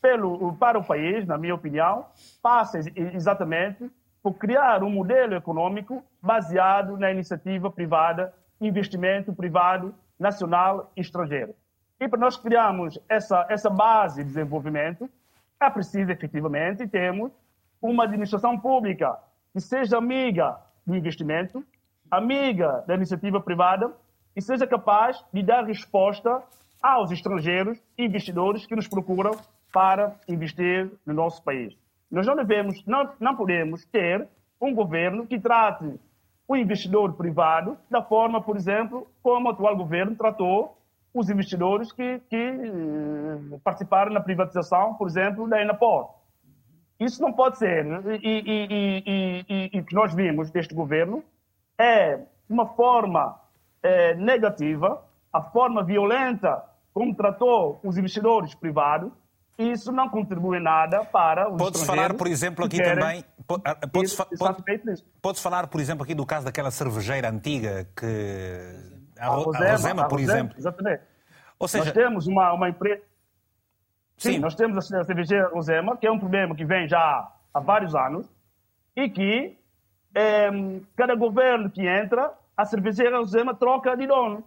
pelo, 0.00 0.54
para 0.56 0.78
o 0.78 0.84
país, 0.84 1.26
na 1.26 1.38
minha 1.38 1.54
opinião, 1.54 2.06
passa 2.42 2.80
exatamente 2.96 3.90
por 4.22 4.34
criar 4.34 4.82
um 4.82 4.90
modelo 4.90 5.34
econômico 5.34 6.02
baseado 6.20 6.96
na 6.96 7.10
iniciativa 7.10 7.70
privada, 7.70 8.32
investimento 8.60 9.32
privado 9.32 9.94
nacional 10.18 10.90
e 10.96 11.00
estrangeiro. 11.00 11.54
E 12.00 12.08
para 12.08 12.18
nós 12.18 12.36
criarmos 12.36 12.98
essa, 13.08 13.46
essa 13.48 13.70
base 13.70 14.22
de 14.22 14.28
desenvolvimento, 14.28 15.08
é 15.60 15.70
preciso 15.70 16.10
efetivamente 16.10 16.86
termos 16.88 17.30
uma 17.80 18.04
administração 18.04 18.58
pública 18.58 19.16
que 19.52 19.60
seja 19.60 19.98
amiga 19.98 20.56
do 20.86 20.96
investimento, 20.96 21.64
amiga 22.10 22.82
da 22.86 22.94
iniciativa 22.94 23.40
privada 23.40 23.92
e 24.34 24.42
seja 24.42 24.66
capaz 24.66 25.24
de 25.32 25.42
dar 25.42 25.64
resposta 25.64 26.42
aos 26.82 27.10
estrangeiros 27.10 27.78
investidores 27.96 28.66
que 28.66 28.74
nos 28.74 28.88
procuram 28.88 29.32
para 29.72 30.16
investir 30.28 30.90
no 31.06 31.14
nosso 31.14 31.42
país. 31.42 31.76
Nós 32.10 32.26
não 32.26 32.36
devemos, 32.36 32.84
não, 32.84 33.10
não 33.18 33.36
podemos 33.36 33.84
ter 33.86 34.28
um 34.60 34.74
governo 34.74 35.26
que 35.26 35.40
trate 35.40 35.98
o 36.46 36.56
investidor 36.56 37.14
privado 37.14 37.78
da 37.90 38.02
forma, 38.02 38.42
por 38.42 38.56
exemplo, 38.56 39.06
como 39.22 39.48
o 39.48 39.52
atual 39.52 39.76
governo 39.76 40.14
tratou 40.14 40.76
os 41.14 41.28
investidores 41.30 41.92
que, 41.92 42.20
que 42.28 42.36
eh, 42.36 43.58
participaram 43.62 44.12
na 44.12 44.20
privatização, 44.20 44.94
por 44.94 45.08
exemplo, 45.08 45.48
da 45.48 45.60
Enapor. 45.60 46.10
Isso 46.98 47.20
não 47.20 47.32
pode 47.32 47.58
ser. 47.58 47.84
E, 48.22 49.02
e, 49.06 49.68
e, 49.72 49.80
o 49.80 49.84
que 49.84 49.94
nós 49.94 50.14
vimos 50.14 50.50
deste 50.50 50.74
governo 50.74 51.22
é 51.78 52.20
uma 52.48 52.66
forma 52.66 53.38
eh, 53.82 54.14
negativa, 54.14 55.02
a 55.32 55.42
forma 55.42 55.82
violenta 55.82 56.62
como 56.92 57.14
tratou 57.14 57.80
os 57.82 57.96
investidores 57.96 58.54
privados, 58.54 59.10
isso 59.58 59.92
não 59.92 60.08
contribui 60.08 60.60
nada 60.60 61.04
para 61.04 61.50
os 61.50 61.56
Podes 61.56 61.84
falar, 61.84 62.14
por 62.14 62.26
exemplo, 62.26 62.64
aqui 62.64 62.82
também. 62.82 63.24
Ah, 63.64 63.76
podes 65.20 65.42
falar, 65.42 65.66
por 65.66 65.80
exemplo, 65.80 66.04
aqui 66.04 66.14
do 66.14 66.24
caso 66.24 66.46
daquela 66.46 66.70
cervejeira 66.70 67.28
antiga 67.30 67.86
que. 67.96 68.92
A, 69.18 69.26
a 69.26 69.28
Rosema, 69.28 69.66
a 69.66 69.72
Rosema 69.72 70.08
por 70.08 70.18
Rosema, 70.18 70.38
exemplo. 70.38 70.58
Exatamente. 70.58 71.02
Ou 71.58 71.68
seja, 71.68 71.84
nós 71.84 71.92
temos 71.92 72.26
uma, 72.26 72.52
uma 72.52 72.68
empresa. 72.68 73.02
Sim, 74.16 74.32
Sim, 74.34 74.38
nós 74.38 74.54
temos 74.54 74.76
a 74.78 75.04
cervejeira 75.04 75.48
Rosema, 75.48 75.96
que 75.96 76.06
é 76.06 76.10
um 76.10 76.18
problema 76.18 76.54
que 76.54 76.64
vem 76.64 76.88
já 76.88 77.30
há 77.52 77.60
vários 77.60 77.94
anos, 77.94 78.26
e 78.96 79.08
que 79.08 79.58
é, 80.14 80.50
cada 80.96 81.14
governo 81.14 81.70
que 81.70 81.86
entra, 81.86 82.32
a 82.56 82.64
cervejeira 82.64 83.18
Rosema 83.18 83.54
troca 83.54 83.96
de 83.96 84.06
dono. 84.06 84.44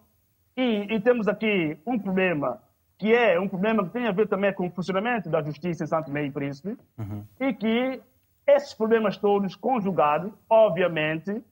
E, 0.55 0.93
e, 0.93 0.99
temos 1.01 1.27
aqui 1.27 1.77
um 1.85 1.99
problema 1.99 2.61
que 2.97 3.13
é 3.13 3.37
um 3.37 3.47
problema 3.47 3.83
que 3.83 3.89
tem 3.89 4.07
a 4.07 4.11
ver 4.11 4.27
também 4.27 4.53
com 4.53 4.67
o 4.67 4.71
funcionamento 4.71 5.29
da 5.29 5.41
justiça 5.41 5.83
em 5.83 5.87
Santo 5.87 6.09
Meio 6.09 6.27
e 6.27 6.31
Príncipe, 6.31 6.77
uhum. 6.97 7.25
e 7.39 7.53
que 7.53 8.01
esses 8.47 8.73
problemas 8.73 9.17
todos 9.17 9.53
conjugados, 9.55 10.31
obviamente, 10.49 11.43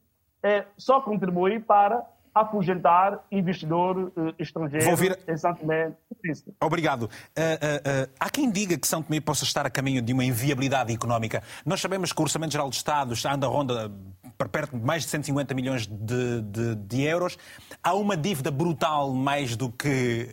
é, 0.42 0.66
só 0.78 1.02
contribuem 1.02 1.60
para 1.60 2.06
afugentar 2.34 3.24
investidor 3.32 4.12
uh, 4.16 4.34
estrangeiro 4.40 4.86
Vou 4.86 4.96
vir... 4.96 5.18
em 5.28 5.38
São 5.38 5.54
Tomé 5.54 5.92
e 6.12 6.16
Príncipe. 6.16 6.52
Obrigado. 6.62 7.04
Uh, 7.04 7.08
uh, 7.08 8.12
há 8.20 8.30
quem 8.30 8.50
diga 8.50 8.78
que 8.78 8.88
São 8.88 9.04
Tomé 9.04 9.20
possa 9.20 9.44
estar 9.44 9.66
a 9.66 9.70
caminho 9.70 10.02
de 10.02 10.14
uma 10.14 10.26
inviabilidade 10.26 10.92
económica. 10.94 11.44
Nós 11.66 11.80
sabemos 11.80 12.12
que 12.12 12.20
o 12.20 12.24
Orçamento 12.24 12.52
Geral 12.52 12.70
do 12.70 12.74
Estado 12.74 13.14
anda 13.32 13.46
a 13.46 13.50
ronda 13.50 13.92
para 14.38 14.50
perto 14.50 14.78
de 14.78 14.84
mais 14.84 15.04
de 15.04 15.10
150 15.10 15.54
milhões 15.54 15.86
de, 15.86 16.42
de, 16.42 16.76
de 16.76 17.02
euros. 17.04 17.38
Há 17.84 17.94
uma 17.94 18.18
dívida 18.18 18.50
brutal, 18.50 19.14
mais 19.14 19.56
do 19.56 19.72
que 19.72 20.28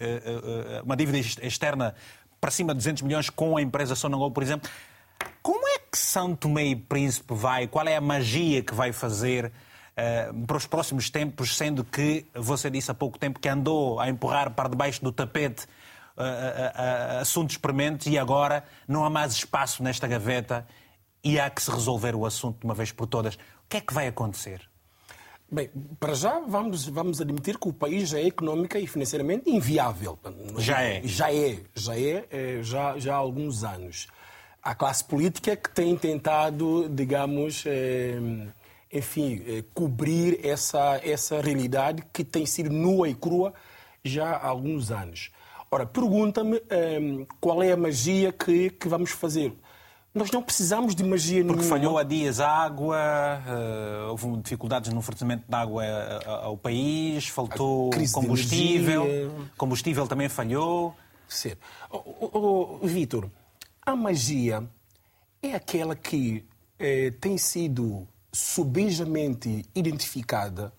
uma 0.83 0.97
dívida 0.97 1.19
externa 1.19 1.95
para 2.41 2.51
cima 2.51 2.73
de 2.73 2.79
200 2.79 3.03
milhões 3.03 3.29
com 3.29 3.57
a 3.57 3.63
empresa 3.63 3.95
Sonangol, 3.95 4.31
por 4.31 4.43
exemplo. 4.43 4.71
Como 5.43 5.69
é 5.69 5.79
que 5.79 5.99
São 5.99 6.35
Tomé 6.35 6.65
e 6.65 6.77
Príncipe 6.77 7.35
vai? 7.35 7.67
Qual 7.67 7.87
é 7.87 7.97
a 7.97 8.01
magia 8.01 8.63
que 8.63 8.75
vai 8.75 8.93
fazer? 8.93 9.53
Eh, 9.97 10.33
para 10.47 10.57
os 10.57 10.67
próximos 10.67 11.11
tempos, 11.11 11.57
sendo 11.57 11.85
que 11.85 12.25
você 12.35 12.71
disse 12.71 12.91
há 12.91 12.95
pouco 12.95 13.19
tempo 13.19 13.39
que 13.39 13.49
andou 13.49 13.99
a 14.01 14.09
empurrar 14.09 14.51
para 14.53 14.69
debaixo 14.69 15.03
do 15.03 15.13
tapete 15.13 15.65
uh, 16.17 17.17
uh, 17.17 17.21
assuntos 17.21 17.57
prementes 17.57 18.07
e 18.07 18.19
agora 18.19 18.65
não 18.87 19.05
há 19.05 19.11
mais 19.11 19.33
espaço 19.33 19.83
nesta 19.83 20.07
gaveta 20.07 20.67
e 21.23 21.39
há 21.39 21.51
que 21.51 21.63
se 21.63 21.71
resolver 21.71 22.15
o 22.15 22.25
assunto 22.25 22.61
de 22.61 22.65
uma 22.65 22.75
vez 22.75 22.93
por 22.93 23.07
todas. 23.07 23.35
O 23.35 23.39
que 23.69 23.77
é 23.79 23.81
que 23.81 23.93
vai 23.93 24.07
acontecer? 24.07 24.63
Bem, 25.53 25.69
para 25.99 26.15
já 26.15 26.39
vamos, 26.39 26.87
vamos 26.87 27.21
admitir 27.21 27.59
que 27.59 27.69
o 27.69 27.73
país 27.73 28.09
já 28.09 28.21
é 28.21 28.27
económica 28.27 28.79
e 28.79 28.87
financeiramente 28.87 29.51
inviável. 29.51 30.19
Já 30.59 30.81
é. 30.81 31.03
Já 31.05 31.33
é, 31.33 31.59
já 31.75 31.99
é, 31.99 32.63
já, 32.63 32.99
já 32.99 33.15
há 33.15 33.19
alguns 33.19 33.65
anos. 33.65 34.07
A 34.63 34.75
classe 34.75 35.05
política 35.05 35.57
que 35.57 35.69
tem 35.71 35.97
tentado, 35.97 36.89
digamos, 36.89 37.65
é, 37.67 38.17
enfim, 38.93 39.43
eh, 39.47 39.65
cobrir 39.73 40.45
essa, 40.45 41.01
essa 41.05 41.41
realidade 41.41 42.05
que 42.13 42.25
tem 42.25 42.45
sido 42.45 42.71
nua 42.71 43.09
e 43.09 43.15
crua 43.15 43.55
já 44.05 44.31
há 44.31 44.47
alguns 44.49 44.91
anos. 44.91 45.31
Ora, 45.71 45.87
pergunta-me 45.87 46.57
um, 46.57 46.61
ehm, 46.71 47.27
qual 47.41 47.63
é 47.63 47.71
a 47.73 47.77
magia 47.77 48.33
que, 48.33 48.71
que 48.71 48.89
vamos 48.89 49.11
fazer. 49.11 49.55
Nós 50.13 50.33
não 50.33 50.43
precisamos 50.43 50.97
de 50.97 51.05
magia 51.05 51.45
Porque 51.45 51.61
nenhuma. 51.61 51.77
falhou 51.77 51.97
há 51.97 52.03
dias 52.03 52.41
a 52.41 52.49
água, 52.49 52.99
uh, 53.47 54.11
houve 54.11 54.39
dificuldades 54.39 54.93
no 54.93 55.01
fornecimento 55.01 55.45
de 55.49 55.55
água 55.55 55.85
eh, 55.85 56.21
ao 56.27 56.57
país, 56.57 57.29
faltou 57.29 57.91
combustível, 58.13 59.07
combustível 59.57 60.09
também 60.09 60.29
falhou. 60.29 60.97
Certo. 61.29 61.61
Oh, 61.89 62.03
oh, 62.33 62.79
oh, 62.83 62.87
Vitor, 62.89 63.31
a 63.87 63.95
magia 63.95 64.65
é 65.41 65.55
aquela 65.55 65.95
que 65.95 66.45
eh, 66.77 67.13
tem 67.21 67.39
sido 67.39 68.09
subejamente 68.33 69.65
identificada 69.75 70.73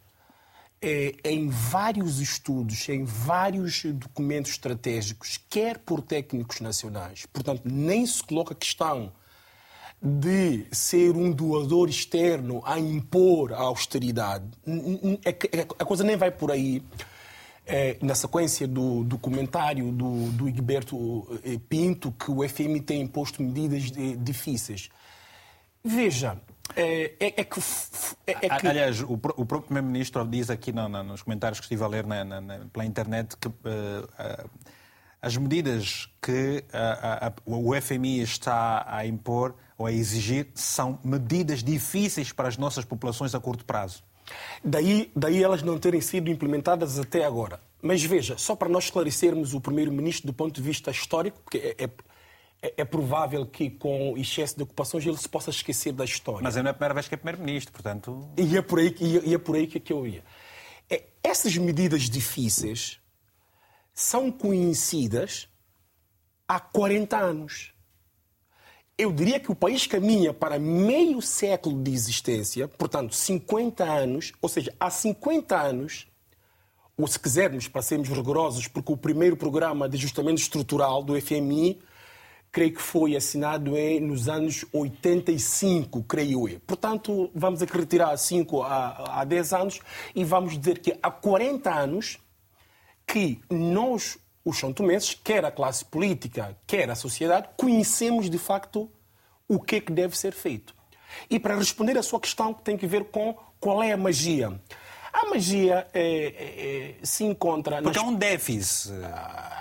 é, 0.82 1.14
em 1.24 1.48
vários 1.48 2.20
estudos, 2.20 2.90
em 2.90 3.04
vários 3.04 3.84
documentos 3.86 4.52
estratégicos, 4.52 5.40
quer 5.50 5.78
por 5.78 6.02
técnicos 6.02 6.60
nacionais. 6.60 7.26
Portanto, 7.28 7.62
nem 7.66 8.06
se 8.06 8.24
coloca 8.24 8.54
a 8.54 8.56
questão 8.58 9.12
de 10.02 10.66
ser 10.72 11.16
um 11.16 11.32
doador 11.32 11.88
externo 11.88 12.64
a 12.66 12.80
impor 12.80 13.54
a 13.54 13.60
austeridade. 13.60 14.46
É 15.24 15.30
é, 15.30 15.62
a 15.62 15.86
coisa 15.86 16.04
nem 16.04 16.18
vai 16.18 16.32
por 16.32 16.52
aí. 16.52 16.84
É, 17.64 17.96
na 18.02 18.16
sequência 18.16 18.68
do 18.68 19.04
documentário 19.04 19.92
do, 19.92 20.32
do 20.32 20.48
Egberto 20.48 21.40
eh, 21.46 21.60
Pinto, 21.70 22.12
que 22.12 22.32
o 22.32 22.46
FMI 22.50 22.82
tem 22.82 23.02
imposto 23.02 23.42
medidas 23.42 23.84
difíceis. 24.18 24.90
Veja, 25.84 26.42
é, 26.76 27.14
é, 27.20 27.28
é, 27.38 27.44
que, 27.44 27.60
é, 28.28 28.32
é 28.32 28.50
que... 28.58 28.68
Aliás, 28.68 29.02
o, 29.02 29.14
o 29.14 29.18
próprio 29.18 29.62
Primeiro-Ministro 29.62 30.26
diz 30.26 30.50
aqui 30.50 30.72
no, 30.72 30.88
no, 30.88 31.04
nos 31.04 31.22
comentários 31.24 31.60
que 31.60 31.66
estive 31.66 31.84
a 31.84 31.88
ler 31.88 32.06
na, 32.06 32.24
na, 32.24 32.60
pela 32.72 32.86
internet 32.86 33.36
que 33.38 33.48
uh, 33.48 33.52
uh, 33.52 34.50
as 35.22 35.38
medidas 35.38 36.10
que 36.22 36.64
uh, 36.74 37.34
o 37.46 37.80
FMI 37.80 38.22
está 38.22 38.86
a 38.88 39.06
impor 39.06 39.56
ou 39.78 39.86
a 39.86 39.92
exigir 39.92 40.48
são 40.56 41.00
medidas 41.04 41.64
difíceis 41.64 42.32
para 42.32 42.48
as 42.48 42.58
nossas 42.58 42.86
populações 42.86 43.36
a 43.36 43.40
curto 43.40 43.66
prazo. 43.66 44.04
Daí, 44.64 45.12
daí 45.16 45.44
elas 45.44 45.62
não 45.62 45.78
terem 45.78 46.02
sido 46.02 46.30
implementadas 46.30 46.98
até 46.98 47.26
agora. 47.26 47.60
Mas 47.82 48.04
veja, 48.04 48.38
só 48.38 48.56
para 48.56 48.70
nós 48.70 48.86
esclarecermos 48.86 49.54
o 49.54 49.62
Primeiro-Ministro 49.62 50.28
do 50.28 50.34
ponto 50.34 50.54
de 50.54 50.62
vista 50.62 50.92
histórico, 50.92 51.40
porque 51.44 51.58
é, 51.58 51.84
é 51.86 51.90
é, 52.62 52.74
é, 52.78 52.86
provável 52.86 53.46
que 53.46 53.70
com 53.70 54.16
excesso 54.18 54.56
de 54.56 54.64
ocupações 54.64 55.06
ele 55.06 55.18
se 55.18 55.28
possa 55.28 55.50
esquecer 55.50 55.92
da 55.92 56.06
história. 56.06 56.44
Mas 56.44 56.56
não 56.56 56.68
é 56.68 56.70
a 56.70 56.74
primeira 56.74 56.94
vez 56.94 57.08
que 57.08 57.16
é 57.16 57.18
primeiro-ministro, 57.18 57.74
portanto... 57.74 58.30
E 58.38 58.56
é 58.56 58.62
por 58.62 58.80
aí, 58.80 58.96
e 59.00 59.34
é 59.34 59.38
por 59.38 59.56
aí 59.56 59.66
que 59.66 59.92
eu 59.92 60.06
ia. 60.06 60.24
É, 60.90 61.06
essas 61.24 61.58
medidas 61.58 62.04
difíceis 62.04 63.00
são 63.94 64.32
conhecidas 64.32 65.48
há 66.48 66.60
40 66.60 67.18
anos. 67.18 67.74
Eu 68.98 69.12
diria 69.12 69.40
que 69.40 69.52
o 69.52 69.56
país 69.56 69.88
caminha 69.88 70.32
para 70.32 70.60
meio 70.60 71.22
século 71.22 71.82
de 71.82 71.92
existência, 71.92 72.68
portanto, 72.68 73.16
50 73.16 73.84
anos, 73.84 74.34
ou 74.40 74.48
seja, 74.48 74.72
há 74.80 74.90
50 74.90 75.60
anos, 75.60 76.08
ou 76.96 77.08
se 77.08 77.20
quisermos, 77.20 77.68
para 77.68 77.82
sermos 77.82 78.10
rigorosos, 78.10 78.68
porque 78.68 78.92
o 78.92 78.98
primeiro 78.98 79.36
programa 79.36 79.90
de 79.90 79.98
ajustamento 79.98 80.40
estrutural 80.40 81.02
do 81.02 81.20
FMI 81.20 81.82
creio 82.52 82.74
que 82.74 82.82
foi 82.82 83.16
assinado 83.16 83.78
em, 83.78 84.00
nos 84.02 84.28
anos 84.28 84.66
85, 84.74 86.04
creio 86.04 86.50
eu. 86.50 86.60
Portanto, 86.60 87.32
vamos 87.34 87.62
aqui 87.62 87.78
retirar 87.78 88.16
5 88.18 88.62
a, 88.62 89.22
a 89.22 89.24
10 89.24 89.54
anos 89.54 89.80
e 90.14 90.24
vamos 90.24 90.58
dizer 90.58 90.80
que 90.80 90.98
há 91.02 91.10
40 91.10 91.74
anos 91.74 92.20
que 93.08 93.40
nós, 93.50 94.18
os 94.44 94.58
santomenses, 94.58 95.14
quer 95.14 95.46
a 95.46 95.52
classe 95.52 95.86
política, 95.86 96.58
quer 96.68 96.90
a 96.90 96.96
sociedade, 96.96 97.50
conhecemos 97.56 98.30
de 98.30 98.38
facto 98.38 98.90
o 99.48 99.60
que 99.60 99.78
é 99.78 99.82
que 99.82 99.92
deve 99.92 100.18
ser 100.18 100.34
feito. 100.34 100.76
E 101.30 101.40
para 101.40 101.56
responder 101.56 101.98
à 101.98 102.04
sua 102.04 102.20
questão, 102.20 102.54
que 102.54 102.64
tem 102.64 102.78
que 102.78 102.88
ver 102.88 103.06
com 103.06 103.36
qual 103.60 103.82
é 103.84 103.92
a 103.92 103.98
magia. 103.98 104.60
A 105.14 105.30
magia 105.30 105.88
é, 105.94 106.96
é, 107.02 107.06
se 107.06 107.24
encontra. 107.24 107.82
Porque 107.82 107.98
nas... 107.98 108.08
há 108.08 108.10
um 108.10 108.16
déficit. 108.16 108.94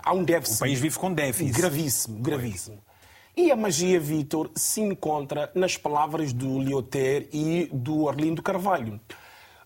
Há 0.02 0.12
um 0.12 0.24
déficit. 0.24 0.56
O 0.56 0.60
país 0.60 0.80
vive 0.80 0.98
com 0.98 1.12
déficit. 1.12 1.60
Gravíssimo, 1.60 2.20
gravíssimo. 2.20 2.78
E 3.36 3.50
a 3.50 3.56
magia, 3.56 3.98
Vitor, 3.98 4.50
se 4.54 4.80
encontra 4.80 5.50
nas 5.54 5.76
palavras 5.76 6.32
do 6.32 6.60
Lioter 6.60 7.28
e 7.32 7.68
do 7.72 8.08
Arlindo 8.08 8.42
Carvalho. 8.42 9.00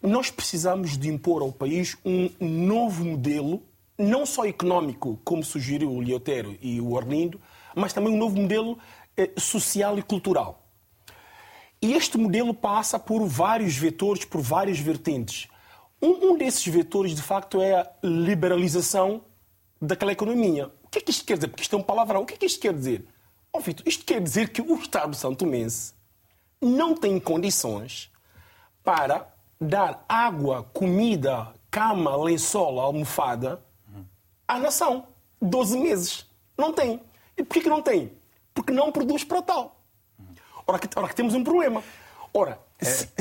Nós 0.03 0.31
precisamos 0.31 0.99
de 0.99 1.09
impor 1.09 1.43
ao 1.43 1.51
país 1.51 1.97
um 2.05 2.31
novo 2.39 3.05
modelo, 3.05 3.63
não 3.99 4.27
só 4.27 4.47
económico, 4.47 5.19
como 5.25 5.43
sugeriu 5.43 5.91
o 5.91 6.03
Lioter 6.03 6.59
e 6.61 6.81
o 6.81 6.97
Arlindo, 6.97 7.41
mas 7.75 7.93
também 7.93 8.13
um 8.13 8.19
novo 8.19 8.37
modelo 8.37 8.79
social 9.37 9.99
e 9.99 10.03
cultural. 10.03 10.63
E 11.81 11.95
este 11.95 12.17
modelo 12.19 12.55
passa 12.55 12.99
por 12.99 13.27
vários 13.27 13.77
vetores, 13.77 14.25
por 14.25 14.41
várias 14.41 14.79
vertentes. 14.79 15.49
Um, 16.05 16.33
um 16.33 16.37
desses 16.37 16.67
vetores, 16.67 17.15
de 17.15 17.23
facto, 17.23 17.63
é 17.63 17.81
a 17.81 17.91
liberalização 18.03 19.23
daquela 19.81 20.13
economia. 20.13 20.71
O 20.83 20.89
que 20.89 20.99
é 20.99 21.01
que 21.01 21.11
isto 21.11 21.25
quer 21.25 21.37
dizer? 21.37 21.49
Porque 21.49 21.63
isto 21.63 21.75
é 21.75 21.79
um 21.79 21.83
palavrão. 21.83 22.21
O 22.21 22.27
que 22.27 22.35
é 22.35 22.37
que 22.37 22.45
isto 22.45 22.61
quer 22.61 22.75
dizer? 22.75 23.07
Oh, 23.51 23.61
isto 23.87 24.05
quer 24.05 24.21
dizer 24.21 24.51
que 24.51 24.61
o 24.61 24.75
Estado 24.75 25.17
santomense 25.17 25.95
não 26.61 26.95
tem 26.95 27.19
condições 27.19 28.13
para 28.83 29.27
dar 29.59 30.05
água, 30.07 30.65
comida, 30.75 31.55
cama, 31.71 32.15
lençol, 32.23 32.79
almofada 32.81 33.65
à 34.47 34.59
nação. 34.59 35.07
12 35.41 35.79
meses. 35.79 36.27
Não 36.59 36.71
tem. 36.71 37.01
E 37.35 37.43
por 37.43 37.63
que 37.63 37.69
não 37.71 37.81
tem? 37.81 38.13
Porque 38.53 38.73
não 38.73 38.93
produz 38.93 39.25
para 39.25 39.41
tal. 39.41 39.81
Ora 40.67 40.79
que, 40.79 40.89
ora 40.99 41.09
que 41.09 41.17
temos 41.17 41.33
um 41.33 41.43
problema. 41.43 41.83
Ora, 42.35 42.59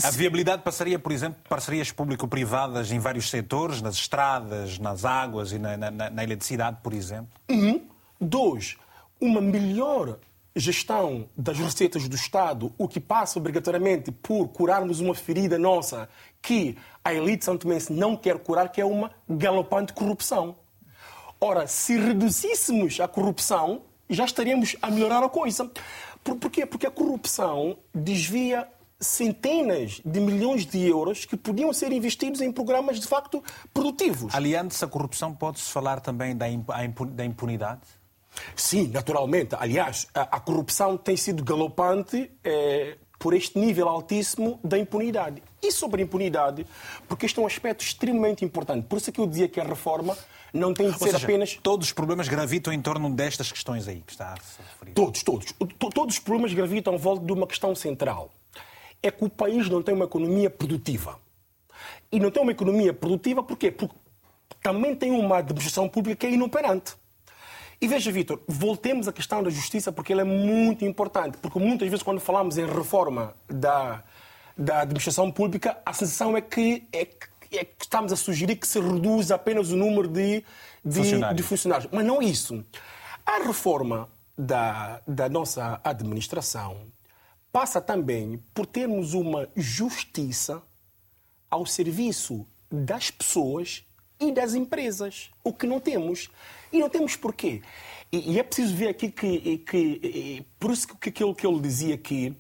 A 0.04 0.12
viabilidade 0.12 0.62
passaria, 0.64 0.98
por 1.00 1.12
exemplo, 1.12 1.42
parcerias 1.48 1.92
público-privadas 1.92 2.92
em 2.92 3.00
vários 3.00 3.30
setores, 3.30 3.82
nas 3.82 3.96
estradas, 3.96 4.80
nas 4.80 5.06
águas 5.06 5.52
e 5.52 5.60
na, 5.60 5.78
na, 5.78 5.92
na 5.92 6.24
eletricidade, 6.24 6.78
por 6.84 6.94
exemplo? 6.94 7.32
Um. 7.50 7.82
Dois, 8.20 8.78
uma 9.20 9.42
melhor 9.42 10.18
gestão 10.56 11.28
das 11.36 11.58
receitas 11.58 12.08
do 12.08 12.16
Estado, 12.16 12.72
o 12.78 12.88
que 12.88 13.00
passa 13.00 13.40
obrigatoriamente 13.40 14.12
por 14.12 14.48
curarmos 14.50 15.00
uma 15.00 15.16
ferida 15.16 15.58
nossa 15.58 16.08
que 16.42 16.78
a 17.04 17.14
elite 17.14 17.44
santomense 17.44 17.92
não 17.92 18.16
quer 18.16 18.38
curar, 18.38 18.70
que 18.70 18.80
é 18.80 18.86
uma 18.86 19.12
galopante 19.28 19.94
corrupção. 19.94 20.56
Ora, 21.40 21.68
se 21.68 21.98
reduzíssemos 21.98 23.00
a 23.00 23.08
corrupção, 23.08 23.82
já 24.10 24.26
estaríamos 24.26 24.76
a 24.82 24.90
melhorar 24.90 25.24
a 25.24 25.30
coisa. 25.30 25.70
Por, 26.24 26.36
porquê? 26.38 26.66
Porque 26.66 26.86
a 26.86 26.92
corrupção 26.92 27.78
desvia 27.94 28.68
centenas 29.04 30.02
de 30.04 30.20
milhões 30.20 30.66
de 30.66 30.82
euros 30.88 31.26
que 31.26 31.38
podiam 31.38 31.72
ser 31.74 31.92
investidos 31.92 32.42
em 32.42 32.52
programas 32.52 33.00
de 33.00 33.08
facto 33.08 33.44
produtivos. 33.74 34.34
Aliando-se 34.34 34.84
à 34.84 34.88
corrupção, 34.88 35.34
pode-se 35.34 35.70
falar 35.72 36.00
também 36.00 36.36
da 36.36 37.26
impunidade? 37.26 37.82
Sim, 38.56 38.88
naturalmente. 38.88 39.56
Aliás, 39.60 40.08
a, 40.14 40.22
a 40.22 40.40
corrupção 40.40 40.98
tem 40.98 41.16
sido 41.16 41.44
galopante 41.44 42.32
eh, 42.44 42.98
por 43.20 43.34
este 43.34 43.58
nível 43.58 43.88
altíssimo 43.88 44.60
da 44.64 44.78
impunidade. 44.78 45.42
E 45.62 45.72
sobre 45.72 46.02
a 46.02 46.06
impunidade, 46.06 46.66
porque 47.08 47.26
este 47.26 47.40
é 47.40 47.42
um 47.42 47.46
aspecto 47.46 47.84
extremamente 47.84 48.44
importante. 48.44 48.86
Por 48.86 48.98
isso 48.98 49.10
é 49.10 49.14
que 49.14 49.22
eu 49.22 49.28
dizia 49.28 49.48
que 49.48 49.60
a 49.60 49.64
reforma 49.64 50.18
não 50.54 50.74
tem 50.74 50.92
de 50.92 51.00
ser 51.00 51.12
seja, 51.12 51.18
apenas. 51.18 51.58
Todos 51.64 51.88
os 51.88 51.94
problemas 51.94 52.28
gravitam 52.28 52.74
em 52.74 52.82
torno 52.82 53.10
destas 53.10 53.52
questões 53.52 53.88
aí 53.88 54.04
que 54.06 54.12
está 54.12 54.32
a 54.32 54.34
referir. 54.34 54.94
Todos, 54.94 55.24
todos. 55.24 55.54
Todos 55.94 56.16
os 56.16 56.20
problemas 56.20 56.54
gravitam 56.54 56.94
em 56.94 56.98
volta 56.98 57.26
de 57.26 57.32
uma 57.32 57.48
questão 57.48 57.74
central. 57.74 58.30
É 59.04 59.12
que 59.12 59.24
o 59.24 59.30
país 59.30 59.70
não 59.70 59.84
tem 59.84 59.94
uma 59.94 60.06
economia 60.06 60.50
produtiva. 60.50 61.20
E 62.12 62.20
não 62.20 62.32
tem 62.32 62.42
uma 62.42 62.52
economia 62.52 62.94
produtiva 62.94 63.44
porquê? 63.44 63.70
Porque 63.70 63.96
também 64.62 64.96
tem 64.96 65.12
uma 65.12 65.38
administração 65.38 65.88
pública 65.90 66.22
que 66.22 66.26
é 66.28 66.32
inoperante. 66.32 66.96
E 67.82 67.88
veja, 67.88 68.10
Vitor, 68.14 68.40
voltemos 68.48 69.10
à 69.10 69.12
questão 69.12 69.44
da 69.44 69.50
justiça 69.50 69.92
porque 69.92 70.14
ela 70.14 70.22
é 70.22 70.26
muito 70.26 70.86
importante. 70.86 71.38
Porque 71.38 71.60
muitas 71.60 71.90
vezes, 71.90 72.02
quando 72.02 72.22
falamos 72.22 72.58
em 72.58 72.66
reforma 72.66 73.36
da, 73.50 74.02
da 74.58 74.80
administração 74.82 75.30
pública, 75.30 75.78
a 75.86 75.92
sensação 75.92 76.38
é 76.38 76.40
que, 76.40 76.88
é, 76.94 77.02
é 77.02 77.66
que 77.66 77.84
estamos 77.84 78.14
a 78.14 78.16
sugerir 78.16 78.56
que 78.56 78.66
se 78.66 78.80
reduza 78.80 79.36
apenas 79.36 79.70
o 79.70 79.76
número 79.76 80.08
de, 80.08 80.46
de, 80.86 80.96
funcionários. 80.96 81.36
de 81.36 81.44
funcionários. 81.44 81.90
Mas 81.92 82.06
não 82.06 82.22
isso. 82.22 82.64
A 83.26 83.44
reforma 83.44 84.08
da, 84.38 85.02
da 85.06 85.28
nossa 85.28 85.82
administração 85.84 86.93
passa 87.54 87.80
também 87.80 88.44
por 88.52 88.66
termos 88.66 89.14
uma 89.14 89.48
justiça 89.56 90.62
ao 91.52 91.68
serviço 91.68 92.48
das 92.72 93.12
pessoas 93.12 93.86
e 94.20 94.32
das 94.32 94.56
empresas, 94.56 95.30
o 95.44 95.54
que 95.54 95.68
não 95.68 95.80
temos. 95.80 96.32
E 96.72 96.80
não 96.80 96.90
temos 96.90 97.16
porquê. 97.16 97.62
E, 98.12 98.34
e 98.34 98.40
é 98.40 98.44
preciso 98.44 98.76
ver 98.76 98.88
aqui 98.88 99.12
que, 99.12 99.60
que 99.60 100.44
por 100.60 100.72
isso 100.72 100.88
que 100.98 101.10
aquilo 101.10 101.36
que 101.36 101.46
ele 101.46 101.60
dizia 101.60 101.94
aqui, 101.94 102.36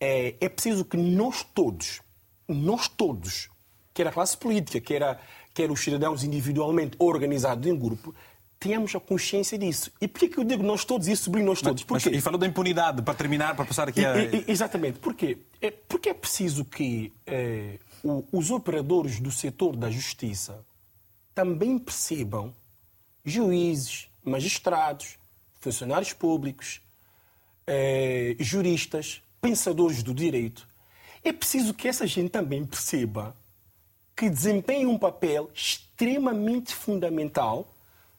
é, 0.00 0.34
é 0.40 0.48
preciso 0.48 0.86
que 0.86 0.96
nós 0.96 1.44
todos, 1.54 2.00
nós 2.48 2.88
todos, 2.88 3.50
quer 3.92 4.06
a 4.06 4.12
classe 4.12 4.38
política, 4.38 4.80
quer, 4.80 5.20
quer 5.52 5.70
os 5.70 5.80
cidadãos 5.80 6.24
individualmente 6.24 6.96
organizados 6.98 7.66
em 7.66 7.76
grupo, 7.78 8.14
tenhamos 8.60 8.94
a 8.94 9.00
consciência 9.00 9.58
disso. 9.58 9.90
E 10.00 10.06
por 10.06 10.20
que 10.20 10.38
eu 10.38 10.44
digo 10.44 10.62
nós 10.62 10.84
todos 10.84 11.08
e 11.08 11.16
sublinho 11.16 11.46
nós 11.46 11.62
todos? 11.62 11.84
Mas, 11.88 12.04
mas, 12.04 12.14
e 12.14 12.20
falou 12.20 12.38
da 12.38 12.46
impunidade, 12.46 13.00
para 13.00 13.14
terminar, 13.14 13.56
para 13.56 13.64
passar 13.64 13.88
aqui 13.88 14.04
a... 14.04 14.18
E, 14.18 14.44
e, 14.46 14.50
exatamente. 14.50 14.98
Porquê? 14.98 15.38
É, 15.62 15.70
porque 15.70 16.10
é 16.10 16.14
preciso 16.14 16.64
que 16.64 17.10
é, 17.26 17.78
o, 18.04 18.22
os 18.30 18.50
operadores 18.50 19.18
do 19.18 19.30
setor 19.30 19.74
da 19.74 19.90
justiça 19.90 20.62
também 21.34 21.78
percebam 21.78 22.54
juízes, 23.24 24.08
magistrados, 24.22 25.18
funcionários 25.58 26.12
públicos, 26.12 26.82
eh, 27.66 28.36
juristas, 28.38 29.22
pensadores 29.40 30.02
do 30.02 30.12
direito. 30.12 30.66
É 31.22 31.32
preciso 31.32 31.72
que 31.72 31.88
essa 31.88 32.06
gente 32.06 32.30
também 32.30 32.64
perceba 32.64 33.34
que 34.16 34.28
desempenha 34.28 34.88
um 34.88 34.98
papel 34.98 35.50
extremamente 35.54 36.74
fundamental 36.74 37.74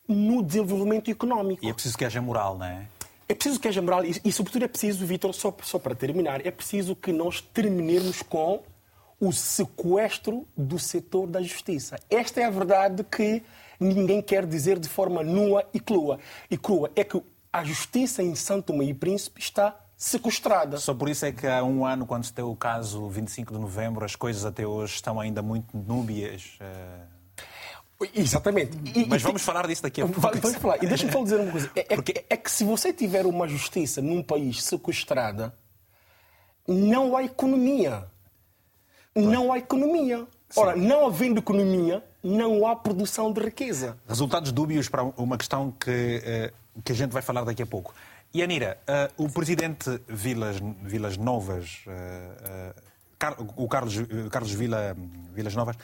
no 0.08 0.44
desenvolvimento 0.44 1.10
económico. 1.10 1.66
E 1.66 1.70
é 1.70 1.74
preciso 1.74 1.98
que 1.98 2.06
haja 2.06 2.22
moral, 2.22 2.58
não 2.58 2.66
é? 2.66 2.88
É 3.28 3.34
preciso 3.34 3.60
que 3.60 3.68
haja 3.68 3.82
moral 3.82 4.04
e, 4.04 4.20
e 4.26 4.32
sobretudo, 4.32 4.66
é 4.66 4.68
preciso, 4.68 5.06
Vitor, 5.06 5.34
só, 5.34 5.56
só 5.64 5.80
para 5.80 5.96
terminar, 5.96 6.46
é 6.46 6.52
preciso 6.52 6.96
que 6.96 7.14
nós 7.14 7.40
terminemos 7.40 8.22
com 8.22 8.62
o 9.22 9.32
sequestro 9.32 10.48
do 10.58 10.80
setor 10.80 11.28
da 11.28 11.42
justiça. 11.42 11.98
Esta 12.10 12.42
é 12.42 12.46
a 12.46 12.50
verdade 12.50 13.04
que 13.04 13.44
ninguém 13.80 14.22
quer 14.22 14.46
dizer 14.46 14.80
de 14.80 14.90
forma 14.90 15.24
nua 15.24 15.64
e 15.74 15.80
crua. 15.80 16.20
E 16.50 16.58
crua 16.58 16.92
é 16.96 17.04
que 17.04 17.22
a 17.54 17.64
justiça 17.64 18.24
em 18.24 18.36
Santo 18.36 18.74
Tomé 18.74 18.86
e 18.86 18.94
Príncipe 18.94 19.40
está 19.40 19.80
sequestrada. 19.96 20.78
Só 20.78 20.96
por 20.96 21.08
isso 21.08 21.26
é 21.26 21.32
que 21.32 21.46
há 21.46 21.64
um 21.64 21.86
ano, 21.86 22.08
quando 22.08 22.26
se 22.26 22.34
deu 22.34 22.50
o 22.50 22.56
caso 22.56 23.08
25 23.08 23.54
de 23.54 23.60
novembro, 23.60 24.04
as 24.04 24.16
coisas 24.16 24.44
até 24.44 24.66
hoje 24.66 24.96
estão 24.96 25.20
ainda 25.20 25.42
muito 25.44 25.78
núbias. 25.78 26.58
Uh... 26.60 27.11
Exatamente. 28.14 28.78
E, 28.96 29.06
Mas 29.06 29.22
vamos 29.22 29.42
falar 29.42 29.68
disso 29.68 29.84
daqui 29.84 30.02
a 30.02 30.06
pouco. 30.06 30.22
Vamos 30.22 30.58
falar. 30.58 30.84
E 30.84 30.88
deixa-me 30.88 31.12
só 31.12 31.24
dizer 31.24 31.40
uma 31.40 31.52
coisa. 31.52 31.72
É, 31.76 31.80
é 31.82 31.96
Porque... 31.96 32.12
é, 32.12 32.26
é 32.32 32.38
que 32.38 32.52
se 32.52 32.64
você 32.64 32.92
tiver 32.94 33.26
uma 33.26 33.48
justiça 33.48 34.02
num 34.02 34.24
país 34.24 34.64
sequestrada, 34.64 35.54
não 36.68 37.16
há 37.16 37.24
economia. 37.24 38.06
Não 39.16 39.52
há 39.52 39.58
economia. 39.58 40.26
Ora, 40.56 40.76
não 40.76 41.06
havendo 41.06 41.40
economia, 41.40 42.04
não 42.24 42.68
há 42.68 42.76
produção 42.76 43.32
de 43.32 43.42
riqueza. 43.42 43.98
Resultados 44.08 44.52
dúbios 44.52 44.90
para 44.90 45.04
uma 45.04 45.38
questão 45.38 45.72
que, 45.72 46.22
eh, 46.24 46.54
que 46.84 46.92
a 46.92 46.96
gente 46.96 47.12
vai 47.12 47.22
falar 47.22 47.44
daqui 47.44 47.64
a 47.64 47.66
pouco. 47.66 47.94
E 48.34 48.42
Anira, 48.42 48.78
uh, 49.18 49.26
o 49.26 49.30
presidente 49.30 50.00
Vilas, 50.08 50.58
Vilas 50.84 51.18
Novas, 51.18 51.84
uh, 51.86 51.92
uh, 51.92 52.82
o 53.56 53.68
Carlos, 53.68 53.96
Carlos 54.32 54.52
Vila, 54.52 54.96
Vilas 55.34 55.56
Novas, 55.56 55.76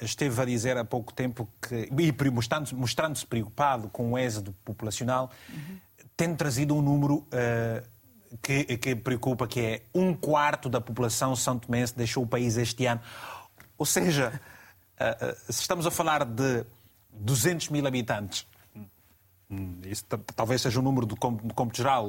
esteve 0.00 0.40
a 0.40 0.44
dizer 0.44 0.76
há 0.76 0.84
pouco 0.84 1.12
tempo 1.12 1.48
que, 1.60 1.88
e 1.98 2.30
mostrando-se 2.30 2.74
mostrando 2.74 3.26
preocupado 3.26 3.88
com 3.88 4.12
o 4.12 4.18
êxodo 4.18 4.52
populacional, 4.64 5.30
uhum. 5.48 5.78
tendo 6.16 6.36
trazido 6.36 6.74
um 6.74 6.82
número 6.82 7.26
que, 8.42 8.76
que 8.76 8.94
preocupa, 8.94 9.46
que 9.46 9.60
é 9.60 9.82
um 9.94 10.14
quarto 10.14 10.68
da 10.68 10.80
população 10.80 11.34
são 11.34 11.58
tomense 11.58 11.96
deixou 11.96 12.22
o 12.22 12.26
país 12.26 12.56
este 12.56 12.86
ano. 12.86 13.00
Ou 13.76 13.86
seja, 13.86 14.40
uh, 15.00 15.26
uh, 15.26 15.52
se 15.52 15.62
estamos 15.62 15.86
a 15.86 15.90
falar 15.90 16.24
de 16.24 16.64
200 17.12 17.70
mil 17.70 17.86
habitantes, 17.86 18.46
isso 19.84 20.04
talvez 20.36 20.62
seja 20.62 20.78
um 20.78 20.82
número 20.82 21.06
do 21.06 21.16
cômputo 21.16 21.76
geral, 21.76 22.08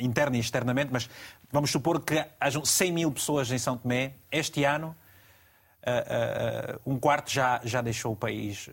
interno 0.00 0.36
e 0.36 0.40
externamente, 0.40 0.92
mas 0.92 1.08
vamos 1.50 1.70
supor 1.70 2.00
que 2.00 2.24
hajam 2.38 2.64
100 2.64 2.92
mil 2.92 3.10
pessoas 3.10 3.50
em 3.50 3.58
São 3.58 3.76
Tomé. 3.76 4.14
Este 4.30 4.64
ano, 4.64 4.94
uh, 5.86 6.80
um 6.84 6.98
quarto 6.98 7.30
já, 7.30 7.60
já 7.64 7.80
deixou 7.80 8.12
o 8.12 8.16
país. 8.16 8.68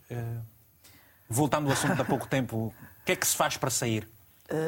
voltando 1.30 1.68
ao 1.68 1.74
assunto 1.74 1.96
de 1.96 2.02
há 2.02 2.06
pouco 2.06 2.28
tempo, 2.28 2.58
o 2.58 2.74
que 3.06 3.14
é 3.14 3.16
que 3.16 3.26
se 3.26 3.36
faz 3.36 3.56
para 3.56 3.70
sair? 3.70 4.08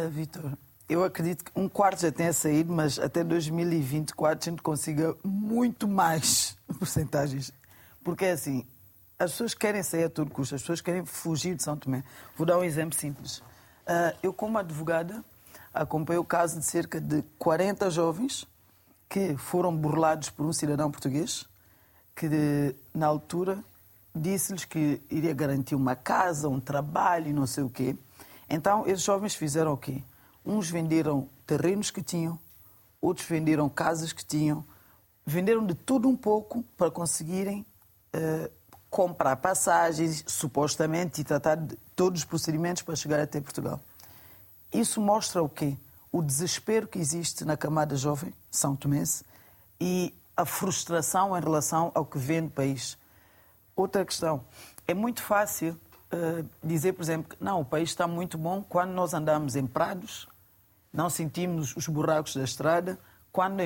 Vitor, 0.10 0.54
eu 0.88 1.04
acredito 1.04 1.44
que 1.46 1.52
um 1.56 1.68
quarto 1.68 2.02
já 2.02 2.12
tenha 2.12 2.32
saído, 2.32 2.72
mas 2.72 3.00
até 3.00 3.24
2024 3.24 4.50
a 4.50 4.52
gente 4.52 4.62
consiga 4.62 5.16
muito 5.24 5.88
mais 5.88 6.58
porcentagens. 6.80 7.52
Porque 8.04 8.26
é 8.26 8.32
assim, 8.32 8.66
as 9.24 9.32
pessoas 9.32 9.54
querem 9.54 9.82
sair 9.82 10.06
a 10.06 10.10
todo 10.10 10.30
custo, 10.30 10.56
as 10.56 10.62
pessoas 10.62 10.82
querem 10.82 11.06
fugir 11.06 11.56
de 11.56 11.64
São 11.64 11.78
Tomé. 11.78 12.04
Vou 12.36 12.46
dar 12.46 12.58
um 12.58 12.64
exemplo 12.64 12.98
simples. 12.98 13.38
Uh, 13.38 14.16
eu, 14.22 14.34
como 14.34 14.58
advogada, 14.58 15.24
acompanhei 15.74 16.20
o 16.20 16.26
caso 16.26 16.60
de 16.60 16.66
cerca 16.66 17.00
de 17.00 17.24
40 17.40 17.90
jovens 17.90 18.46
que 19.10 19.36
foram 19.38 19.76
burlados 19.76 20.30
por 20.30 20.46
um 20.46 20.54
cidadão 20.54 20.92
português 20.92 21.46
que, 22.16 22.76
na 22.94 23.08
altura, 23.08 23.64
disse-lhes 24.14 24.66
que 24.66 25.02
iria 25.10 25.34
garantir 25.34 25.76
uma 25.76 25.96
casa, 25.96 26.50
um 26.50 26.60
trabalho 26.60 27.30
e 27.30 27.34
não 27.34 27.48
sei 27.48 27.64
o 27.64 27.70
quê. 27.70 27.96
Então, 28.50 28.86
esses 28.86 29.04
jovens 29.04 29.36
fizeram 29.36 29.74
o 29.74 29.78
quê? 29.78 30.04
Uns 30.46 30.70
venderam 30.70 31.30
terrenos 31.48 31.90
que 31.90 32.04
tinham, 32.04 32.38
outros 33.02 33.26
venderam 33.26 33.70
casas 33.70 34.12
que 34.12 34.24
tinham, 34.24 34.64
venderam 35.26 35.66
de 35.66 35.74
tudo 35.74 36.10
um 36.10 36.16
pouco 36.16 36.64
para 36.78 36.92
conseguirem 36.92 37.66
uh, 38.14 38.52
comprar 38.94 39.38
passagens, 39.38 40.24
supostamente, 40.28 41.20
e 41.20 41.24
tratar 41.24 41.56
de 41.56 41.76
todos 41.96 42.22
os 42.22 42.26
procedimentos 42.26 42.84
para 42.84 42.96
chegar 42.96 43.20
até 43.20 43.42
Portugal. 43.42 43.80
Isso 44.72 45.02
mostra 45.02 45.42
o 45.42 45.50
quê? 45.50 45.76
O 46.12 46.22
desespero 46.22 46.88
que 46.88 47.00
existe 47.00 47.44
na 47.44 47.58
camada 47.58 47.96
jovem, 47.96 48.32
São 48.52 48.76
Tomense, 48.76 49.26
e 49.82 50.14
a 50.38 50.46
frustração 50.46 51.36
em 51.36 51.42
relação 51.42 51.92
ao 51.96 52.06
que 52.06 52.20
vem 52.20 52.42
no 52.42 52.52
país. 52.52 52.96
Outra 53.76 54.06
questão. 54.06 54.44
É 54.88 54.94
muito 54.94 55.24
fácil 55.24 55.76
uh, 56.14 56.48
dizer, 56.64 56.94
por 56.94 57.02
exemplo, 57.02 57.36
que 57.36 57.44
não, 57.44 57.62
o 57.62 57.66
país 57.66 57.90
está 57.90 58.08
muito 58.08 58.38
bom 58.38 58.62
quando 58.62 58.92
nós 58.92 59.16
andamos 59.16 59.56
em 59.56 59.66
prados, 59.66 60.28
não 60.94 61.10
sentimos 61.10 61.76
os 61.76 61.88
buracos 61.88 62.36
da 62.36 62.44
estrada, 62.44 63.00
quando 63.32 63.60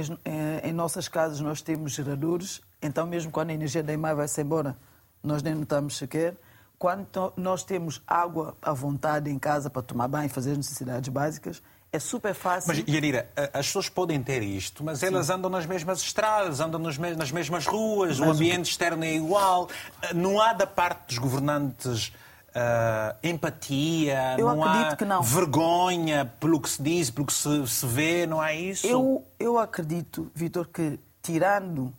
em 0.64 0.72
nossas 0.72 1.10
casas 1.10 1.42
nós 1.42 1.62
temos 1.62 1.92
geradores, 1.92 2.62
então 2.82 3.06
mesmo 3.06 3.30
quando 3.30 3.50
a 3.50 3.54
energia 3.54 3.84
da 3.84 3.92
EMAI 3.92 4.16
vai-se 4.16 4.42
embora, 4.42 4.78
nós 5.24 5.42
nem 5.42 5.56
notamos 5.56 5.98
sequer. 5.98 6.36
Quando 6.80 7.34
nós 7.36 7.64
temos 7.64 8.02
água 8.06 8.56
à 8.62 8.72
vontade 8.72 9.32
em 9.32 9.40
casa 9.40 9.70
para 9.70 9.82
tomar 9.82 10.08
banho 10.08 10.28
e 10.28 10.30
fazer 10.30 10.52
as 10.52 10.58
necessidades 10.58 11.10
básicas, 11.10 11.62
é 11.92 12.00
super 12.00 12.34
fácil. 12.34 12.68
Mas, 12.68 12.88
Yarira, 12.88 13.30
as 13.54 13.66
pessoas 13.68 13.90
podem 13.90 14.22
ter 14.22 14.44
isto, 14.44 14.84
mas 14.84 15.02
elas 15.02 15.28
Sim. 15.28 15.34
andam 15.34 15.50
nas 15.50 15.66
mesmas 15.66 16.02
estradas, 16.02 16.60
andam 16.60 16.80
nas 16.80 17.32
mesmas 17.32 17.66
ruas, 17.66 18.20
mas 18.20 18.30
o 18.30 18.32
ambiente 18.32 18.68
o... 18.68 18.70
externo 18.70 19.04
é 19.04 19.14
igual. 19.14 19.70
Não 20.14 20.40
há 20.40 20.54
da 20.54 20.68
parte 20.68 21.08
dos 21.08 21.18
governantes 21.18 22.12
uh, 22.58 23.16
empatia, 23.24 24.36
eu 24.38 24.48
não 24.48 24.64
acredito 24.64 24.94
há 24.94 24.96
que 24.98 25.06
não. 25.06 25.22
vergonha 25.22 26.32
pelo 26.40 26.60
que 26.60 26.70
se 26.70 26.82
diz, 26.82 27.10
pelo 27.10 27.26
que 27.26 27.34
se, 27.34 27.68
se 27.68 27.86
vê, 27.86 28.26
não 28.26 28.42
há 28.42 28.54
isso? 28.54 28.86
Eu, 28.86 29.26
eu 29.40 29.58
acredito, 29.58 30.30
Vitor, 30.36 30.68
que 30.68 31.00
tirando 31.22 31.94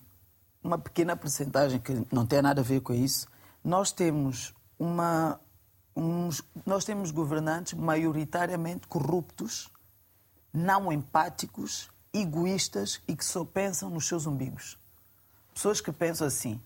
uma 0.62 0.78
pequena 0.78 1.16
porcentagem 1.16 1.80
que 1.80 2.04
não 2.12 2.26
tem 2.26 2.42
nada 2.42 2.60
a 2.60 2.64
ver 2.64 2.80
com 2.80 2.92
isso, 2.92 3.26
nós 3.64 3.92
temos 3.92 4.54
uma 4.78 5.40
uns, 5.98 6.42
nós 6.64 6.84
temos 6.84 7.10
governantes 7.10 7.74
maioritariamente 7.74 8.86
corruptos, 8.86 9.68
não 10.52 10.92
empáticos, 10.92 11.90
egoístas 12.12 13.02
e 13.08 13.16
que 13.16 13.24
só 13.24 13.44
pensam 13.44 13.90
nos 13.90 14.06
seus 14.06 14.26
umbigos. 14.26 14.78
Pessoas 15.52 15.80
que 15.80 15.92
pensam 15.92 16.26
assim: 16.26 16.60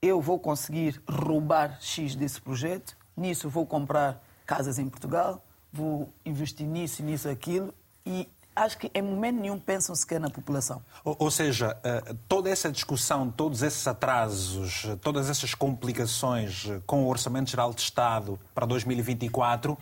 eu 0.00 0.20
vou 0.20 0.38
conseguir 0.38 1.02
roubar 1.08 1.78
X 1.80 2.14
desse 2.14 2.40
projeto, 2.40 2.96
nisso 3.16 3.48
vou 3.48 3.66
comprar 3.66 4.22
casas 4.46 4.78
em 4.78 4.88
Portugal, 4.88 5.44
vou 5.72 6.12
investir 6.24 6.66
nisso, 6.66 7.02
nisso, 7.02 7.28
aquilo, 7.28 7.74
e 8.06 8.28
acho 8.64 8.78
que 8.78 8.90
em 8.94 9.02
momento 9.02 9.40
nenhum 9.40 9.58
pensam 9.58 9.94
sequer 9.94 10.20
na 10.20 10.30
população. 10.30 10.82
Ou, 11.04 11.16
ou, 11.18 11.30
seja, 11.30 11.76
eh, 11.82 12.14
toda 12.28 12.50
essa 12.50 12.70
discussão, 12.70 13.30
todos 13.30 13.62
esses 13.62 13.86
atrasos, 13.86 14.86
todas 15.02 15.30
essas 15.30 15.54
complicações 15.54 16.66
com 16.86 17.04
o 17.04 17.08
Orçamento 17.08 17.50
Geral 17.50 17.72
de 17.72 17.80
Estado 17.80 18.38
para 18.54 18.66
2024, 18.66 19.76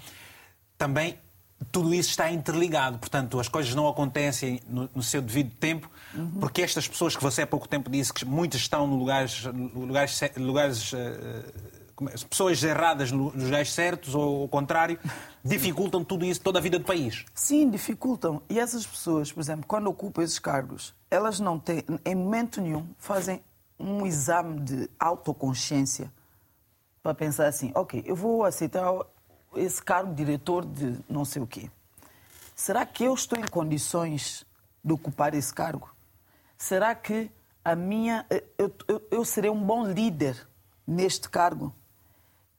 também 0.79 1.19
tudo 1.73 1.95
isso 1.95 2.11
está 2.11 2.31
interligado. 2.31 2.99
Portanto, 2.99 3.41
as 3.41 3.49
coisas 3.49 3.75
não 3.75 3.89
acontecem 3.89 4.61
no, 4.69 4.89
no 4.95 5.03
seu 5.03 5.23
devido 5.23 5.51
tempo, 5.57 5.91
uhum. 6.15 6.33
porque 6.41 6.63
estas 6.63 6.87
pessoas 6.87 7.17
que 7.17 7.23
você 7.23 7.43
há 7.43 7.47
pouco 7.47 7.67
tempo 7.67 7.91
disse 7.91 8.13
que 8.13 8.25
muitas 8.25 8.61
estão 8.61 8.87
no 8.87 8.97
lugares, 8.97 9.45
lugares, 9.75 10.21
lugares 10.37 10.93
uh, 10.93 10.97
pessoas 12.29 12.63
erradas 12.63 13.11
nos 13.11 13.35
lugares 13.35 13.73
certos 13.73 14.15
ou 14.15 14.45
o 14.45 14.49
contrário, 14.49 14.99
dificultam 15.45 16.05
tudo 16.05 16.25
isso, 16.25 16.41
toda 16.41 16.59
a 16.59 16.63
vida 16.63 16.79
do 16.79 16.85
país. 16.85 17.25
Sim, 17.35 17.71
dificultam. 17.71 18.43
E 18.49 18.59
essas 18.59 18.87
pessoas, 18.87 19.33
por 19.33 19.41
exemplo, 19.41 19.65
quando 19.67 19.87
ocupam 19.89 20.23
esses 20.23 20.39
cargos, 20.39 20.95
elas 21.11 21.41
não 21.41 21.59
têm, 21.59 21.83
em 22.05 22.15
momento 22.15 22.61
nenhum, 22.61 22.87
fazem 22.99 23.43
um 23.79 24.07
exame 24.07 24.61
de 24.61 24.91
autoconsciência 24.99 26.13
para 27.03 27.15
pensar 27.15 27.47
assim, 27.47 27.71
ok, 27.75 28.03
eu 28.05 28.17
vou 28.17 28.45
aceitar 28.45 28.93
esse 29.55 29.83
cargo 29.83 30.11
de 30.11 30.17
diretor 30.17 30.65
de 30.65 30.99
não 31.09 31.25
sei 31.25 31.41
o 31.41 31.47
quê. 31.47 31.71
Será 32.55 32.85
que 32.85 33.05
eu 33.05 33.15
estou 33.15 33.39
em 33.39 33.47
condições 33.47 34.45
de 34.85 34.93
ocupar 34.93 35.35
esse 35.35 35.53
cargo? 35.53 35.95
Será 36.57 36.95
que 36.95 37.31
a 37.65 37.77
minha 37.77 38.25
eu, 38.59 38.75
eu, 38.89 39.03
eu 39.11 39.25
serei 39.25 39.51
um 39.51 39.63
bom 39.63 39.85
líder 39.87 40.47
neste 40.87 41.29
cargo? 41.29 41.75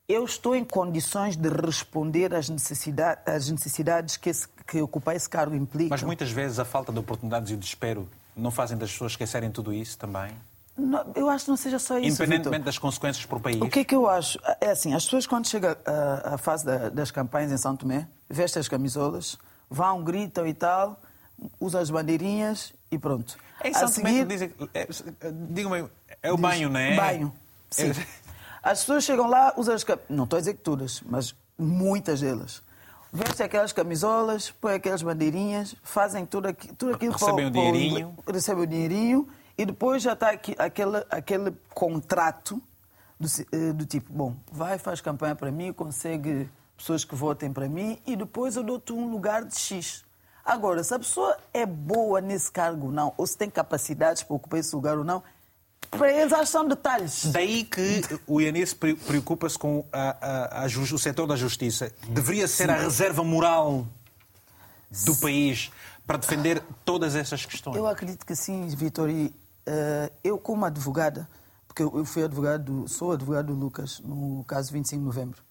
Eu 0.07 0.23
estou 0.23 0.55
em 0.55 0.63
condições 0.63 1.35
de 1.35 1.49
responder 1.49 2.33
às 2.33 2.47
necessidades, 2.47 3.23
às 3.27 3.49
necessidades 3.49 4.15
que, 4.15 4.29
esse, 4.29 4.47
que 4.65 4.81
ocupar 4.81 5.15
esse 5.17 5.29
cargo 5.29 5.53
implica. 5.53 5.89
Mas 5.89 6.01
muitas 6.01 6.31
vezes 6.31 6.59
a 6.59 6.65
falta 6.65 6.93
de 6.93 6.99
oportunidades 6.99 7.51
e 7.51 7.55
o 7.55 7.57
desespero 7.57 8.07
não 8.35 8.49
fazem 8.49 8.77
das 8.77 8.89
pessoas 8.89 9.11
esquecerem 9.11 9.51
tudo 9.51 9.73
isso 9.73 9.97
também? 9.97 10.31
Não, 10.77 11.11
eu 11.13 11.29
acho 11.29 11.45
que 11.45 11.49
não 11.49 11.57
seja 11.57 11.77
só 11.77 11.97
isso. 11.97 12.07
Independentemente 12.07 12.43
Victor. 12.43 12.65
das 12.65 12.77
consequências 12.77 13.25
para 13.25 13.37
o 13.37 13.41
país. 13.41 13.59
O 13.59 13.67
que 13.67 13.79
é 13.79 13.83
que 13.83 13.95
eu 13.95 14.07
acho? 14.07 14.39
É 14.61 14.69
assim, 14.69 14.93
as 14.93 15.03
pessoas 15.03 15.27
quando 15.27 15.45
chega 15.47 15.77
a, 15.85 16.35
a 16.35 16.37
fase 16.37 16.65
da, 16.65 16.87
das 16.87 17.11
campanhas 17.11 17.51
em 17.51 17.57
São 17.57 17.75
Tomé, 17.75 18.07
vestem 18.29 18.61
as 18.61 18.69
camisolas, 18.69 19.37
vão, 19.69 20.03
gritam 20.03 20.47
e 20.47 20.53
tal, 20.53 21.01
usam 21.59 21.81
as 21.81 21.89
bandeirinhas 21.89 22.73
e 22.89 22.97
pronto. 22.97 23.37
Em 23.61 23.73
São 23.73 23.89
a 23.89 23.91
Tomé 23.91 24.09
seguir... 24.09 24.25
dizem, 24.25 24.53
é, 24.73 24.87
digam-me, 25.49 25.89
é 26.21 26.31
o 26.31 26.37
banho, 26.37 26.69
não 26.69 26.79
é? 26.79 26.95
Banho, 26.95 27.33
sim. 27.69 27.89
É... 27.89 28.26
As 28.67 28.81
pessoas 28.81 29.05
chegam 29.05 29.29
lá, 29.29 29.53
usam 29.55 29.73
as 29.73 29.83
camisolas, 29.85 30.09
não 30.09 30.25
estou 30.25 30.35
a 30.35 30.39
dizer 30.41 30.53
que 30.55 30.59
todas, 30.59 31.01
mas 31.05 31.33
muitas 31.57 32.19
delas. 32.19 32.61
Vestem 33.13 33.45
aquelas 33.45 33.71
camisolas, 33.71 34.51
põem 34.51 34.73
aquelas 34.73 35.01
bandeirinhas, 35.01 35.73
fazem 35.81 36.25
tudo, 36.25 36.49
aqui, 36.49 36.73
tudo 36.73 36.95
aquilo 36.95 37.13
recebem 37.13 37.35
para, 37.35 37.47
o 37.47 37.49
dinheirinho. 37.49 38.17
recebem 38.27 38.63
o 38.65 38.67
dinheirinho 38.67 39.27
e 39.57 39.65
depois 39.65 40.03
já 40.03 40.11
está 40.11 40.31
aqui, 40.31 40.53
aquele, 40.57 40.97
aquele 41.09 41.53
contrato 41.73 42.61
do, 43.17 43.27
eh, 43.53 43.71
do, 43.71 43.85
tipo, 43.85 44.11
bom, 44.11 44.35
vai, 44.51 44.77
faz 44.77 44.99
campanha 44.99 45.33
para 45.33 45.49
mim, 45.49 45.71
consegue 45.71 46.49
pessoas 46.75 47.05
que 47.05 47.15
votem 47.15 47.53
para 47.53 47.69
mim 47.69 48.01
e 48.05 48.17
depois 48.17 48.57
eu 48.57 48.63
dou-te 48.63 48.91
um 48.91 49.09
lugar 49.09 49.45
de 49.45 49.57
X. 49.57 50.03
Agora, 50.43 50.83
se 50.83 50.93
a 50.93 50.99
pessoa 50.99 51.37
é 51.53 51.65
boa 51.65 52.19
nesse 52.19 52.51
cargo 52.51 52.87
ou 52.87 52.91
não, 52.91 53.13
ou 53.15 53.25
se 53.25 53.37
tem 53.37 53.49
capacidades 53.49 54.23
para 54.23 54.35
ocupar 54.35 54.59
esse 54.59 54.75
lugar 54.75 54.97
ou 54.97 55.05
não, 55.05 55.23
para 55.91 56.11
eles 56.11 56.33
acho 56.33 56.43
que 56.43 56.49
são 56.49 56.67
detalhes. 56.67 57.25
Daí 57.25 57.63
que 57.63 58.01
o 58.25 58.41
Ianis 58.41 58.73
preocupa-se 58.73 59.57
com 59.57 59.85
a, 59.91 60.61
a, 60.61 60.63
a, 60.63 60.65
o 60.65 60.97
setor 60.97 61.27
da 61.27 61.35
justiça. 61.35 61.91
Deveria 62.09 62.47
ser 62.47 62.65
Sim. 62.65 62.71
a 62.71 62.77
reserva 62.77 63.23
moral 63.23 63.87
do 65.05 65.15
país 65.17 65.71
para 66.05 66.17
defender 66.17 66.63
todas 66.85 67.15
essas 67.15 67.45
questões. 67.45 67.75
Eu 67.75 67.87
acredito 67.87 68.25
que 68.25 68.35
sim, 68.35 68.67
Vitor. 68.67 69.09
E 69.09 69.25
uh, 69.25 70.11
eu, 70.23 70.37
como 70.37 70.65
advogada, 70.65 71.27
porque 71.67 71.83
eu 71.83 72.05
fui 72.05 72.23
advogado, 72.23 72.87
sou 72.87 73.11
advogado 73.11 73.47
do 73.47 73.53
Lucas 73.53 73.99
no 73.99 74.43
caso 74.45 74.71
25 74.71 74.99
de 74.99 75.05
novembro. 75.05 75.41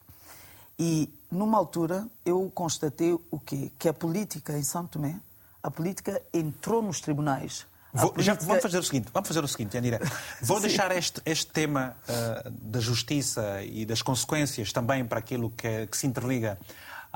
E 0.78 1.08
numa 1.30 1.56
altura 1.56 2.06
eu 2.24 2.50
constatei 2.54 3.12
o 3.12 3.40
quê? 3.40 3.70
Que 3.78 3.88
a 3.88 3.94
política 3.94 4.58
em 4.58 4.62
São 4.62 4.86
Tomé, 4.86 5.20
a 5.62 5.70
política 5.70 6.20
entrou 6.32 6.82
nos 6.82 7.00
tribunais. 7.00 7.66
Vou, 7.96 8.12
política... 8.12 8.22
já, 8.40 8.46
vamos 8.46 8.62
fazer 8.62 8.78
o 8.78 8.82
seguinte, 8.82 9.08
vamos 9.12 9.28
fazer 9.28 9.44
o 9.44 9.48
seguinte, 9.48 9.74
Yanira. 9.74 10.00
Vou 10.42 10.60
deixar 10.60 10.90
este, 10.96 11.20
este 11.24 11.46
tema 11.46 11.96
uh, 12.08 12.50
da 12.50 12.80
justiça 12.80 13.62
e 13.62 13.84
das 13.84 14.02
consequências 14.02 14.72
também 14.72 15.04
para 15.04 15.18
aquilo 15.18 15.50
que, 15.50 15.86
que 15.86 15.96
se 15.96 16.06
interliga 16.06 16.58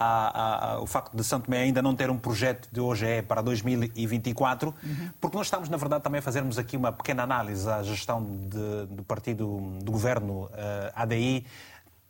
ao 0.01 0.87
facto 0.87 1.15
de 1.15 1.23
Santo 1.23 1.45
Tomé 1.45 1.59
ainda 1.59 1.83
não 1.83 1.95
ter 1.95 2.09
um 2.09 2.19
projeto 2.19 2.69
de 2.73 2.81
OGE 2.81 3.23
para 3.29 3.43
2024, 3.43 4.75
uhum. 4.83 5.11
porque 5.21 5.37
nós 5.37 5.47
estamos, 5.47 5.69
na 5.69 5.77
verdade, 5.77 6.03
também 6.03 6.21
a 6.21 6.23
fazermos 6.23 6.59
aqui 6.59 6.77
uma 6.77 6.91
pequena 6.91 7.23
análise 7.23 7.69
à 7.69 7.83
gestão 7.83 8.25
de, 8.25 8.87
do 8.87 9.05
partido 9.05 9.61
do 9.83 9.93
governo 9.93 10.45
uh, 10.45 10.51
eh, 10.55 10.93
ADI, 10.95 11.47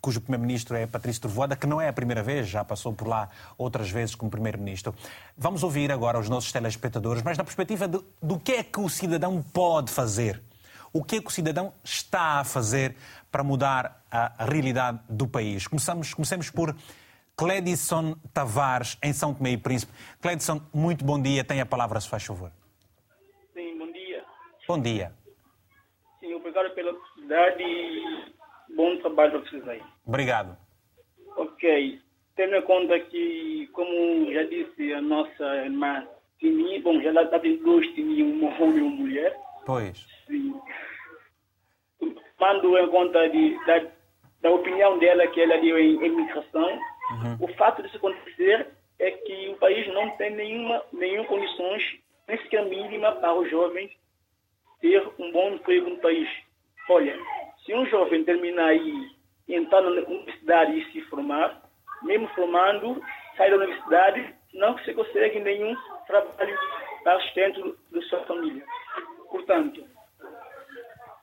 cujo 0.01 0.21
primeiro-ministro 0.21 0.77
é 0.77 0.87
Patrício 0.87 1.23
Trovoada, 1.23 1.55
que 1.55 1.67
não 1.67 1.81
é 1.81 1.89
a 1.89 1.93
primeira 1.93 2.23
vez, 2.23 2.49
já 2.49 2.65
passou 2.65 2.93
por 2.93 3.07
lá 3.07 3.29
outras 3.59 3.91
vezes 3.91 4.15
como 4.15 4.31
primeiro-ministro. 4.31 4.95
Vamos 5.37 5.63
ouvir 5.63 5.93
agora 5.93 6.19
os 6.19 6.29
nossos 6.29 6.51
telespectadores, 6.51 7.23
mas 7.23 7.37
na 7.37 7.45
perspectiva 7.45 7.87
de, 7.87 8.01
do 8.23 8.39
que 8.39 8.53
é 8.53 8.63
que 8.63 8.81
o 8.81 8.89
cidadão 8.89 9.43
pode 9.43 9.91
fazer. 9.91 10.43
O 10.93 11.05
que 11.05 11.17
é 11.17 11.21
que 11.21 11.29
o 11.29 11.31
cidadão 11.31 11.73
está 11.85 12.41
a 12.41 12.45
fazer 12.45 12.97
para 13.31 13.45
mudar 13.45 14.05
a, 14.11 14.43
a 14.43 14.45
realidade 14.45 14.99
do 15.09 15.27
país? 15.27 15.67
Começamos, 15.67 16.15
comecemos 16.15 16.51
por 16.51 16.75
Cledison 17.37 18.17
Tavares, 18.35 18.99
em 19.03 19.13
São 19.13 19.33
Tomé 19.33 19.53
e 19.53 19.57
Príncipe. 19.57 19.93
Cledison, 20.21 20.61
muito 20.75 21.05
bom 21.05 21.21
dia. 21.21 21.45
Tem 21.45 21.61
a 21.61 21.67
palavra, 21.67 22.01
se 22.01 22.09
faz 22.09 22.25
favor. 22.25 22.51
Sim, 23.55 23.79
bom 23.79 23.93
dia. 23.93 24.25
Bom 24.67 24.81
dia. 24.81 25.13
Sim, 26.19 26.35
obrigado 26.35 26.75
pela 26.75 26.91
oportunidade 26.91 27.63
bom 28.81 28.97
trabalho 28.99 29.33
para 29.33 29.41
vocês 29.41 29.69
aí. 29.69 29.83
Obrigado. 30.07 30.57
Ok. 31.37 32.01
Tendo 32.37 32.57
em 32.57 32.63
conta 32.63 32.99
que, 32.99 33.69
como 33.73 34.33
já 34.33 34.43
disse 34.45 34.93
a 34.95 35.01
nossa 35.01 35.45
irmã 35.65 36.07
Tini, 36.39 36.81
bom, 36.81 37.01
já 37.03 37.11
está 37.11 37.39
tendo 37.39 37.63
dois 37.63 37.87
Tini, 37.95 38.23
um 38.23 38.47
homem 38.47 38.79
e 38.79 38.81
uma 38.81 38.91
mulher. 38.91 39.37
Pois. 39.67 40.07
Sim. 40.27 40.55
Mando 42.41 42.79
em 42.79 42.89
conta 42.89 43.29
de, 43.29 43.67
da, 43.67 43.83
da 44.41 44.51
opinião 44.51 44.99
dela 44.99 45.27
que 45.27 45.41
ela 45.41 45.59
deu 45.59 45.79
em 45.79 46.03
imigração 46.03 46.79
Uhum. 47.11 47.37
O 47.41 47.49
fato 47.55 47.83
disso 47.83 47.97
acontecer 47.97 48.69
é 48.99 49.11
que 49.11 49.49
o 49.49 49.57
país 49.57 49.87
não 49.89 50.11
tem 50.17 50.31
nenhuma, 50.31 50.83
nenhuma 50.93 51.27
condições, 51.27 51.83
nem 52.29 52.39
sequer 52.39 52.65
mínima, 52.67 53.13
para 53.13 53.35
os 53.35 53.51
jovens 53.51 53.91
ter 54.81 55.03
um 55.19 55.33
bom 55.33 55.51
emprego 55.51 55.91
no 55.91 55.99
país. 55.99 56.29
Olha, 56.89 57.19
se 57.71 57.75
um 57.75 57.87
jovem 57.87 58.25
terminar 58.25 58.67
aí 58.67 59.11
e 59.47 59.55
entrar 59.55 59.81
na 59.81 59.91
universidade 59.91 60.77
e 60.77 60.93
se 60.93 61.03
formar, 61.03 61.63
mesmo 62.03 62.27
formando, 62.31 63.01
sai 63.37 63.49
da 63.49 63.59
universidade, 63.59 64.35
não 64.53 64.77
se 64.79 64.93
consegue 64.93 65.39
nenhum 65.39 65.77
trabalho 66.05 66.59
para 67.05 67.21
sustento 67.21 67.79
da 67.93 68.03
sua 68.03 68.19
família. 68.25 68.65
Portanto, 69.31 69.85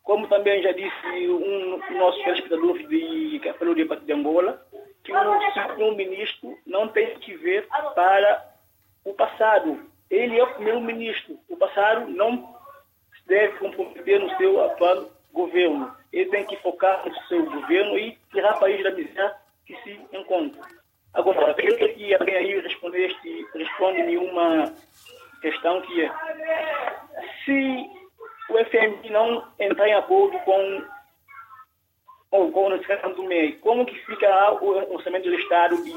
como 0.03 0.25
também 0.29 0.63
já 0.63 0.71
disse 0.71 1.29
um 1.29 1.97
nosso 1.97 2.23
telespectador 2.23 2.77
de 2.77 3.41
falou 3.59 3.75
de 3.75 3.83
de 3.83 4.13
Angola, 4.13 4.65
que 5.03 5.11
o, 5.11 5.89
o 5.89 5.95
ministro 5.97 6.57
não 6.65 6.87
tem 6.87 7.19
que 7.19 7.35
ver 7.35 7.67
para 7.93 8.53
o 9.03 9.13
passado, 9.13 9.81
ele 10.09 10.39
é 10.39 10.43
o 10.43 10.53
primeiro-ministro. 10.53 11.37
O 11.49 11.57
Passaro 11.57 12.07
não 12.07 12.55
deve 13.25 13.57
comprometer 13.57 14.21
no 14.21 14.29
seu 14.37 14.63
atual 14.63 15.16
governo. 15.37 15.95
Ele 16.11 16.29
tem 16.29 16.45
que 16.45 16.57
focar 16.57 17.07
no 17.07 17.15
seu 17.27 17.45
governo 17.45 17.97
e 17.97 18.17
tirar 18.31 18.55
o 18.55 18.59
país 18.59 18.83
da 18.83 18.91
miséria 18.91 19.35
que 19.65 19.75
se 19.83 19.99
encontra. 20.11 20.61
Agora, 21.13 21.55
eu 21.57 21.77
que 21.95 22.13
alguém 22.13 22.35
aí 22.35 22.59
respondeste, 22.59 23.45
responde 23.53 24.03
nenhuma 24.03 24.73
questão 25.41 25.81
que 25.81 26.03
é 26.03 26.11
se 27.43 27.89
o 28.49 28.65
FMI 28.65 29.09
não 29.09 29.47
entrar 29.59 29.87
em 29.87 29.93
acordo 29.93 30.37
com 30.39 30.83
ou 32.29 32.51
com 32.51 32.69
o 32.69 32.73
orçamento 32.73 33.15
do 33.15 33.23
MEI, 33.23 33.53
como 33.53 33.85
que 33.85 33.95
fica 34.05 34.51
o 34.61 34.93
orçamento 34.93 35.29
do 35.29 35.35
Estado 35.35 35.81
de 35.81 35.93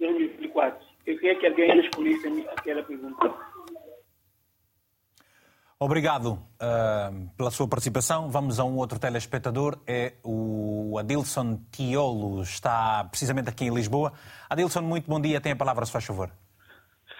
2024? 0.00 0.86
Eu 1.06 1.18
queria 1.18 1.36
que 1.36 1.46
alguém 1.46 1.80
respondesse 1.80 2.48
aquela 2.56 2.82
pergunta. 2.82 3.51
Obrigado 5.84 6.34
uh, 6.34 7.28
pela 7.36 7.50
sua 7.50 7.66
participação. 7.66 8.30
Vamos 8.30 8.60
a 8.60 8.64
um 8.64 8.76
outro 8.76 9.00
telespectador. 9.00 9.76
É 9.84 10.12
o 10.22 10.96
Adilson 10.96 11.58
Tiolo, 11.72 12.40
está 12.40 13.02
precisamente 13.10 13.48
aqui 13.48 13.64
em 13.64 13.74
Lisboa. 13.74 14.12
Adilson, 14.48 14.80
muito 14.82 15.10
bom 15.10 15.20
dia. 15.20 15.40
Tem 15.40 15.50
a 15.50 15.56
palavra, 15.56 15.84
se 15.84 15.90
faz 15.90 16.04
favor. 16.04 16.30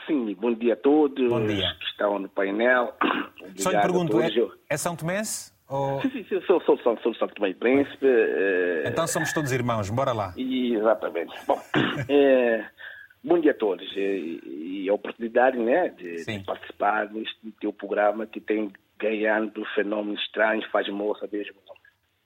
Sim, 0.07 0.37
bom 0.41 0.55
dia 0.55 0.75
a 0.75 0.77
todos 0.77 1.29
bom 1.29 1.45
dia. 1.45 1.75
que 1.77 1.87
estão 1.87 2.21
no 2.21 2.29
painel. 2.29 2.95
Obrigado 3.41 3.61
Só 3.63 3.71
lhe 3.73 3.81
pergunto, 3.81 4.21
é, 4.21 4.29
é, 4.71 4.77
São 4.77 4.95
Tomense? 4.95 5.53
Ou... 5.69 6.01
Sim, 6.01 6.11
sim, 6.11 6.27
sim 6.29 6.41
sou, 6.47 6.61
sou, 6.61 6.79
sou, 6.79 6.97
sou 7.03 7.15
São 7.17 7.27
Tomé 7.27 7.51
e 7.51 7.55
Príncipe. 7.55 8.07
Uh... 8.07 8.87
Então 8.87 9.09
somos 9.09 9.33
todos 9.33 9.51
irmãos, 9.51 9.91
bora 9.91 10.13
lá. 10.13 10.35
Exatamente. 10.37 11.35
Bom, 11.49 11.61
é, 12.09 12.65
bom 13.23 13.39
dia 13.39 13.53
a 13.53 13.55
todos. 13.55 13.87
E, 13.97 14.41
e 14.85 14.89
a 14.89 14.95
oportunidade 14.95 15.59
né, 15.59 15.89
de, 15.91 16.25
de, 16.25 16.45
participar 16.45 17.11
neste 17.11 17.53
teu 17.61 17.73
programa 17.73 18.27
que 18.27 18.41
tem 18.41 18.73
ganhando 18.99 19.65
fenômenos 19.75 20.21
estranhos, 20.23 20.65
faz 20.71 20.89
moça 20.89 21.29
mesmo 21.31 21.57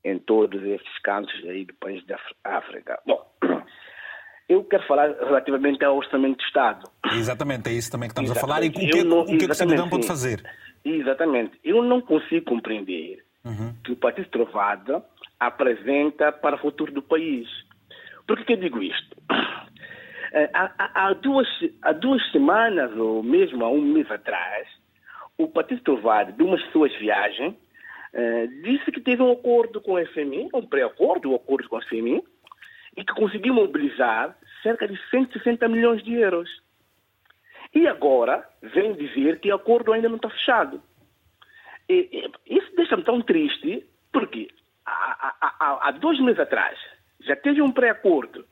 em 0.04 0.18
todos 0.20 0.62
esses 0.62 0.98
cantos 1.02 1.34
aí 1.48 1.64
do 1.64 1.74
país 1.74 2.04
da 2.06 2.16
África. 2.44 3.00
Bom, 3.04 3.26
eu 4.48 4.62
quero 4.64 4.86
falar 4.86 5.10
relativamente 5.18 5.84
ao 5.84 5.96
Orçamento 5.96 6.38
de 6.38 6.44
Estado. 6.44 6.88
Exatamente, 7.12 7.68
é 7.68 7.72
isso 7.72 7.90
também 7.90 8.08
que 8.08 8.12
estamos 8.12 8.30
exatamente. 8.30 8.44
a 8.44 8.54
falar. 8.54 8.64
E 8.64 8.68
o 8.68 8.72
que, 8.72 9.04
não, 9.04 9.20
o 9.22 9.26
que, 9.26 9.34
é 9.34 9.38
que 9.38 9.50
o 9.50 9.54
cidadão 9.54 9.88
pode 9.88 10.06
fazer? 10.06 10.44
Exatamente. 10.84 11.58
Eu 11.64 11.82
não 11.82 12.00
consigo 12.00 12.44
compreender 12.46 13.24
uhum. 13.44 13.74
que 13.84 13.92
o 13.92 13.96
Partido 13.96 14.28
Trovada 14.28 15.04
apresenta 15.40 16.30
para 16.30 16.54
o 16.54 16.58
futuro 16.60 16.92
do 16.92 17.02
país. 17.02 17.48
Por 18.28 18.44
que 18.44 18.52
eu 18.52 18.56
digo 18.58 18.80
isto? 18.82 19.16
Eh, 20.32 20.50
há, 20.52 21.06
há, 21.06 21.12
duas, 21.14 21.48
há 21.82 21.92
duas 21.92 22.30
semanas, 22.30 22.96
ou 22.96 23.22
mesmo 23.22 23.64
há 23.64 23.70
um 23.70 23.80
mês 23.80 24.10
atrás, 24.10 24.68
o 25.38 25.48
Partido 25.48 25.82
Trovada, 25.82 26.32
de 26.32 26.42
umas 26.42 26.62
suas 26.72 26.92
viagens, 26.96 27.54
eh, 28.12 28.46
disse 28.62 28.90
que 28.90 29.00
teve 29.00 29.22
um 29.22 29.32
acordo 29.32 29.80
com 29.80 29.92
o 29.92 30.06
FMI, 30.06 30.48
um 30.54 30.66
pré-acordo, 30.66 31.32
um 31.32 31.36
acordo 31.36 31.68
com 31.68 31.76
o 31.76 31.82
FMI, 31.82 32.22
e 32.96 33.04
que 33.04 33.14
conseguiu 33.14 33.54
mobilizar 33.54 34.36
cerca 34.62 34.88
de 34.88 34.98
160 35.10 35.68
milhões 35.68 36.02
de 36.02 36.14
euros. 36.14 36.48
E 37.74 37.86
agora 37.86 38.48
vem 38.62 38.94
dizer 38.94 39.38
que 39.40 39.52
o 39.52 39.54
acordo 39.54 39.92
ainda 39.92 40.08
não 40.08 40.16
está 40.16 40.30
fechado. 40.30 40.82
E, 41.88 42.08
e, 42.10 42.56
isso 42.56 42.74
deixa-me 42.74 43.04
tão 43.04 43.20
triste, 43.20 43.86
porque 44.12 44.48
há, 44.84 45.34
há, 45.40 45.88
há, 45.88 45.90
dois 45.92 46.18
meses 46.20 46.40
atrás 46.40 46.78
já 47.20 47.36
teve 47.36 47.60
um 47.60 47.70
pré-acordo 47.70 48.46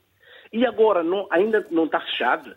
e 0.51 0.65
agora 0.65 1.03
não, 1.03 1.27
ainda 1.29 1.65
não 1.69 1.85
está 1.85 1.99
fechado. 1.99 2.55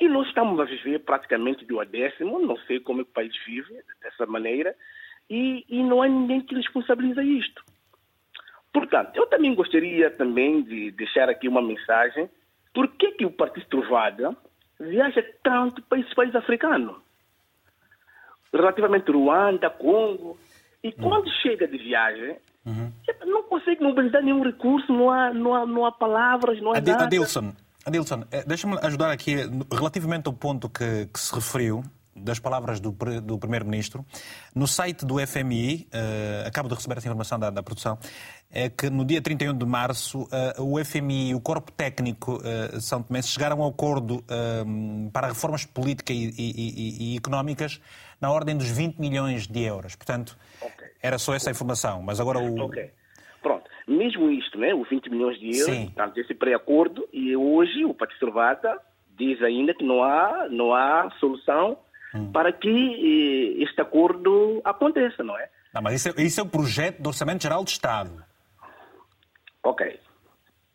E 0.00 0.08
nós 0.08 0.26
estamos 0.26 0.58
a 0.58 0.64
viver 0.64 1.00
praticamente 1.00 1.64
do 1.64 1.84
décimo, 1.84 2.40
não 2.40 2.56
sei 2.58 2.80
como 2.80 3.00
é 3.02 3.04
que 3.04 3.10
o 3.10 3.14
país 3.14 3.32
vive 3.46 3.82
dessa 4.02 4.26
maneira, 4.26 4.74
e, 5.30 5.64
e 5.68 5.82
não 5.82 6.02
há 6.02 6.08
ninguém 6.08 6.40
que 6.40 6.54
responsabiliza 6.54 7.22
isto. 7.22 7.62
Portanto, 8.72 9.16
eu 9.16 9.26
também 9.26 9.54
gostaria 9.54 10.10
também 10.10 10.62
de 10.62 10.90
deixar 10.92 11.28
aqui 11.28 11.46
uma 11.46 11.62
mensagem. 11.62 12.28
Por 12.74 12.88
que, 12.88 13.12
que 13.12 13.26
o 13.26 13.30
Partido 13.30 13.66
Trovada 13.66 14.36
viaja 14.80 15.22
tanto 15.42 15.82
para 15.82 16.00
esses 16.00 16.14
países 16.14 16.34
africanos? 16.34 16.96
Relativamente 18.52 19.10
Ruanda, 19.10 19.70
Congo. 19.70 20.38
E 20.82 20.92
quando 20.92 21.30
chega 21.42 21.68
de 21.68 21.78
viagem, 21.78 22.36
uhum. 22.66 22.92
não 23.24 23.44
consegue 23.44 23.82
mobilizar 23.82 24.22
nenhum 24.22 24.42
recurso, 24.42 24.92
não 24.92 25.10
há, 25.10 25.32
não 25.32 25.54
há, 25.54 25.66
não 25.66 25.86
há 25.86 25.92
palavras, 25.92 26.60
não 26.60 26.72
há 26.72 26.78
Ad 26.78 26.90
nada. 26.90 27.04
Adilson, 27.04 27.52
Adilson 27.86 28.24
eh, 28.32 28.44
deixa-me 28.46 28.76
ajudar 28.82 29.12
aqui 29.12 29.36
relativamente 29.72 30.26
ao 30.26 30.32
ponto 30.32 30.68
que, 30.68 31.06
que 31.06 31.20
se 31.20 31.32
referiu 31.34 31.84
das 32.14 32.38
palavras 32.38 32.78
do, 32.78 32.92
do 33.22 33.38
Primeiro-Ministro, 33.38 34.04
no 34.54 34.66
site 34.66 35.04
do 35.04 35.24
FMI, 35.26 35.86
uh, 35.86 35.88
eh, 35.92 36.44
acabo 36.46 36.68
de 36.68 36.74
receber 36.74 36.98
essa 36.98 37.06
informação 37.06 37.38
da, 37.38 37.50
da, 37.50 37.62
produção, 37.62 37.98
é 38.50 38.68
que 38.68 38.90
no 38.90 39.04
dia 39.04 39.22
31 39.22 39.56
de 39.56 39.64
março 39.64 40.24
uh, 40.24 40.62
o 40.62 40.84
FMI 40.84 41.30
e 41.30 41.34
o 41.34 41.40
Corpo 41.40 41.72
Técnico 41.72 42.36
uh, 42.36 42.80
São 42.80 43.02
Tomé 43.02 43.22
chegaram 43.22 43.62
a 43.62 43.66
um 43.66 43.68
acordo 43.68 44.22
para 45.12 45.28
reformas 45.28 45.64
políticas 45.64 46.14
e, 46.14 46.34
e, 46.36 46.52
e, 46.56 47.14
e, 47.14 47.16
económicas 47.16 47.80
na 48.20 48.30
ordem 48.30 48.56
dos 48.56 48.68
20 48.68 48.98
milhões 48.98 49.46
de 49.46 49.62
euros. 49.62 49.96
Portanto, 49.96 50.36
okay. 50.60 50.88
era 51.02 51.18
só 51.18 51.34
essa 51.34 51.50
informação. 51.50 52.02
Mas 52.02 52.20
agora 52.20 52.38
o. 52.38 52.64
Okay. 52.66 52.90
Pronto. 53.42 53.68
Mesmo 53.88 54.30
isto, 54.30 54.58
né, 54.58 54.72
os 54.72 54.88
20 54.88 55.10
milhões 55.10 55.38
de 55.38 55.58
euros, 55.58 55.74
Sim. 55.74 55.86
portanto, 55.86 56.18
esse 56.18 56.34
pré-acordo, 56.34 57.08
e 57.12 57.34
hoje 57.36 57.84
o 57.84 57.92
Partido 57.92 58.18
Servata 58.18 58.78
diz 59.16 59.42
ainda 59.42 59.74
que 59.74 59.84
não 59.84 60.02
há, 60.02 60.48
não 60.48 60.72
há 60.72 61.10
solução 61.18 61.76
hum. 62.14 62.30
para 62.32 62.52
que 62.52 63.56
este 63.60 63.80
acordo 63.80 64.60
aconteça, 64.64 65.22
não 65.22 65.38
é? 65.38 65.48
Não, 65.74 65.82
mas 65.82 65.94
isso 65.94 66.08
é, 66.08 66.22
isso 66.22 66.40
é 66.40 66.42
o 66.42 66.46
projeto 66.46 67.00
do 67.00 67.08
Orçamento 67.08 67.42
Geral 67.42 67.64
do 67.64 67.68
Estado. 67.68 68.24
Ok. 69.62 69.98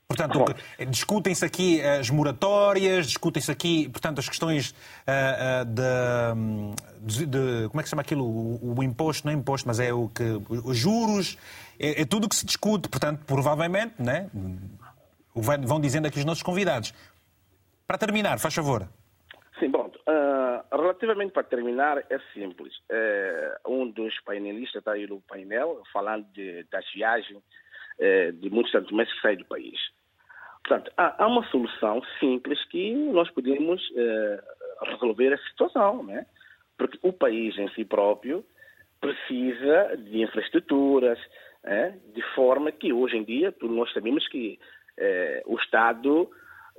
Portanto, 0.07 0.45
discutem-se 0.89 1.43
aqui 1.43 1.81
as 1.81 2.09
moratórias, 2.09 3.07
discutem-se 3.07 3.51
aqui, 3.51 3.89
portanto, 3.89 4.19
as 4.19 4.29
questões 4.29 4.71
uh, 4.71 5.65
uh, 5.67 6.75
de, 7.01 7.25
de, 7.25 7.67
Como 7.67 7.81
é 7.81 7.83
que 7.83 7.89
se 7.89 7.89
chama 7.89 8.03
aquilo? 8.03 8.23
O, 8.23 8.75
o, 8.77 8.83
imposto, 8.83 9.27
não 9.27 9.33
é 9.33 9.35
imposto, 9.35 9.67
mas 9.67 9.81
é 9.81 9.91
o 9.91 10.07
que. 10.07 10.23
Os 10.49 10.77
juros, 10.77 11.38
é, 11.77 12.03
é 12.03 12.05
tudo 12.05 12.25
o 12.25 12.29
que 12.29 12.35
se 12.35 12.45
discute. 12.45 12.88
Portanto, 12.88 13.25
provavelmente, 13.27 13.95
né? 13.99 14.29
Vão 15.35 15.79
dizendo 15.79 16.07
aqui 16.07 16.19
os 16.19 16.25
nossos 16.25 16.41
convidados. 16.41 16.93
Para 17.85 17.97
terminar, 17.97 18.39
faz 18.39 18.53
favor. 18.53 18.88
Sim, 19.59 19.69
bom, 19.71 19.88
uh, 19.88 19.91
relativamente 20.72 21.32
para 21.32 21.43
terminar, 21.43 21.97
é 22.10 22.20
simples. 22.34 22.74
Uh, 22.89 23.72
um 23.72 23.89
dos 23.89 24.20
painelistas 24.22 24.82
está 24.82 24.93
aí 24.93 25.08
no 25.08 25.22
painel 25.22 25.82
falando 25.91 26.26
de, 26.34 26.64
das 26.72 26.86
viagens 26.93 27.38
uh, 27.38 28.32
de 28.34 28.49
muitos 28.49 28.72
santomenses 28.72 29.14
que 29.14 29.22
saem 29.22 29.38
do 29.38 29.45
país. 29.45 29.80
Portanto, 30.64 30.91
há, 30.97 31.24
há, 31.24 31.28
uma 31.28 31.45
solução 31.49 32.01
simples 32.20 32.64
que 32.66 32.93
nós 32.93 33.30
podemos 33.32 33.82
eh, 33.95 34.43
resolver 34.82 35.34
a 35.34 35.38
situação, 35.38 36.03
né? 36.03 36.26
porque 36.78 36.99
o 37.01 37.14
país 37.14 37.58
em 37.58 37.70
si 37.70 37.86
próprio 37.86 38.43
precisa 38.99 39.95
de 39.95 40.24
infraestruturas, 40.24 41.18
né? 41.64 41.97
de 42.14 42.22
forma 42.36 42.70
que 42.70 42.91
hoje 42.91 43.16
em 43.16 43.24
dia, 43.24 43.55
nós 43.62 43.93
sabemos 43.93 44.28
que 44.28 44.60
o 45.45 45.55
Estado 45.58 46.30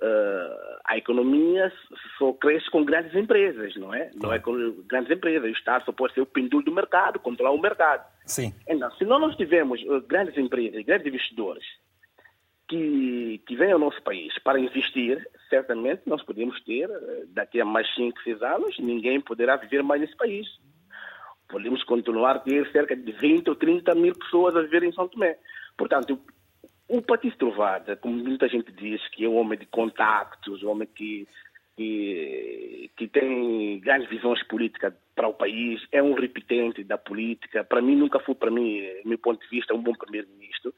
Uh, 0.01 0.79
a 0.85 0.97
economia 0.97 1.73
só 2.17 2.33
cresce 2.33 2.71
com 2.71 2.85
grandes 2.85 3.13
empresas, 3.17 3.75
não 3.75 3.93
é? 3.93 4.11
Não 4.15 4.33
é 4.33 4.39
com 4.39 4.53
grandes 4.87 5.11
empresas. 5.11 5.43
O 5.43 5.53
Estado 5.53 5.85
só 5.85 5.93
pode 5.93 6.15
ser 6.15 6.21
o 6.21 6.27
penduro 6.27 6.65
do 6.65 6.73
mercado, 6.73 7.19
controlar 7.19 7.51
o 7.51 7.61
mercado. 7.61 8.07
Sim. 8.25 8.55
Então, 8.69 8.91
se 8.93 9.05
nós 9.05 9.21
não 9.21 9.35
tivermos 9.37 9.83
uh, 9.83 10.01
grandes 10.03 10.39
empresas, 10.39 10.85
grandes 10.85 11.07
investidores 11.07 11.65
que, 12.69 13.43
que 13.45 13.57
venham 13.57 13.75
ao 13.75 13.79
nosso 13.81 14.01
país 14.03 14.33
para 14.45 14.61
investir, 14.61 15.29
certamente 15.51 16.03
nós 16.07 16.23
podemos 16.23 16.63
ter, 16.63 16.89
uh, 16.89 17.27
daqui 17.31 17.61
a 17.61 17.65
mais 17.65 17.93
5, 17.97 18.23
6 18.23 18.43
anos, 18.43 18.79
ninguém 18.79 19.21
poderá 19.21 19.57
viver 19.57 19.83
mais 19.83 20.01
nesse 20.01 20.17
país. 20.17 20.47
Podemos 21.49 21.83
continuar 21.83 22.37
a 22.37 22.41
ter 22.41 22.71
cerca 22.71 22.95
de 22.95 23.11
20 23.11 23.49
ou 23.49 23.57
30 23.57 23.95
mil 23.97 24.15
pessoas 24.15 24.55
a 24.55 24.63
viver 24.63 24.85
em 24.85 24.93
São 24.93 25.09
Tomé. 25.09 25.39
Portanto, 25.77 26.21
o 26.89 27.03
Patrício 27.03 27.39
Trovada, 27.39 27.97
como 27.97 28.17
muita 28.17 28.49
gente 28.49 28.73
diz, 28.73 29.07
que 29.09 29.25
é 29.25 29.29
um 29.29 29.37
homem 29.37 29.59
de 29.59 29.67
contactos, 29.67 30.63
um 30.63 30.71
homem 30.71 30.89
que 30.95 31.27
que, 31.79 32.91
que 32.97 33.07
tem 33.07 33.79
grandes 33.79 34.11
visões 34.11 34.43
políticas 34.49 34.93
para 35.15 35.29
o 35.29 35.35
país, 35.35 35.81
é 35.93 36.03
um 36.03 36.13
repetente 36.13 36.83
da 36.83 36.99
política. 36.99 37.63
Para 37.63 37.81
mim, 37.81 37.95
nunca 37.95 38.19
foi, 38.19 38.35
para 38.35 38.51
mim, 38.51 38.83
meu 39.05 39.17
ponto 39.17 39.41
de 39.41 39.49
vista, 39.49 39.73
um 39.75 39.83
bom 39.83 39.93
primeiro-ministro. 39.93 40.75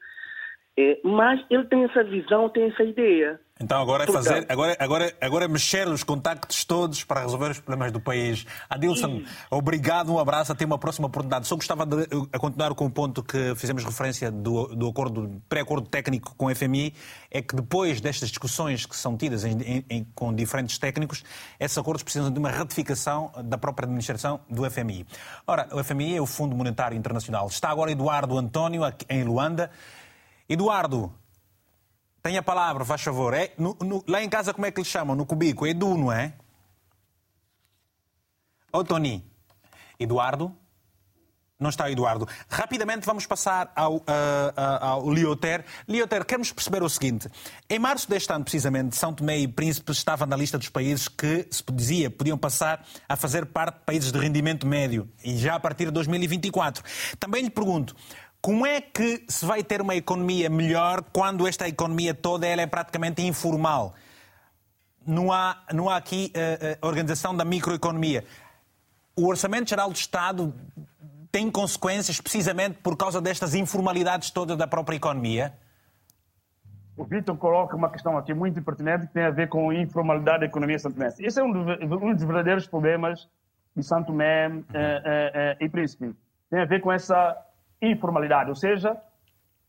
É, 0.81 0.99
mas 1.03 1.39
ele 1.49 1.65
tem 1.65 1.83
essa 1.83 2.03
visão, 2.03 2.49
tem 2.49 2.69
essa 2.69 2.83
ideia. 2.83 3.39
Então 3.63 3.79
agora 3.79 4.05
é 4.05 4.07
fazer, 4.07 4.45
agora, 4.49 4.75
agora, 4.79 5.13
agora 5.21 5.45
é 5.45 5.47
mexer 5.47 5.87
os 5.87 6.03
contactos 6.03 6.65
todos 6.65 7.03
para 7.03 7.21
resolver 7.21 7.51
os 7.51 7.59
problemas 7.59 7.91
do 7.91 7.99
país. 7.99 8.45
Adilson, 8.67 9.19
Sim. 9.19 9.25
obrigado, 9.51 10.11
um 10.11 10.17
abraço, 10.17 10.51
até 10.51 10.65
uma 10.65 10.79
próxima 10.79 11.05
oportunidade. 11.05 11.47
Só 11.47 11.55
gostava 11.55 11.85
de 11.85 12.07
continuar 12.39 12.73
com 12.73 12.85
o 12.85 12.89
ponto 12.89 13.21
que 13.21 13.53
fizemos 13.55 13.83
referência 13.83 14.31
do, 14.31 14.75
do 14.75 14.89
acordo, 14.89 15.39
pré-acordo 15.47 15.87
técnico 15.87 16.33
com 16.35 16.47
o 16.47 16.55
FMI, 16.55 16.93
é 17.29 17.41
que 17.41 17.55
depois 17.55 18.01
destas 18.01 18.29
discussões 18.29 18.87
que 18.87 18.95
são 18.95 19.15
tidas 19.15 19.45
em, 19.45 19.85
em, 19.87 20.07
com 20.15 20.33
diferentes 20.33 20.79
técnicos, 20.79 21.23
esses 21.59 21.77
acordos 21.77 22.01
precisam 22.01 22.31
de 22.31 22.39
uma 22.39 22.49
ratificação 22.49 23.31
da 23.43 23.59
própria 23.59 23.85
administração 23.85 24.39
do 24.49 24.67
FMI. 24.69 25.05
Ora, 25.45 25.67
o 25.71 25.83
FMI 25.83 26.17
é 26.17 26.21
o 26.21 26.25
Fundo 26.25 26.55
Monetário 26.55 26.97
Internacional. 26.97 27.45
Está 27.45 27.69
agora 27.69 27.91
Eduardo 27.91 28.39
António 28.39 28.81
em 29.07 29.23
Luanda. 29.23 29.69
Eduardo, 30.51 31.13
tem 32.21 32.37
a 32.37 32.43
palavra, 32.43 32.83
faz 32.83 33.01
favor. 33.01 33.33
É, 33.33 33.53
no, 33.57 33.73
no, 33.79 34.03
lá 34.05 34.21
em 34.21 34.27
casa, 34.27 34.53
como 34.53 34.65
é 34.65 34.71
que 34.71 34.81
lhe 34.81 34.85
chamam? 34.85 35.15
No 35.15 35.25
cubico? 35.25 35.65
Edu, 35.65 35.97
não 35.97 36.11
é? 36.11 36.33
Ô, 38.69 38.83
Tony. 38.83 39.23
Eduardo? 39.97 40.53
Não 41.57 41.69
está 41.69 41.85
o 41.85 41.87
Eduardo. 41.87 42.27
Rapidamente 42.49 43.05
vamos 43.05 43.25
passar 43.25 43.71
ao, 43.73 43.97
uh, 43.97 44.03
ao 44.81 45.13
Lioter. 45.13 45.63
Lioter, 45.87 46.25
queremos 46.25 46.51
perceber 46.51 46.83
o 46.83 46.89
seguinte. 46.89 47.29
Em 47.69 47.79
março 47.79 48.09
deste 48.09 48.33
ano, 48.33 48.43
precisamente, 48.43 48.97
São 48.97 49.13
Tomé 49.13 49.37
e 49.37 49.47
Príncipe 49.47 49.93
estava 49.93 50.25
na 50.25 50.35
lista 50.35 50.57
dos 50.57 50.67
países 50.67 51.07
que, 51.07 51.47
se 51.49 51.63
dizia, 51.71 52.09
podiam 52.09 52.37
passar 52.37 52.85
a 53.07 53.15
fazer 53.15 53.45
parte 53.45 53.75
de 53.77 53.85
países 53.85 54.11
de 54.11 54.19
rendimento 54.19 54.67
médio. 54.67 55.07
E 55.23 55.37
já 55.37 55.55
a 55.55 55.59
partir 55.61 55.85
de 55.85 55.91
2024. 55.91 56.83
Também 57.19 57.43
lhe 57.43 57.49
pergunto, 57.49 57.95
como 58.41 58.65
é 58.65 58.81
que 58.81 59.23
se 59.27 59.45
vai 59.45 59.63
ter 59.63 59.81
uma 59.81 59.93
economia 59.93 60.49
melhor 60.49 61.03
quando 61.13 61.47
esta 61.47 61.67
economia 61.67 62.13
toda 62.13 62.47
ela 62.47 62.61
é 62.63 62.65
praticamente 62.65 63.21
informal? 63.21 63.93
Não 65.05 65.31
há, 65.31 65.63
não 65.71 65.89
há 65.89 65.97
aqui 65.97 66.33
uh, 66.35 66.85
uh, 66.85 66.87
organização 66.87 67.35
da 67.35 67.45
microeconomia. 67.45 68.25
O 69.15 69.27
Orçamento 69.27 69.69
Geral 69.69 69.89
do 69.89 69.95
Estado 69.95 70.53
tem 71.31 71.51
consequências 71.51 72.19
precisamente 72.19 72.79
por 72.79 72.97
causa 72.97 73.21
destas 73.21 73.53
informalidades 73.53 74.31
todas 74.31 74.57
da 74.57 74.65
própria 74.65 74.95
economia? 74.95 75.53
O 76.97 77.05
Vitor 77.05 77.37
coloca 77.37 77.75
uma 77.75 77.89
questão 77.89 78.17
aqui 78.17 78.33
muito 78.33 78.61
pertinente 78.61 79.07
que 79.07 79.13
tem 79.13 79.23
a 79.23 79.31
ver 79.31 79.49
com 79.49 79.69
a 79.69 79.75
informalidade 79.75 80.39
da 80.39 80.45
economia 80.45 80.77
santomense. 80.77 81.23
Esse 81.23 81.39
é 81.39 81.43
um, 81.43 81.51
dos 81.51 82.23
verdadeiros 82.23 82.67
problemas 82.67 83.27
de 83.75 83.83
Santo 83.83 84.07
Tomé 84.07 84.49
uh, 84.49 84.61
e 85.59 85.69
Príncipe. 85.69 86.13
Tem 86.49 86.59
a 86.59 86.65
ver 86.65 86.81
com 86.81 86.91
essa 86.91 87.37
informalidade, 87.81 88.49
ou 88.49 88.55
seja, 88.55 88.95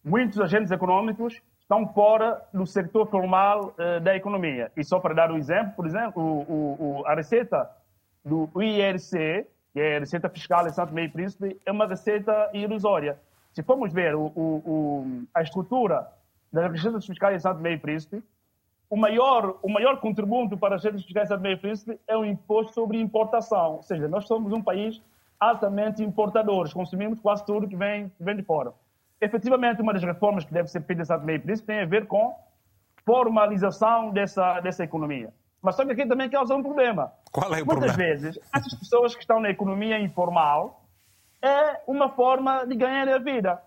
muitos 0.05 0.41
agentes 0.41 0.71
econômicos 0.71 1.41
estão 1.61 1.87
fora 1.93 2.43
do 2.53 2.67
setor 2.67 3.09
formal 3.09 3.75
uh, 3.79 4.01
da 4.01 4.15
economia. 4.15 4.71
E 4.77 4.85
só 4.85 5.01
para 5.01 5.15
dar 5.15 5.31
um 5.31 5.39
exemplo, 5.39 5.73
por 5.75 5.87
exemplo, 5.87 6.23
o, 6.23 7.01
o, 7.01 7.07
a 7.07 7.15
receita 7.15 7.71
do 8.25 8.51
IRC, 8.61 9.47
que 9.73 9.81
é 9.81 9.97
a 9.97 10.01
receita 10.01 10.29
fiscal 10.29 10.67
em 10.67 10.73
Santo 10.73 10.93
Meio 10.93 11.11
Príncipe, 11.11 11.59
é 11.65 11.73
uma 11.73 11.87
receita 11.87 12.51
ilusória. 12.53 13.19
Se 13.53 13.63
formos 13.63 13.93
ver 13.93 14.15
o, 14.15 15.25
a 15.35 15.43
estrutura 15.43 16.07
das 16.53 16.71
receitas 16.71 17.07
fiscais 17.07 17.37
em 17.37 17.39
Santo 17.39 17.61
Meio 17.61 17.81
Príncipe, 17.81 18.23
o 18.89 18.97
maior, 18.97 19.59
o 19.63 19.71
maior 19.71 19.99
contributo 20.01 20.59
para 20.59 20.75
as 20.75 20.83
receitas 20.83 21.05
fiscais 21.05 21.27
em 21.27 21.33
Santo 21.35 21.43
Meio 21.43 21.59
Príncipe 21.59 21.99
é 22.07 22.17
o 22.17 22.25
imposto 22.25 22.75
sobre 22.75 23.01
importação. 23.01 23.77
Ou 23.77 23.83
seja, 23.83 24.07
nós 24.09 24.27
somos 24.27 24.53
um 24.53 24.63
país 24.63 25.01
altamente 25.43 26.05
importadores, 26.05 26.73
consumimos 26.73 27.19
quase 27.19 27.45
tudo 27.45 27.67
que 27.67 27.75
vem, 27.75 28.09
que 28.11 28.23
vem 28.23 28.37
de 28.37 28.45
fora. 28.45 28.73
Efetivamente, 29.21 29.83
uma 29.83 29.93
das 29.93 30.03
reformas 30.03 30.45
que 30.45 30.53
deve 30.53 30.69
ser 30.69 30.83
feita 30.83 31.01
nesse 31.01 31.19
meio 31.19 31.43
isso 31.51 31.65
tem 31.65 31.81
a 31.81 31.85
ver 31.85 32.07
com 32.07 32.35
formalização 33.05 34.11
dessa, 34.11 34.61
dessa 34.61 34.85
economia. 34.85 35.33
Mas 35.61 35.75
só 35.75 35.85
que 35.85 35.93
aqui 35.93 36.07
também 36.07 36.31
causa 36.31 36.55
um 36.55 36.63
problema. 36.63 37.13
Qual 37.33 37.53
é 37.55 37.63
o 37.63 37.67
Muitas 37.67 37.93
problema? 37.93 37.97
vezes, 37.97 38.39
essas 38.55 38.75
pessoas 38.75 39.15
que 39.15 39.21
estão 39.21 39.41
na 39.41 39.51
economia 39.51 39.99
informal 39.99 40.85
é 41.41 41.81
uma 41.89 42.09
forma 42.11 42.65
de 42.65 42.77
ganhar 42.77 43.09
a 43.09 43.19
vida. 43.19 43.61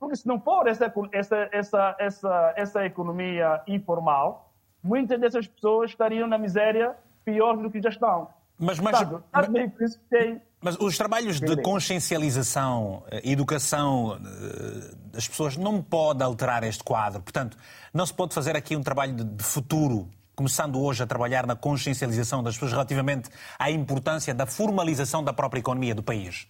Porque 0.00 0.16
se 0.16 0.26
não 0.26 0.40
for 0.40 0.66
essa, 0.66 0.92
essa, 1.12 1.48
essa, 1.52 1.96
essa, 1.98 2.54
essa 2.56 2.86
economia 2.86 3.62
informal, 3.66 4.52
muitas 4.82 5.20
dessas 5.20 5.46
pessoas 5.46 5.90
estariam 5.90 6.26
na 6.26 6.38
miséria 6.38 6.96
pior 7.24 7.56
do 7.56 7.70
que 7.70 7.82
já 7.82 7.90
estão. 7.90 8.28
Mas, 8.58 8.80
mas, 8.80 8.98
Portanto, 8.98 9.24
mas, 9.32 9.96
tem 10.10 10.42
mas 10.60 10.76
os 10.80 10.96
trabalhos 10.96 11.40
de 11.40 11.56
consciencialização, 11.62 13.04
eh, 13.10 13.30
educação 13.30 14.16
eh, 14.16 14.94
das 15.12 15.28
pessoas 15.28 15.56
não 15.56 15.82
pode 15.82 16.22
alterar 16.22 16.64
este 16.64 16.82
quadro. 16.82 17.22
Portanto, 17.22 17.56
não 17.94 18.04
se 18.04 18.12
pode 18.12 18.34
fazer 18.34 18.56
aqui 18.56 18.76
um 18.76 18.82
trabalho 18.82 19.14
de 19.14 19.44
futuro, 19.44 20.08
começando 20.34 20.80
hoje 20.80 21.02
a 21.02 21.06
trabalhar 21.06 21.46
na 21.46 21.54
consciencialização 21.54 22.42
das 22.42 22.54
pessoas 22.54 22.72
relativamente 22.72 23.30
à 23.58 23.70
importância 23.70 24.34
da 24.34 24.46
formalização 24.46 25.22
da 25.22 25.32
própria 25.32 25.60
economia 25.60 25.94
do 25.94 26.02
país. 26.02 26.48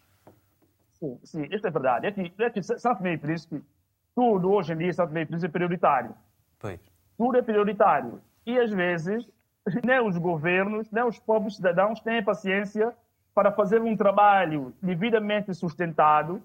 Sim, 0.99 1.19
sim, 1.23 1.45
isso 1.51 1.67
é 1.67 1.71
verdade. 1.71 2.07
É 2.07 2.13
que, 2.13 2.33
é 2.39 2.51
que 2.51 2.63
Santo 2.63 3.07
e 3.07 3.19
Príncipe, 3.19 3.63
tudo 4.15 4.51
hoje 4.51 4.73
em 4.73 4.79
dia, 4.79 4.93
Santo 4.93 5.17
e 5.17 5.27
Príncipe 5.27 5.49
é 5.49 5.53
prioritário. 5.53 6.15
Pois. 6.59 6.81
Tudo 7.17 7.37
é 7.37 7.43
prioritário. 7.43 8.21
E 8.47 8.59
às 8.59 8.71
vezes, 8.71 9.27
nem 9.85 10.01
os 10.01 10.17
governos, 10.17 10.91
nem 10.91 11.05
os 11.05 11.19
próprios 11.19 11.57
cidadãos 11.57 12.01
têm 12.01 12.25
paciência 12.25 12.95
para 13.39 13.53
fazer 13.53 13.80
um 13.80 13.97
trabalho 13.97 14.74
devidamente 14.82 15.55
sustentado 15.55 16.43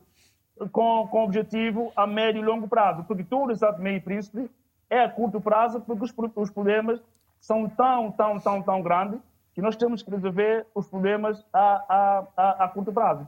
com, 0.71 1.07
com 1.07 1.23
objetivo 1.23 1.91
a 1.95 2.05
médio 2.05 2.39
e 2.39 2.45
longo 2.45 2.67
prazo. 2.67 3.03
Porque 3.05 3.23
tudo, 3.23 3.51
exato, 3.51 3.81
meio 3.81 3.99
príncipe, 3.99 4.47
é 4.91 4.99
a 4.99 5.09
curto 5.09 5.41
prazo, 5.41 5.81
porque 5.81 6.03
os, 6.03 6.13
os 6.35 6.51
problemas 6.51 7.01
são 7.39 7.67
tão, 7.67 8.11
tão, 8.11 8.39
tão, 8.39 8.61
tão 8.61 8.81
grandes 8.83 9.19
que 9.55 9.61
nós 9.61 9.75
temos 9.75 10.03
que 10.03 10.11
resolver 10.11 10.67
os 10.75 10.87
problemas 10.87 11.43
a, 11.51 11.83
a, 11.89 12.23
a, 12.37 12.65
a 12.65 12.67
curto 12.67 12.93
prazo. 12.93 13.27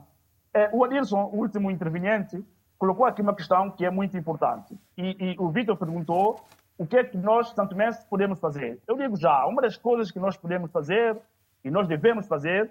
É, 0.54 0.70
o 0.72 0.84
Adilson, 0.84 1.24
o 1.32 1.38
último 1.38 1.68
interveniente, 1.68 2.40
colocou 2.78 3.04
aqui 3.04 3.20
uma 3.20 3.34
questão 3.34 3.68
que 3.68 3.84
é 3.84 3.90
muito 3.90 4.16
importante. 4.16 4.78
E, 4.96 5.32
e 5.32 5.36
o 5.40 5.50
Vitor 5.50 5.76
perguntou 5.76 6.40
o 6.78 6.86
que 6.86 6.98
é 6.98 7.02
que 7.02 7.18
nós, 7.18 7.48
Santo 7.48 7.74
Mestre, 7.74 8.06
podemos 8.08 8.38
fazer. 8.38 8.78
Eu 8.86 8.96
digo 8.96 9.16
já, 9.16 9.44
uma 9.44 9.60
das 9.60 9.76
coisas 9.76 10.12
que 10.12 10.20
nós 10.20 10.36
podemos 10.36 10.70
fazer 10.70 11.16
e 11.64 11.70
nós 11.70 11.88
devemos 11.88 12.28
fazer 12.28 12.70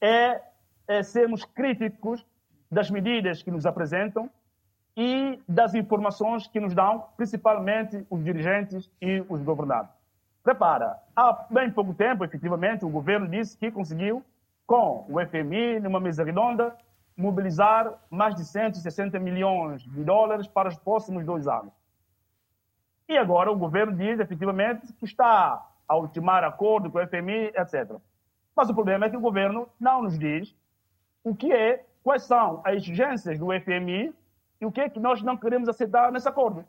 é, 0.00 0.40
é 0.88 1.02
sermos 1.02 1.44
críticos 1.44 2.24
das 2.70 2.90
medidas 2.90 3.42
que 3.42 3.50
nos 3.50 3.66
apresentam 3.66 4.30
e 4.96 5.40
das 5.48 5.74
informações 5.74 6.46
que 6.46 6.60
nos 6.60 6.74
dão, 6.74 7.06
principalmente 7.16 8.06
os 8.10 8.22
dirigentes 8.22 8.90
e 9.00 9.24
os 9.28 9.40
governados. 9.42 9.90
Repara, 10.44 10.98
há 11.14 11.46
bem 11.50 11.70
pouco 11.70 11.94
tempo, 11.94 12.24
efetivamente, 12.24 12.84
o 12.84 12.88
governo 12.88 13.28
disse 13.28 13.56
que 13.56 13.70
conseguiu, 13.70 14.24
com 14.66 15.04
o 15.08 15.20
FMI, 15.26 15.80
numa 15.80 16.00
mesa 16.00 16.24
redonda, 16.24 16.74
mobilizar 17.16 17.92
mais 18.08 18.34
de 18.34 18.44
160 18.44 19.18
milhões 19.18 19.82
de 19.82 20.02
dólares 20.02 20.46
para 20.46 20.68
os 20.68 20.76
próximos 20.76 21.24
dois 21.24 21.46
anos. 21.46 21.72
E 23.08 23.18
agora 23.18 23.50
o 23.50 23.56
governo 23.56 23.96
diz, 23.96 24.18
efetivamente, 24.18 24.92
que 24.94 25.04
está 25.04 25.66
a 25.86 25.96
ultimar 25.96 26.44
acordo 26.44 26.90
com 26.90 26.98
o 26.98 27.06
FMI, 27.06 27.52
etc. 27.56 27.96
Mas 28.60 28.68
o 28.68 28.74
problema 28.74 29.06
é 29.06 29.08
que 29.08 29.16
o 29.16 29.20
governo 29.20 29.66
não 29.80 30.02
nos 30.02 30.18
diz 30.18 30.54
o 31.24 31.34
que 31.34 31.50
é, 31.50 31.82
quais 32.02 32.24
são 32.24 32.60
as 32.62 32.74
exigências 32.74 33.38
do 33.38 33.46
FMI 33.58 34.12
e 34.60 34.66
o 34.66 34.70
que 34.70 34.82
é 34.82 34.90
que 34.90 35.00
nós 35.00 35.22
não 35.22 35.34
queremos 35.34 35.66
aceitar 35.66 36.12
nesse 36.12 36.28
acordo. 36.28 36.62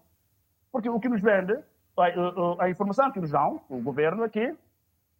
Porque 0.71 0.89
o 0.89 1.01
que 1.01 1.09
nos 1.09 1.19
vende, 1.19 1.53
a, 1.97 2.63
a, 2.63 2.69
informação 2.69 3.11
que 3.11 3.19
nos 3.19 3.31
dão, 3.31 3.59
o 3.67 3.81
governo 3.81 4.23
aqui, 4.23 4.55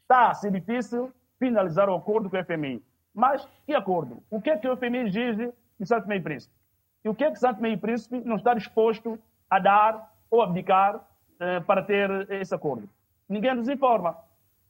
está 0.04 0.30
a 0.30 0.34
ser 0.34 0.50
difícil 0.50 1.12
finalizar 1.38 1.90
o 1.90 1.96
acordo 1.96 2.30
com 2.30 2.38
o 2.38 2.46
FMI. 2.46 2.82
Mas 3.14 3.46
que 3.66 3.74
acordo? 3.74 4.24
O 4.30 4.42
que 4.42 4.50
é 4.50 4.58
que 4.58 4.70
o 4.70 4.78
FMI 4.78 5.00
exige 5.00 5.52
de 5.78 5.86
Santo 5.86 6.08
Meio 6.08 6.24
Príncipe? 6.24 6.56
E 7.04 7.10
o 7.10 7.14
que 7.14 7.26
é 7.26 7.32
que 7.32 7.38
Santo 7.38 7.62
Meio 7.62 7.78
Príncipe 7.80 8.22
não 8.24 8.38
está 8.38 8.54
disposto 8.54 9.20
a 9.50 9.60
dar 9.60 10.10
ou 10.30 10.42
abdicar 10.42 11.06
eh, 11.38 11.60
para 11.60 11.84
ter 11.84 12.32
esse 12.32 12.56
acordo? 12.56 12.88
Ninguém 13.28 13.56
nos 13.56 13.68
informa. 13.68 14.16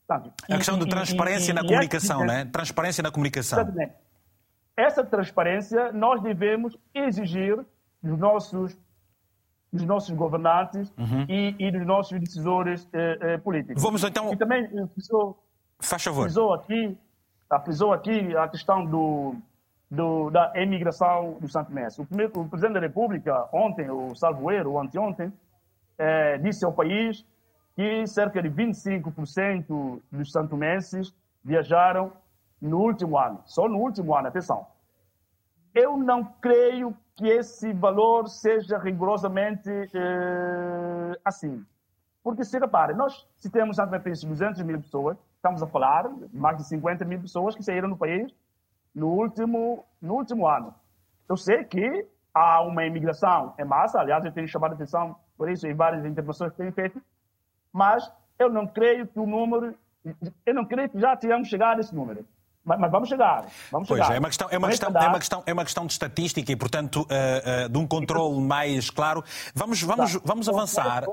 Portanto, 0.08 0.34
a 0.50 0.58
questão 0.58 0.78
de 0.78 0.88
transparência 0.88 1.52
e, 1.52 1.54
na 1.54 1.62
e, 1.62 1.68
comunicação, 1.68 2.26
né? 2.26 2.46
Transparência 2.46 3.02
na 3.02 3.12
comunicação. 3.12 3.60
Exatamente. 3.62 3.94
Essa 4.76 5.04
transparência 5.04 5.92
nós 5.92 6.22
devemos 6.22 6.78
exigir 6.94 7.58
dos 8.02 8.18
nossos, 8.18 8.78
dos 9.72 9.84
nossos 9.84 10.16
governantes 10.16 10.92
uhum. 10.98 11.26
e, 11.30 11.56
e, 11.60 11.72
dos 11.72 11.86
nossos 11.86 12.20
decisores 12.20 12.88
eh, 12.94 13.18
eh, 13.22 13.38
políticos. 13.38 13.82
Vamos 13.82 14.04
então. 14.04 14.34
E 14.34 14.38
também 14.38 14.68
frisou, 14.94 15.38
Faz 15.82 16.04
favor. 16.04 16.24
Frisou 16.24 16.54
aqui, 16.54 16.98
frisou 17.64 17.92
aqui 17.92 18.36
a 18.38 18.48
questão 18.48 18.86
do, 18.86 19.36
do, 19.90 20.30
da 20.30 20.54
emigração 20.56 21.38
do 21.42 21.50
Santo 21.50 21.72
Mestre. 21.72 22.04
O, 22.04 22.06
primeiro, 22.06 22.40
o 22.40 22.48
Presidente 22.48 22.76
da 22.76 22.80
República, 22.80 23.50
ontem, 23.52 23.90
o 23.90 24.16
Salvoeiro, 24.16 24.72
ou 24.72 24.80
anteontem, 24.80 25.34
eh, 25.98 26.38
disse 26.38 26.64
ao 26.64 26.72
país 26.72 27.26
que 27.76 28.06
cerca 28.08 28.42
de 28.42 28.50
25% 28.50 30.02
dos 30.12 30.32
santomenses 30.32 31.14
viajaram 31.44 32.12
no 32.62 32.80
último 32.80 33.18
ano, 33.18 33.42
só 33.46 33.68
no 33.68 33.80
último 33.80 34.16
ano, 34.16 34.28
atenção. 34.28 34.68
Eu 35.74 35.98
não 35.98 36.24
creio 36.42 36.96
que 37.16 37.28
esse 37.28 37.72
valor 37.74 38.28
seja 38.28 38.78
rigorosamente 38.78 39.70
eh, 39.70 41.20
assim. 41.24 41.66
Porque, 42.24 42.44
se 42.44 42.60
repare, 42.60 42.94
nós, 42.94 43.28
se 43.36 43.50
temos 43.50 43.78
Santo 43.78 44.00
Príncipe 44.00 44.28
200 44.32 44.62
mil 44.64 44.80
pessoas, 44.80 45.18
estamos 45.36 45.64
a 45.64 45.68
falar 45.68 46.12
mais 46.32 46.58
de 46.58 46.66
50 46.66 47.04
mil 47.06 47.20
pessoas 47.20 47.56
que 47.56 47.64
saíram 47.64 47.90
do 47.90 47.98
país 47.98 48.32
no 48.94 49.08
último, 49.08 49.86
no 50.00 50.16
último 50.16 50.48
ano. 50.48 50.76
Eu 51.28 51.38
sei 51.38 51.64
que 51.64 52.06
há 52.34 52.62
uma 52.62 52.86
imigração 52.86 53.54
em 53.58 53.66
massa, 53.66 54.00
aliás, 54.00 54.24
eu 54.24 54.32
tenho 54.32 54.48
chamado 54.48 54.74
a 54.74 54.76
atenção 54.76 55.16
por 55.38 55.50
isso 55.50 55.66
em 55.66 55.74
várias 55.74 56.06
intervenções 56.06 56.52
que 56.52 56.58
tenho 56.58 56.72
feito, 56.72 57.02
mas 57.72 58.12
eu 58.38 58.50
não 58.50 58.68
creio 58.68 59.08
que 59.08 59.20
o 59.20 59.26
número, 59.26 59.76
eu 60.46 60.54
não 60.54 60.66
creio 60.66 60.90
que 60.90 61.00
já 61.00 61.16
tenhamos 61.16 61.48
chegado 61.48 61.78
a 61.78 61.82
esse 61.82 61.94
número. 61.94 62.26
Mas, 62.64 62.80
mas, 62.80 62.92
vamos 62.92 63.10
chegar. 63.10 63.46
Vamos 63.72 63.88
pois 63.88 64.00
chegar. 64.00 64.14
É, 64.14 64.18
é 64.18 64.20
uma 64.20 64.28
questão, 64.28 64.48
é 64.52 64.58
uma 64.58 64.68
questão, 64.68 64.90
é 64.90 65.08
uma 65.08 65.20
questão, 65.20 65.44
é 65.48 65.54
uma 65.54 65.64
questão 65.64 65.86
de 65.88 65.94
estatística 65.94 66.52
e, 66.52 66.56
portanto, 66.56 67.02
uh, 67.02 67.66
uh, 67.66 67.70
de 67.70 67.78
um 67.78 67.88
controle 67.88 68.40
mais 68.40 68.90
claro. 68.92 69.24
Vamos, 69.56 69.82
vamos, 69.82 70.14
vamos 70.24 70.48
avançar. 70.48 71.04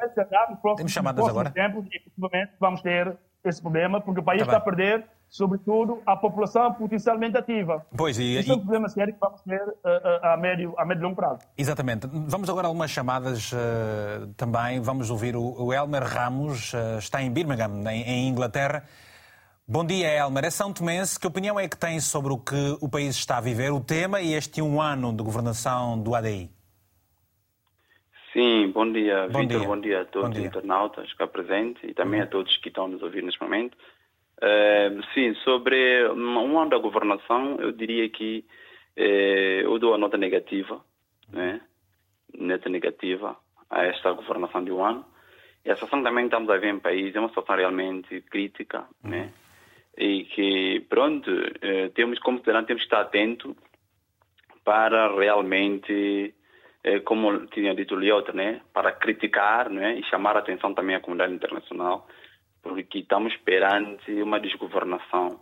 Temos 0.77 0.93
chamadas 0.93 1.27
agora. 1.27 1.53
Efetivamente, 1.57 2.53
vamos 2.61 2.83
ter 2.83 3.17
esse 3.45 3.61
problema, 3.61 4.01
porque 4.01 4.21
o 4.21 4.23
país 4.23 4.41
tá 4.41 4.47
está 4.47 4.57
a 4.59 4.61
perder, 4.61 5.05
sobretudo, 5.29 6.03
a 6.07 6.17
população 6.17 6.73
potencialmente 6.75 7.37
ativa. 7.37 7.85
Pois, 7.97 8.19
e, 8.19 8.39
Isso 8.39 8.53
é 8.53 8.55
um 8.55 8.59
problema 8.59 8.89
sério 8.89 9.13
que 9.15 9.21
vamos 9.21 9.41
ter 9.43 9.63
uh, 9.63 10.27
a, 10.27 10.37
médio, 10.37 10.75
a 10.77 10.85
médio 10.85 11.03
e 11.03 11.05
longo 11.05 11.17
prazo. 11.17 11.41
Exatamente. 11.57 12.09
Vamos 12.13 12.49
agora 12.49 12.67
a 12.67 12.69
algumas 12.69 12.91
chamadas 12.91 13.53
também. 14.37 14.81
Vamos 14.81 15.11
ouvir 15.11 15.37
o, 15.37 15.43
o 15.43 15.73
Elmer 15.73 16.03
Ramos, 16.03 16.73
está 16.99 17.23
em 17.23 17.31
Birmingham, 17.31 17.85
em, 17.91 18.03
em 18.03 18.29
Inglaterra. 18.29 18.85
Bom 19.71 19.85
dia, 19.85 20.09
Elmer. 20.09 20.47
É 20.47 20.51
São 20.51 20.73
Tomense. 20.73 21.21
Que 21.21 21.27
opinião 21.27 21.61
é 21.61 21.69
que 21.69 21.77
tem 21.77 22.01
sobre 22.01 22.33
o 22.33 22.39
que 22.39 22.79
o 22.81 22.89
país 22.89 23.15
está 23.15 23.37
a 23.37 23.41
viver, 23.41 23.71
o 23.71 23.81
tema 23.81 24.19
e 24.19 24.33
este 24.33 24.63
um 24.63 24.81
ano 24.81 25.15
de 25.15 25.23
governação 25.23 25.99
do 25.99 26.15
ADI? 26.15 26.51
Sim, 28.39 28.71
bom 28.71 28.93
dia, 28.93 29.27
bom 29.27 29.41
Vitor. 29.41 29.67
Bom 29.67 29.81
dia 29.81 30.03
a 30.03 30.05
todos 30.05 30.39
os 30.39 30.45
internautas 30.45 31.13
cá 31.15 31.27
presentes 31.27 31.83
e 31.83 31.93
também 31.93 32.21
a 32.21 32.23
uhum. 32.23 32.31
todos 32.31 32.57
que 32.59 32.69
estão 32.69 32.87
nos 32.87 33.03
ouvir 33.03 33.25
neste 33.25 33.43
momento. 33.43 33.77
Uh, 34.37 35.03
sim, 35.13 35.35
sobre 35.43 36.09
um 36.11 36.57
ano 36.57 36.71
da 36.71 36.79
governação, 36.79 37.57
eu 37.59 37.73
diria 37.73 38.09
que 38.09 38.45
uh, 38.97 39.65
eu 39.65 39.77
dou 39.81 39.93
a 39.93 39.99
nota 39.99 40.17
negativa, 40.17 40.81
né? 41.29 41.61
nota 42.39 42.69
negativa 42.69 43.37
a 43.69 43.85
esta 43.87 44.13
governação 44.13 44.63
de 44.63 44.71
um 44.71 44.85
ano. 44.85 45.05
E 45.65 45.71
a 45.73 45.75
situação 45.75 46.05
também 46.05 46.29
que 46.29 46.35
estamos 46.35 46.49
a 46.49 46.59
ver 46.59 46.73
em 46.73 46.79
país 46.79 47.17
é 47.17 47.19
uma 47.19 47.31
situação 47.31 47.57
realmente 47.57 48.21
crítica, 48.21 48.87
né? 49.03 49.23
Uhum 49.23 49.49
e 49.99 50.25
que, 50.27 50.87
pronto, 50.89 51.29
eh, 51.61 51.89
temos 51.89 52.21
como 52.21 52.39
cidadão 52.39 52.65
temos 52.65 52.83
que 52.83 52.87
estar 52.87 53.01
atento 53.01 53.57
para 54.65 55.13
realmente, 55.13 55.93
eh, 55.93 56.33
como 57.01 57.47
tinha 57.47 57.75
dito 57.75 57.95
o 57.95 57.99
Lioto, 57.99 58.35
né, 58.35 58.61
para 58.73 58.93
criticar 58.93 59.69
né, 59.69 59.99
e 59.99 60.05
chamar 60.05 60.37
a 60.37 60.41
atenção 60.41 60.75
também 60.75 60.97
à 60.97 61.01
comunidade 61.01 61.35
internacional, 61.35 62.07
porque 62.63 62.99
estamos 62.99 63.37
perante 63.39 64.13
uma 64.23 64.41
desgovernação. 64.41 65.41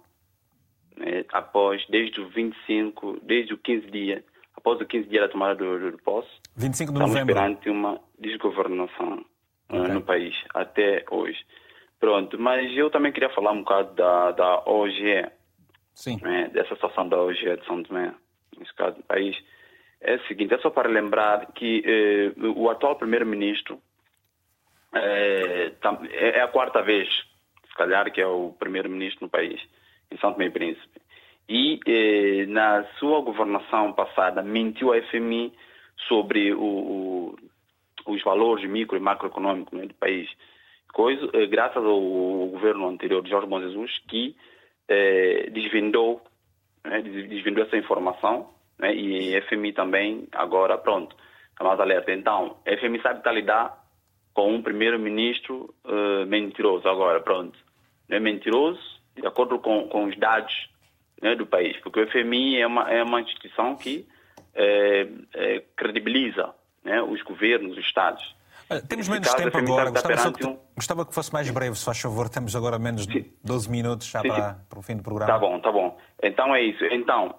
Né, 0.97 1.25
após, 1.33 1.85
desde 1.89 2.21
o 2.21 2.29
25, 2.29 3.21
desde 3.23 3.53
o 3.55 3.59
15 3.59 3.91
dias, 3.91 4.25
após 4.57 4.81
o 4.81 4.87
15 4.87 5.09
dias 5.09 5.23
da 5.23 5.29
tomada 5.29 5.55
do, 5.55 5.91
do 5.91 5.99
posse, 5.99 6.29
25 6.57 6.93
de 6.93 6.99
estamos 6.99 7.15
novembro. 7.15 7.35
perante 7.35 7.69
uma 7.69 8.01
desgovernação 8.19 9.25
eh, 9.69 9.79
okay. 9.79 9.95
no 9.95 10.03
país, 10.03 10.35
até 10.55 11.05
hoje. 11.11 11.39
Pronto, 12.01 12.39
mas 12.39 12.75
eu 12.77 12.91
também 12.91 13.13
queria 13.13 13.31
falar 13.31 13.53
um 13.53 13.61
bocado 13.61 13.95
da, 13.95 14.33
da 14.33 14.63
OGE. 14.67 15.31
Sim. 15.95 16.19
Né, 16.23 16.49
dessa 16.53 16.75
situação 16.75 17.09
da 17.09 17.19
OGE 17.19 17.57
de 17.57 17.67
São 17.67 17.83
Tomé, 17.83 18.15
nesse 18.59 18.75
caso 18.75 18.97
do 18.97 19.03
país. 19.05 19.37
É 20.01 20.17
o 20.17 20.27
seguinte, 20.27 20.55
é 20.55 20.59
só 20.59 20.71
para 20.71 20.89
lembrar 20.89 21.53
que 21.53 21.83
eh, 21.85 22.33
o 22.55 22.69
atual 22.71 22.97
primeiro-ministro 22.97 23.81
eh, 24.95 25.73
é, 26.13 26.39
é 26.39 26.43
a 26.43 26.49
quarta 26.49 26.83
vez, 26.83 27.09
se 27.69 27.75
calhar, 27.75 28.13
que 28.13 28.21
é 28.21 28.27
o 28.27 28.53
primeiro-ministro 28.59 29.25
no 29.25 29.31
país, 29.31 29.61
em 30.11 30.17
São 30.19 30.33
Tomé 30.33 30.47
e 30.47 30.51
Príncipe. 30.51 31.01
E 31.49 31.81
eh, 31.87 32.47
na 32.47 32.85
sua 32.99 33.21
governação 33.21 33.93
passada 33.93 34.43
mentiu 34.43 34.93
a 34.93 35.01
FMI 35.01 35.53
sobre 36.09 36.53
o, 36.53 36.61
o, 36.63 37.37
os 38.07 38.23
valores 38.23 38.69
micro 38.69 38.97
e 38.97 39.01
macroeconômicos 39.01 39.79
né, 39.79 39.87
do 39.87 39.95
país 39.95 40.29
coisa, 40.97 41.29
eh, 41.35 41.47
graças 41.47 41.85
ao, 41.85 42.01
governo 42.49 42.89
anterior 42.89 43.23
de 43.23 43.29
Jorge 43.29 43.47
Bom 43.47 43.61
Jesus, 43.61 43.99
que 44.09 44.35
eh, 44.89 45.51
desvendou, 45.53 46.23
né, 46.83 47.03
desvendou 47.03 47.65
essa 47.65 47.77
informação, 47.77 48.49
né, 48.79 48.95
e 48.95 49.37
a 49.37 49.43
FMI 49.43 49.73
também, 49.73 50.29
agora, 50.33 50.77
pronto, 50.79 51.17
está 51.51 51.65
mais 51.65 51.81
alerta. 51.81 52.13
Então, 52.13 52.59
FMI 52.67 53.01
sabe 53.03 53.19
estar 53.19 53.33
lidar 53.33 53.85
com 54.35 54.55
um 54.55 54.63
primeiro-ministro 54.63 55.75
eh, 55.87 56.25
mentiroso, 56.27 56.87
agora, 56.87 57.21
pronto. 57.21 57.59
É 58.09 58.21
mentiroso, 58.21 58.81
de 59.17 59.27
acordo 59.27 59.59
com, 59.59 59.89
com 59.89 60.05
os 60.05 60.17
dados 60.19 60.53
né, 61.23 61.35
do 61.35 61.47
país, 61.47 61.77
porque 61.79 62.01
o 62.01 62.11
FMI 62.11 62.61
é 62.61 62.67
uma, 62.67 62.91
é 62.91 63.03
uma 63.03 63.21
instituição 63.23 63.75
que 63.77 64.07
eh, 64.55 65.09
eh, 65.35 65.65
credibiliza 65.75 66.55
né, 66.85 67.01
os 67.03 67.23
governos, 67.23 67.79
os 67.79 67.85
estados. 67.85 68.37
Temos 68.89 69.09
menos 69.09 69.29
caso, 69.29 69.43
tempo 69.43 69.57
agora. 69.57 69.91
Gostava, 69.91 70.33
que, 70.33 70.47
um... 70.47 70.59
gostava, 70.75 71.07
que 71.07 71.15
fosse 71.15 71.33
mais 71.33 71.49
breve, 71.51 71.77
se 71.77 71.85
faz 71.85 72.01
favor. 72.01 72.29
Temos 72.29 72.55
agora 72.57 72.79
menos 72.79 73.07
de 73.07 73.31
12 73.45 73.71
minutos 73.71 74.09
já 74.09 74.21
sim, 74.21 74.29
para, 74.29 74.55
sim. 74.55 74.61
para, 74.69 74.79
o 74.79 74.83
fim 74.83 74.97
do 74.97 75.03
programa. 75.03 75.33
Tá 75.33 75.39
bom, 75.39 75.61
tá 75.61 75.71
bom. 75.71 75.97
Então 76.23 76.55
é 76.55 76.63
isso. 76.63 76.85
Então, 76.87 77.35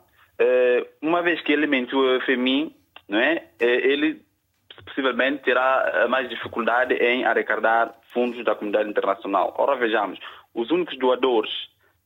uma 1.01 1.21
vez 1.21 1.41
que 1.41 1.51
ele 1.51 1.67
mentiu 1.67 1.99
o 1.99 2.21
FMI, 2.21 2.75
não 3.07 3.19
é? 3.19 3.47
Eh, 3.59 3.91
ele 3.91 4.21
possivelmente 4.85 5.43
terá 5.43 5.91
eh, 5.93 6.07
mais 6.07 6.29
dificuldade 6.29 6.93
em 6.93 7.25
arrecadar 7.25 7.95
fundos 8.13 8.43
da 8.43 8.55
comunidade 8.55 8.89
internacional. 8.89 9.53
Ora, 9.57 9.75
vejamos, 9.75 10.19
os 10.53 10.69
únicos 10.69 10.97
doadores, 10.97 11.51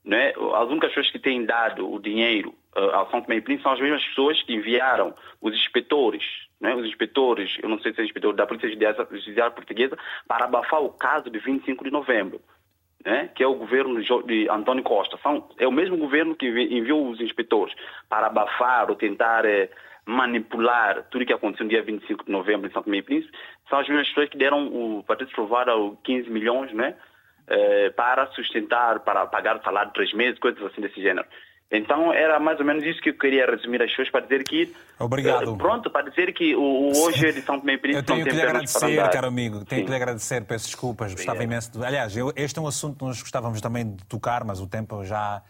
não 0.04 0.18
é? 0.18 0.30
as 0.30 0.70
únicas 0.70 0.90
pessoas 0.90 1.12
que 1.12 1.20
têm 1.20 1.46
dado 1.46 1.92
o 1.92 2.00
dinheiro 2.00 2.56
ao 2.74 3.10
São 3.12 3.22
Tomé 3.22 3.36
e 3.36 3.42
Príncipe 3.42 3.64
são 3.64 3.74
as 3.74 3.82
mesmas 3.82 4.04
pessoas 4.06 4.42
que 4.44 4.54
enviaram 4.54 5.14
os 5.42 5.54
inspetores 5.54 6.24
né, 6.62 6.76
os 6.76 6.86
inspetores, 6.86 7.58
eu 7.62 7.68
não 7.68 7.80
sei 7.80 7.92
se 7.92 8.02
é 8.02 8.06
inspetor 8.06 8.36
da 8.36 8.46
Polícia 8.46 8.70
Judiciária 8.70 9.52
Portuguesa, 9.52 9.98
para 10.28 10.46
abafar 10.46 10.82
o 10.82 10.90
caso 10.90 11.30
de 11.30 11.40
25 11.40 11.84
de 11.84 11.90
novembro, 11.90 12.40
né, 13.06 13.30
que 13.36 13.44
é 13.44 13.48
o 13.48 13.56
governo 13.56 14.02
de 14.02 14.50
António 14.50 14.84
Costa. 14.84 15.18
São, 15.22 15.48
é 15.58 15.68
o 15.68 15.72
mesmo 15.72 15.98
governo 15.98 16.36
que 16.36 16.48
enviou 16.48 17.10
os 17.10 17.20
inspetores 17.20 17.74
para 18.10 18.28
abafar 18.28 18.90
ou 18.90 18.96
tentar 18.96 19.46
é, 19.46 19.70
manipular 20.06 21.04
tudo 21.10 21.24
o 21.24 21.26
que 21.26 21.34
aconteceu 21.34 21.66
no 21.66 21.70
dia 21.70 21.84
25 21.84 22.26
de 22.26 22.32
novembro 22.32 22.68
em 22.68 22.72
São 22.72 22.84
Tomé 22.84 22.98
e 22.98 23.02
Príncipe. 23.02 23.38
São 23.70 23.80
as 23.80 23.88
mesmas 23.88 24.08
pessoas 24.10 24.30
que 24.30 24.38
deram 24.38 24.68
o 24.68 25.04
Patrício 25.04 25.36
Trovada 25.36 25.72
15 26.04 26.30
milhões 26.30 26.74
né, 26.74 26.96
é, 27.48 27.90
para 27.92 28.28
sustentar, 28.28 29.00
para 29.02 29.26
pagar 29.26 29.58
o 29.58 29.64
salário 29.64 29.90
de 29.90 29.96
três 29.96 30.14
meses, 30.14 30.40
coisas 30.40 30.62
assim 30.64 30.82
desse 30.82 31.02
gênero. 31.02 31.28
Então 31.72 32.12
era 32.12 32.38
mais 32.38 32.60
ou 32.60 32.66
menos 32.66 32.84
isso 32.84 33.00
que 33.02 33.12
eu 33.12 33.18
queria 33.18 33.46
resumir 33.46 33.82
as 33.82 33.90
pessoas 33.90 34.10
para 34.10 34.22
dizer 34.22 34.44
que 34.44 34.74
Obrigado. 35.00 35.54
Eh, 35.54 35.58
pronto 35.58 35.90
para 35.90 36.10
dizer 36.10 36.34
que 36.34 36.54
o, 36.54 36.92
hoje 37.06 37.28
é 37.28 37.32
de 37.32 37.42
São 37.42 37.60
Tomé 37.60 37.74
e 37.74 37.78
Príncipe 37.78 38.12
Eu 38.12 38.16
tenho 38.16 38.28
que 38.28 38.36
lhe 38.36 38.42
agradecer, 38.42 39.10
caro 39.10 39.28
amigo. 39.28 39.64
Tenho 39.64 39.80
Sim. 39.80 39.86
que 39.86 39.90
lhe 39.90 39.96
agradecer, 39.96 40.44
peço 40.44 40.66
desculpas, 40.66 41.14
gostava 41.14 41.42
imenso. 41.42 41.72
De... 41.72 41.86
Aliás, 41.86 42.16
eu, 42.18 42.34
este 42.36 42.60
é 42.60 42.62
um 42.62 42.68
assunto 42.68 42.98
que 42.98 43.06
nós 43.06 43.22
gostávamos 43.22 43.62
também 43.62 43.96
de 43.96 44.04
tocar, 44.06 44.44
mas 44.44 44.60
o 44.60 44.68
tempo 44.68 45.06
já 45.06 45.42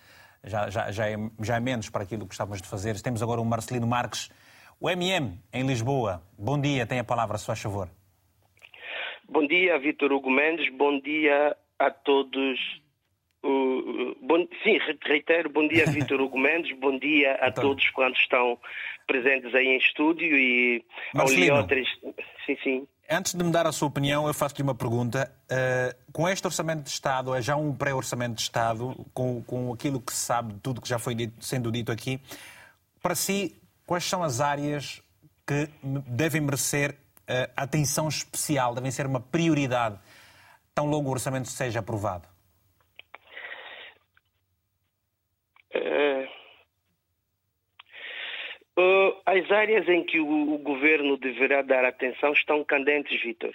já, 0.43 0.69
já, 0.69 0.91
já, 0.91 1.09
é, 1.09 1.15
já 1.41 1.55
é 1.55 1.59
menos 1.59 1.89
para 1.89 2.03
aquilo 2.03 2.21
que 2.21 2.27
gostávamos 2.27 2.61
de 2.61 2.67
fazer. 2.67 2.99
Temos 3.01 3.21
agora 3.21 3.41
o 3.41 3.45
Marcelino 3.45 3.87
Marques, 3.87 4.29
o 4.79 4.89
MM 4.89 5.39
em 5.53 5.65
Lisboa. 5.65 6.21
Bom 6.37 6.59
dia, 6.59 6.85
tem 6.85 6.99
a 6.99 7.03
palavra, 7.03 7.37
se 7.37 7.45
faz 7.45 7.59
favor. 7.59 7.89
Bom 9.27 9.45
dia, 9.47 9.79
Vitor 9.79 10.11
Hugo 10.11 10.29
Mendes. 10.29 10.71
Bom 10.75 10.99
dia 10.99 11.55
a 11.79 11.89
todos 11.89 12.80
Uh, 13.43 14.15
bom, 14.21 14.47
sim, 14.63 14.77
reitero, 15.03 15.49
bom 15.49 15.67
dia 15.67 15.85
Vitor 15.89 16.21
Hugo 16.21 16.37
Mendes, 16.37 16.77
bom 16.77 16.97
dia 16.97 17.37
a 17.41 17.49
então. 17.49 17.63
todos 17.63 17.89
quantos 17.89 18.19
estão 18.21 18.57
presentes 19.07 19.53
aí 19.55 19.67
em 19.67 19.77
estúdio 19.77 20.37
e 20.37 20.83
Marcelino, 21.13 21.51
ao 21.51 21.57
Leotres. 21.57 21.87
Sim, 22.45 22.57
sim. 22.63 22.87
Antes 23.09 23.33
de 23.33 23.43
me 23.43 23.51
dar 23.51 23.67
a 23.67 23.73
sua 23.73 23.89
opinião, 23.89 24.25
eu 24.25 24.33
faço-lhe 24.33 24.63
uma 24.63 24.73
pergunta. 24.73 25.29
Uh, 25.51 26.11
com 26.13 26.29
este 26.29 26.47
orçamento 26.47 26.83
de 26.83 26.89
Estado, 26.89 27.35
é 27.35 27.41
já 27.41 27.57
um 27.57 27.75
pré-orçamento 27.75 28.35
de 28.35 28.41
Estado, 28.41 28.95
com, 29.13 29.43
com 29.43 29.73
aquilo 29.73 29.99
que 29.99 30.13
se 30.13 30.19
sabe, 30.19 30.53
tudo 30.63 30.79
que 30.79 30.87
já 30.87 30.97
foi 30.97 31.13
dito, 31.13 31.43
sendo 31.43 31.69
dito 31.69 31.91
aqui, 31.91 32.21
para 33.01 33.13
si, 33.13 33.53
quais 33.85 34.05
são 34.05 34.23
as 34.23 34.39
áreas 34.39 35.03
que 35.45 35.67
devem 36.07 36.39
merecer 36.39 36.91
uh, 36.91 37.51
atenção 37.57 38.07
especial, 38.07 38.73
devem 38.73 38.91
ser 38.91 39.05
uma 39.05 39.19
prioridade, 39.19 39.99
tão 40.73 40.85
logo 40.85 41.09
o 41.09 41.11
orçamento 41.11 41.49
seja 41.49 41.79
aprovado? 41.79 42.29
Uh, 45.75 46.27
uh, 48.77 49.21
as 49.25 49.49
áreas 49.51 49.87
em 49.87 50.03
que 50.03 50.19
o, 50.19 50.53
o, 50.53 50.57
governo 50.57 51.17
deverá 51.17 51.61
dar 51.61 51.85
atenção 51.85 52.33
estão 52.33 52.63
candentes, 52.63 53.21
Vitor. 53.21 53.53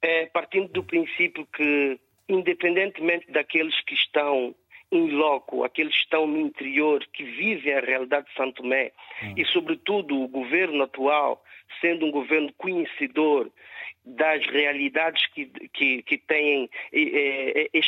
é, 0.00 0.26
partindo 0.26 0.68
do 0.68 0.82
princípio 0.82 1.46
que, 1.54 1.98
independentemente 2.28 3.30
daqueles 3.30 3.80
que 3.82 3.94
estão 3.94 4.54
em 4.90 5.10
loco, 5.10 5.64
aqueles 5.64 5.94
que 5.94 6.02
estão 6.02 6.26
no 6.26 6.38
interior, 6.38 7.02
que 7.14 7.24
vivem 7.24 7.72
a 7.72 7.80
realidade 7.80 8.26
de 8.26 8.34
Santo 8.34 8.62
Tomé, 8.62 8.92
hum. 9.22 9.34
e 9.36 9.44
sobretudo 9.46 10.20
o 10.20 10.28
governo 10.28 10.82
atual, 10.82 11.42
sendo 11.80 12.04
um 12.04 12.10
governo 12.10 12.52
conhecedor 12.58 13.50
das 14.04 14.44
realidades 14.46 15.26
que, 15.28 15.46
que, 15.72 16.02
que, 16.02 16.18
têm, 16.18 16.68
eh, 16.92 17.70
eh, 17.72 17.80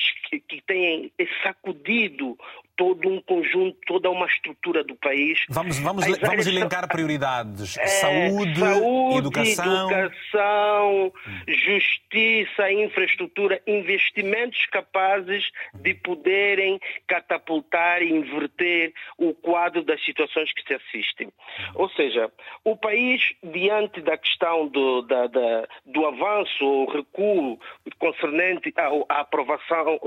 que 0.48 0.62
têm 0.62 1.12
sacudido 1.42 2.38
todo 2.76 3.08
um 3.08 3.20
conjunto, 3.22 3.78
toda 3.86 4.10
uma 4.10 4.26
estrutura 4.26 4.82
do 4.84 4.94
país. 4.96 5.38
Vamos, 5.48 5.78
vamos, 5.78 6.06
vamos 6.18 6.46
elencar 6.46 6.88
prioridades. 6.88 7.76
É, 7.78 7.86
saúde, 7.86 8.58
saúde, 8.58 9.18
educação. 9.18 9.90
educação 9.90 11.12
justiça, 11.46 12.70
infraestrutura, 12.72 13.60
investimentos 13.66 14.66
capazes 14.66 15.44
de 15.74 15.94
poderem 15.94 16.80
catapultar 17.06 18.02
e 18.02 18.12
inverter 18.12 18.92
o 19.18 19.34
quadro 19.34 19.82
das 19.82 20.02
situações 20.04 20.52
que 20.52 20.62
se 20.66 20.74
assistem. 20.74 21.32
Ou 21.74 21.88
seja, 21.90 22.30
o 22.64 22.76
país, 22.76 23.34
diante 23.42 24.00
da 24.00 24.16
questão 24.16 24.68
do, 24.68 25.02
da, 25.02 25.26
da, 25.26 25.68
do 25.86 26.06
avanço 26.06 26.64
ou 26.64 26.90
recuo 26.90 27.58
concernente 27.98 28.72
à, 28.76 28.88
à 29.08 29.20
aprovação, 29.20 29.98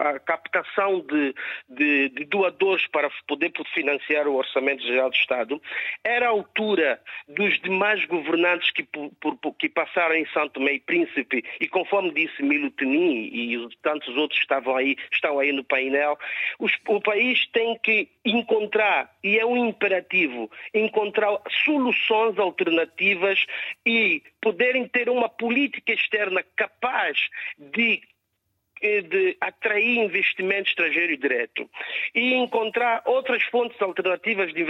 à 0.00 0.18
captação 0.20 1.00
de, 1.00 1.34
de 1.68 2.08
de 2.16 2.24
doadores 2.24 2.86
para 2.86 3.10
poder 3.28 3.52
financiar 3.74 4.26
o 4.26 4.36
Orçamento 4.36 4.82
Geral 4.82 5.10
do 5.10 5.16
Estado, 5.16 5.62
era 6.02 6.26
a 6.26 6.30
altura 6.30 7.00
dos 7.28 7.60
demais 7.60 8.04
governantes 8.06 8.70
que, 8.70 8.82
por, 8.82 9.54
que 9.58 9.68
passaram 9.68 10.14
em 10.14 10.26
Santo 10.28 10.54
Tomé 10.54 10.74
e 10.74 10.80
Príncipe, 10.80 11.44
e 11.60 11.68
conforme 11.68 12.10
disse 12.12 12.42
Milo 12.42 12.70
Teni 12.70 13.28
e 13.28 13.68
tantos 13.82 14.16
outros 14.16 14.40
estavam 14.40 14.76
aí, 14.76 14.96
estão 15.12 15.38
aí 15.38 15.52
no 15.52 15.62
painel, 15.62 16.18
os, 16.58 16.72
o 16.88 17.00
país 17.00 17.46
tem 17.52 17.78
que 17.78 18.08
encontrar, 18.24 19.14
e 19.22 19.38
é 19.38 19.44
um 19.44 19.66
imperativo, 19.68 20.50
encontrar 20.72 21.38
soluções 21.64 22.38
alternativas 22.38 23.44
e 23.84 24.22
poderem 24.40 24.88
ter 24.88 25.10
uma 25.10 25.28
política 25.28 25.92
externa 25.92 26.42
capaz 26.56 27.18
de 27.58 28.00
de 28.80 29.36
atrair 29.40 29.98
investimento 29.98 30.68
estrangeiro 30.68 31.16
direto 31.16 31.68
e 32.14 32.34
encontrar 32.34 33.02
outras 33.06 33.42
fontes 33.44 33.80
alternativas 33.80 34.52
de 34.52 34.64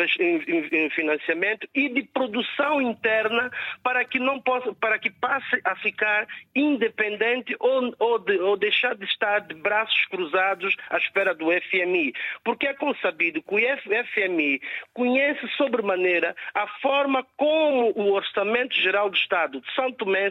financiamento 0.90 1.68
e 1.74 1.88
de 1.88 2.02
produção 2.02 2.80
interna 2.80 3.50
para 3.82 4.04
que 4.04 4.18
não 4.18 4.40
possa, 4.40 4.72
para 4.74 4.98
que 4.98 5.10
passe 5.10 5.60
a 5.64 5.74
ficar 5.76 6.26
independente 6.54 7.56
ou, 7.58 7.94
ou, 7.98 8.18
de, 8.18 8.38
ou 8.38 8.56
deixar 8.56 8.94
de 8.94 9.04
estar 9.04 9.40
de 9.40 9.54
braços 9.54 10.04
cruzados 10.06 10.76
à 10.90 10.98
espera 10.98 11.34
do 11.34 11.46
FMI, 11.50 12.12
porque 12.44 12.66
é 12.66 12.74
consabido 12.74 13.42
que 13.42 13.54
o 13.54 14.04
FMI 14.04 14.60
conhece 14.92 15.46
sobremaneira 15.56 16.34
a 16.54 16.66
forma 16.80 17.26
como 17.36 17.92
o 17.96 18.12
Orçamento 18.12 18.74
Geral 18.74 19.10
do 19.10 19.16
Estado 19.16 19.60
de 19.60 19.74
São 19.74 19.92
Tomé 19.92 20.26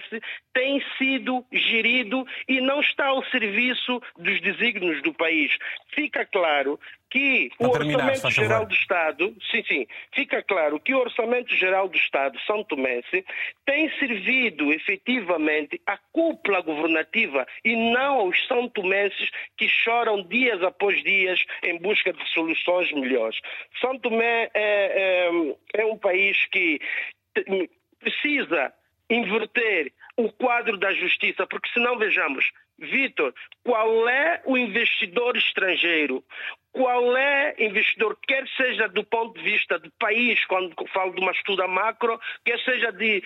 tem 0.53 0.84
sido 0.97 1.45
gerido 1.52 2.26
e 2.47 2.60
não 2.60 2.80
está 2.81 3.07
ao 3.07 3.23
serviço 3.26 3.64
serviço 3.65 4.01
dos 4.17 4.41
desígnios 4.41 5.01
do 5.01 5.13
país. 5.13 5.51
Fica 5.93 6.25
claro 6.25 6.79
que 7.09 7.49
o 7.59 7.69
terminar, 7.69 8.09
Orçamento 8.09 8.35
Geral 8.35 8.65
do 8.65 8.73
Estado, 8.73 9.35
sim, 9.51 9.63
sim, 9.67 9.87
fica 10.13 10.43
claro 10.43 10.79
que 10.79 10.93
o 10.93 10.99
Orçamento 10.99 11.55
Geral 11.55 11.87
do 11.87 11.95
Estado, 11.95 12.37
São 12.45 12.63
Tomense, 12.63 13.25
tem 13.65 13.89
servido 13.97 14.71
efetivamente 14.73 15.81
à 15.85 15.97
cúpula 16.11 16.61
governativa 16.61 17.47
e 17.63 17.75
não 17.75 18.19
aos 18.19 18.45
São 18.47 18.67
Tomenses 18.67 19.29
que 19.57 19.67
choram 19.67 20.23
dias 20.23 20.61
após 20.61 21.01
dias 21.03 21.39
em 21.63 21.77
busca 21.79 22.11
de 22.11 22.27
soluções 22.31 22.91
melhores. 22.91 23.39
São 23.79 23.97
Tomé 23.97 24.49
é, 24.53 25.29
é, 25.33 25.81
é 25.81 25.85
um 25.85 25.97
país 25.97 26.45
que 26.47 26.79
precisa 27.99 28.73
inverter 29.09 29.91
o 30.17 30.31
quadro 30.31 30.77
da 30.77 30.93
justiça, 30.93 31.45
porque 31.45 31.69
senão 31.73 31.97
vejamos, 31.97 32.51
Vitor, 32.80 33.34
qual 33.64 34.07
é 34.10 34.41
o 34.45 34.57
investidor 34.57 35.38
estrangeiro? 35.38 36.23
Qual 36.72 37.15
é 37.15 37.56
investidor, 37.57 38.18
quer 38.27 38.45
seja 38.57 38.89
do 38.89 39.02
ponto 39.06 39.39
de 39.39 39.43
vista 39.49 39.80
do 39.80 39.89
país, 39.97 40.43
quando 40.45 40.76
falo 40.93 41.14
de 41.14 41.22
uma 41.22 41.31
estuda 41.31 41.68
macro, 41.69 42.19
quer 42.43 42.60
seja 42.60 42.91
de 42.91 43.23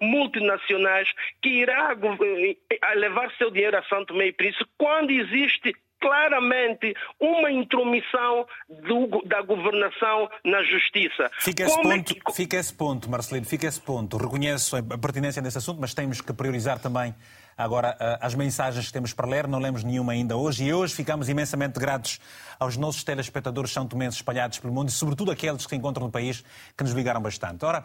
multinacionais, 0.00 1.12
que 1.42 1.48
irá 1.48 1.96
eh, 1.96 2.94
levar 2.94 3.32
seu 3.36 3.50
dinheiro 3.50 3.76
a 3.76 3.82
Santo 3.84 4.14
Meio 4.14 4.32
Príncipe 4.34 4.70
quando 4.78 5.10
existe 5.10 5.74
claramente 6.00 6.94
uma 7.20 7.50
intromissão 7.50 8.46
do, 8.68 9.22
da 9.26 9.42
governação 9.42 10.28
na 10.44 10.62
justiça. 10.62 11.30
Fica 11.38 11.64
esse, 11.64 11.76
Como 11.76 11.90
ponto, 11.90 12.12
é 12.12 12.14
que... 12.14 12.32
fica 12.34 12.56
esse 12.56 12.74
ponto, 12.74 13.10
Marcelino, 13.10 13.46
fica 13.46 13.66
esse 13.66 13.80
ponto. 13.80 14.16
Reconheço 14.16 14.76
a 14.76 14.98
pertinência 14.98 15.42
desse 15.42 15.58
assunto, 15.58 15.80
mas 15.80 15.92
temos 15.92 16.20
que 16.20 16.32
priorizar 16.32 16.80
também 16.80 17.14
Agora, 17.60 17.94
eh, 18.00 18.18
as 18.22 18.34
mensagens 18.34 18.86
que 18.86 18.92
temos 18.94 19.12
para 19.12 19.28
ler, 19.28 19.46
não 19.46 19.58
lemos 19.58 19.84
nenhuma 19.84 20.12
ainda 20.12 20.34
hoje, 20.34 20.64
e 20.64 20.72
hoje 20.72 20.94
ficamos 20.94 21.28
imensamente 21.28 21.78
gratos 21.78 22.18
aos 22.58 22.78
nossos 22.78 23.04
telespectadores 23.04 23.70
são 23.70 23.86
tomenses 23.86 24.16
espalhados 24.16 24.58
pelo 24.58 24.72
mundo 24.72 24.88
e, 24.88 24.92
sobretudo, 24.92 25.30
aqueles 25.30 25.66
que 25.66 25.68
se 25.68 25.76
encontram 25.76 26.06
no 26.06 26.10
país, 26.10 26.42
que 26.74 26.82
nos 26.82 26.94
ligaram 26.94 27.20
bastante. 27.20 27.62
Ora, 27.62 27.84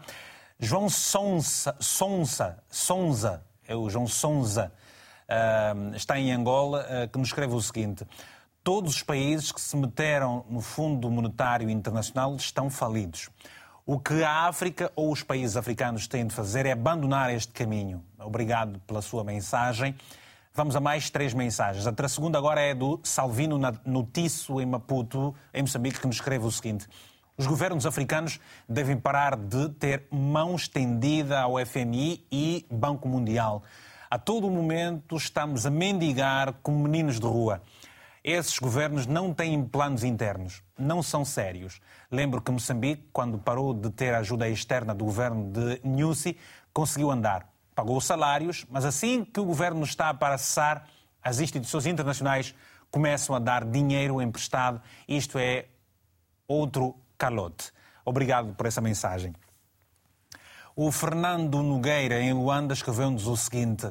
João 0.57 0.87
Sonsa, 0.87 1.75
Sonsa, 1.77 2.57
Sonza, 2.69 3.43
é 3.67 3.75
o 3.75 3.89
João 3.89 4.07
Sonza, 4.07 4.71
uh, 5.27 5.93
está 5.93 6.17
em 6.17 6.31
Angola, 6.31 6.85
uh, 6.85 7.09
que 7.09 7.19
nos 7.19 7.27
escreve 7.27 7.53
o 7.53 7.61
seguinte: 7.61 8.07
Todos 8.63 8.95
os 8.95 9.03
países 9.03 9.51
que 9.51 9.59
se 9.59 9.75
meteram 9.75 10.45
no 10.49 10.61
Fundo 10.61 11.11
Monetário 11.11 11.69
Internacional 11.69 12.33
estão 12.37 12.69
falidos. 12.69 13.29
O 13.87 13.99
que 13.99 14.23
a 14.23 14.47
África 14.47 14.91
ou 14.95 15.11
os 15.11 15.21
países 15.21 15.55
africanos 15.55 16.07
têm 16.07 16.25
de 16.25 16.33
fazer 16.33 16.65
é 16.65 16.71
abandonar 16.71 17.31
este 17.31 17.53
caminho. 17.53 18.03
Obrigado 18.17 18.79
pela 18.79 18.99
sua 18.99 19.23
mensagem. 19.23 19.95
Vamos 20.55 20.75
a 20.75 20.79
mais 20.79 21.11
três 21.11 21.35
mensagens. 21.35 21.85
A 21.85 22.07
segunda 22.07 22.35
agora 22.35 22.59
é 22.59 22.73
do 22.73 22.99
Salvino 23.03 23.59
Notício 23.85 24.59
em 24.59 24.65
Maputo, 24.65 25.35
em 25.53 25.61
Moçambique, 25.61 25.99
que 25.99 26.07
nos 26.07 26.15
escreve 26.15 26.47
o 26.47 26.51
seguinte. 26.51 26.87
Os 27.37 27.45
governos 27.45 27.85
africanos 27.85 28.39
devem 28.67 28.97
parar 28.97 29.35
de 29.35 29.69
ter 29.69 30.07
mão 30.09 30.55
estendida 30.55 31.41
ao 31.41 31.63
FMI 31.63 32.25
e 32.31 32.65
Banco 32.71 33.07
Mundial. 33.07 33.61
A 34.09 34.17
todo 34.17 34.49
momento 34.49 35.15
estamos 35.15 35.63
a 35.63 35.69
mendigar 35.69 36.53
como 36.63 36.79
meninos 36.79 37.19
de 37.19 37.27
rua. 37.27 37.61
Esses 38.27 38.57
governos 38.57 39.05
não 39.05 39.31
têm 39.31 39.63
planos 39.63 40.03
internos, 40.03 40.63
não 40.75 41.03
são 41.03 41.23
sérios. 41.23 41.79
Lembro 42.09 42.41
que 42.41 42.51
Moçambique, 42.51 43.07
quando 43.13 43.37
parou 43.37 43.71
de 43.71 43.91
ter 43.91 44.15
ajuda 44.15 44.49
externa 44.49 44.95
do 44.95 45.05
governo 45.05 45.51
de 45.51 45.79
Nussi, 45.83 46.35
conseguiu 46.73 47.11
andar. 47.11 47.47
Pagou 47.75 48.01
salários, 48.01 48.65
mas 48.67 48.83
assim 48.83 49.23
que 49.23 49.39
o 49.39 49.45
governo 49.45 49.83
está 49.83 50.11
para 50.11 50.39
cessar, 50.39 50.87
as 51.21 51.39
instituições 51.39 51.85
internacionais 51.85 52.55
começam 52.89 53.35
a 53.35 53.39
dar 53.39 53.63
dinheiro 53.63 54.19
emprestado. 54.19 54.81
Isto 55.07 55.37
é 55.37 55.67
outro 56.47 56.95
calote. 57.19 57.71
Obrigado 58.03 58.55
por 58.55 58.65
essa 58.65 58.81
mensagem. 58.81 59.35
O 60.75 60.91
Fernando 60.91 61.61
Nogueira, 61.61 62.19
em 62.19 62.33
Luanda, 62.33 62.73
escreveu-nos 62.73 63.27
o 63.27 63.37
seguinte: 63.37 63.87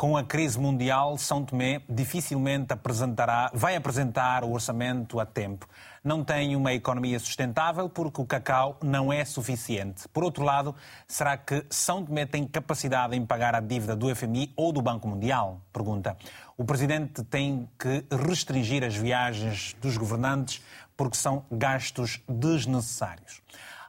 com 0.00 0.16
a 0.16 0.24
crise 0.24 0.58
mundial, 0.58 1.18
São 1.18 1.44
Tomé 1.44 1.82
dificilmente 1.86 2.72
apresentará, 2.72 3.50
vai 3.52 3.76
apresentar 3.76 4.44
o 4.44 4.52
orçamento 4.52 5.20
a 5.20 5.26
tempo. 5.26 5.68
Não 6.02 6.24
tem 6.24 6.56
uma 6.56 6.72
economia 6.72 7.18
sustentável 7.18 7.86
porque 7.86 8.18
o 8.18 8.24
cacau 8.24 8.78
não 8.82 9.12
é 9.12 9.26
suficiente. 9.26 10.08
Por 10.08 10.24
outro 10.24 10.42
lado, 10.42 10.74
será 11.06 11.36
que 11.36 11.66
São 11.68 12.02
Tomé 12.02 12.24
tem 12.24 12.46
capacidade 12.46 13.14
em 13.14 13.26
pagar 13.26 13.54
a 13.54 13.60
dívida 13.60 13.94
do 13.94 14.08
FMI 14.16 14.54
ou 14.56 14.72
do 14.72 14.80
Banco 14.80 15.06
Mundial? 15.06 15.60
Pergunta. 15.70 16.16
O 16.56 16.64
presidente 16.64 17.22
tem 17.22 17.68
que 17.78 18.02
restringir 18.26 18.82
as 18.82 18.96
viagens 18.96 19.76
dos 19.82 19.98
governantes 19.98 20.62
porque 20.96 21.18
são 21.18 21.44
gastos 21.52 22.22
desnecessários. 22.26 23.42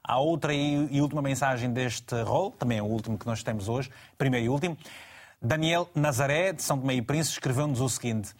A 0.03 0.19
outra 0.19 0.53
e 0.53 0.99
última 0.99 1.21
mensagem 1.21 1.71
deste 1.71 2.21
rol, 2.23 2.51
também 2.51 2.79
é 2.79 2.81
o 2.81 2.85
último 2.85 3.17
que 3.17 3.25
nós 3.25 3.41
temos 3.43 3.69
hoje, 3.69 3.89
primeiro 4.17 4.47
e 4.47 4.49
último. 4.49 4.77
Daniel 5.43 5.89
Nazaré, 5.95 6.53
de 6.53 6.61
São 6.61 6.79
Tomé 6.79 6.93
e 6.93 7.01
Príncipe, 7.01 7.33
escreveu-nos 7.33 7.81
o 7.81 7.89
seguinte: 7.89 8.31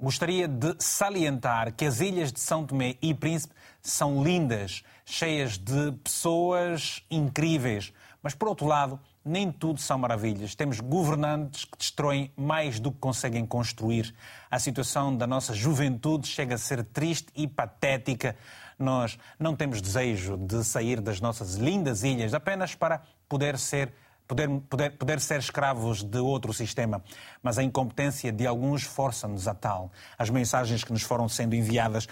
Gostaria 0.00 0.48
de 0.48 0.74
salientar 0.78 1.70
que 1.74 1.84
as 1.84 2.00
ilhas 2.00 2.32
de 2.32 2.40
São 2.40 2.64
Tomé 2.64 2.96
e 3.02 3.12
Príncipe 3.12 3.54
são 3.82 4.24
lindas, 4.24 4.82
cheias 5.04 5.58
de 5.58 5.92
pessoas 6.02 7.04
incríveis, 7.10 7.92
mas 8.22 8.34
por 8.34 8.48
outro 8.48 8.66
lado, 8.66 8.98
nem 9.22 9.52
tudo 9.52 9.80
são 9.82 9.98
maravilhas. 9.98 10.54
Temos 10.54 10.80
governantes 10.80 11.66
que 11.66 11.76
destroem 11.76 12.32
mais 12.34 12.80
do 12.80 12.90
que 12.90 12.98
conseguem 12.98 13.44
construir. 13.44 14.14
A 14.50 14.58
situação 14.58 15.14
da 15.14 15.26
nossa 15.26 15.52
juventude 15.52 16.26
chega 16.26 16.54
a 16.54 16.58
ser 16.58 16.82
triste 16.84 17.28
e 17.36 17.46
patética. 17.46 18.34
Nós 18.78 19.18
não 19.38 19.54
temos 19.54 19.82
desejo 19.82 20.38
de 20.38 20.64
sair 20.64 21.02
das 21.02 21.20
nossas 21.20 21.56
lindas 21.56 22.02
ilhas 22.02 22.32
apenas 22.32 22.74
para 22.74 23.02
poder 23.28 23.58
ser 23.58 23.92
poder, 24.26 24.48
poder, 24.68 24.90
poder 24.92 25.20
ser 25.20 25.38
escravos 25.38 26.02
de 26.02 26.18
outro 26.18 26.52
sistema, 26.52 27.02
mas 27.42 27.58
a 27.58 27.62
incompetência 27.62 28.32
de 28.32 28.46
alguns 28.46 28.82
força-nos 28.82 29.46
a 29.46 29.54
tal. 29.54 29.90
As 30.18 30.30
mensagens 30.30 30.82
que 30.84 30.92
nos 30.92 31.02
foram 31.02 31.28
sendo 31.28 31.54
enviadas. 31.54 32.08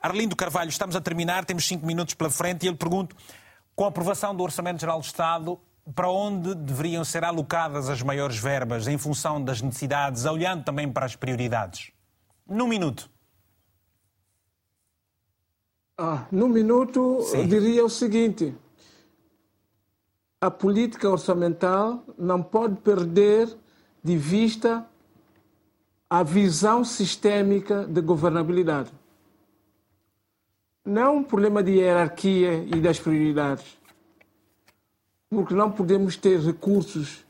Arlindo 0.00 0.36
Carvalho, 0.36 0.68
estamos 0.68 0.96
a 0.96 1.00
terminar, 1.00 1.44
temos 1.44 1.66
cinco 1.66 1.86
minutos 1.86 2.14
pela 2.14 2.30
frente 2.30 2.64
e 2.64 2.66
eu 2.66 2.72
lhe 2.72 2.78
pergunto, 2.78 3.16
com 3.74 3.84
a 3.84 3.88
aprovação 3.88 4.34
do 4.34 4.42
Orçamento 4.42 4.80
Geral 4.80 5.00
do 5.00 5.04
Estado, 5.04 5.58
para 5.94 6.08
onde 6.10 6.54
deveriam 6.54 7.04
ser 7.04 7.24
alocadas 7.24 7.88
as 7.88 8.02
maiores 8.02 8.38
verbas 8.38 8.88
em 8.88 8.96
função 8.96 9.42
das 9.42 9.60
necessidades, 9.60 10.24
olhando 10.24 10.64
também 10.64 10.90
para 10.90 11.06
as 11.06 11.16
prioridades? 11.16 11.92
Num 12.46 12.66
minuto. 12.66 13.10
Ah, 15.96 16.26
num 16.30 16.48
minuto, 16.48 17.22
Sim. 17.22 17.46
diria 17.46 17.84
o 17.84 17.90
seguinte: 17.90 18.54
a 20.46 20.50
política 20.50 21.08
orçamental 21.08 22.04
não 22.18 22.42
pode 22.42 22.76
perder 22.76 23.48
de 24.02 24.16
vista 24.16 24.86
a 26.08 26.22
visão 26.22 26.84
sistêmica 26.84 27.84
de 27.84 28.00
governabilidade. 28.00 28.92
Não 30.84 31.02
é 31.02 31.08
um 31.08 31.24
problema 31.24 31.62
de 31.62 31.72
hierarquia 31.72 32.64
e 32.64 32.80
das 32.80 32.98
prioridades 33.00 33.78
porque 35.34 35.54
não 35.54 35.70
podemos 35.70 36.16
ter 36.16 36.38
recursos 36.38 37.24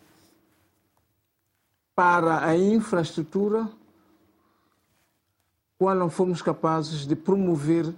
para 1.95 2.45
a 2.45 2.57
infraestrutura 2.57 3.69
quando 5.79 6.01
não 6.01 6.11
formos 6.11 6.43
capazes 6.43 7.07
de 7.07 7.17
promover 7.17 7.95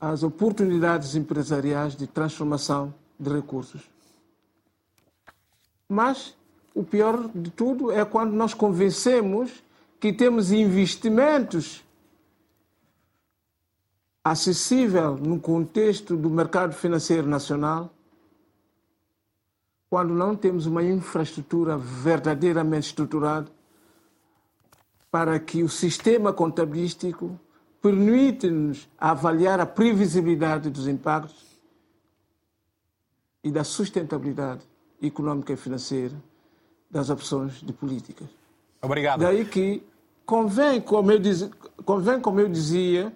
as 0.00 0.22
oportunidades 0.22 1.14
empresariais 1.14 1.96
de 1.96 2.06
transformação 2.06 2.94
de 3.18 3.30
recursos. 3.30 3.82
Mas 5.90 6.36
o 6.72 6.84
pior 6.84 7.28
de 7.34 7.50
tudo 7.50 7.90
é 7.90 8.04
quando 8.04 8.32
nós 8.32 8.54
convencemos 8.54 9.50
que 9.98 10.12
temos 10.12 10.52
investimentos 10.52 11.84
acessível 14.22 15.16
no 15.16 15.40
contexto 15.40 16.16
do 16.16 16.30
mercado 16.30 16.74
financeiro 16.74 17.26
nacional 17.26 17.92
quando 19.88 20.14
não 20.14 20.36
temos 20.36 20.64
uma 20.66 20.84
infraestrutura 20.84 21.76
verdadeiramente 21.76 22.86
estruturada 22.86 23.50
para 25.10 25.40
que 25.40 25.64
o 25.64 25.68
sistema 25.68 26.32
contabilístico 26.32 27.36
permita-nos 27.82 28.88
avaliar 28.96 29.58
a 29.58 29.66
previsibilidade 29.66 30.70
dos 30.70 30.86
impactos 30.86 31.58
e 33.42 33.50
da 33.50 33.64
sustentabilidade 33.64 34.69
económica 35.02 35.52
e 35.52 35.56
financeira 35.56 36.14
das 36.90 37.10
opções 37.10 37.60
de 37.60 37.72
políticas. 37.72 38.28
Obrigado. 38.82 39.20
Daí 39.20 39.44
que 39.44 39.82
convém, 40.26 40.80
como 40.80 41.12
eu, 41.12 41.18
diz, 41.18 41.48
convém, 41.84 42.20
como 42.20 42.40
eu 42.40 42.48
dizia, 42.48 43.12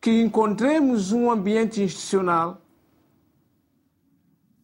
que 0.00 0.22
encontremos 0.22 1.12
um 1.12 1.30
ambiente 1.30 1.82
institucional 1.82 2.60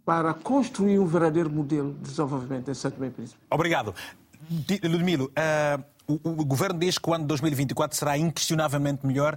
para 0.05 0.33
construir 0.33 0.99
um 0.99 1.07
verdadeiro 1.07 1.51
modelo 1.51 1.93
de 1.95 2.11
desenvolvimento 2.11 2.71
em 2.71 2.75
Santo 2.75 2.95
Tomé 2.95 3.09
e 3.09 3.11
Príncipe. 3.11 3.41
Obrigado. 3.51 3.95
Ludmilo, 4.85 5.25
uh, 5.27 5.85
o, 6.07 6.43
o, 6.43 6.45
governo 6.45 6.79
diz 6.79 6.99
que 6.99 7.11
o 7.11 7.13
ano 7.13 7.25
de 7.25 7.29
2024 7.29 7.99
será 7.99 8.17
inquestionavelmente 8.17 9.05
melhor 9.05 9.37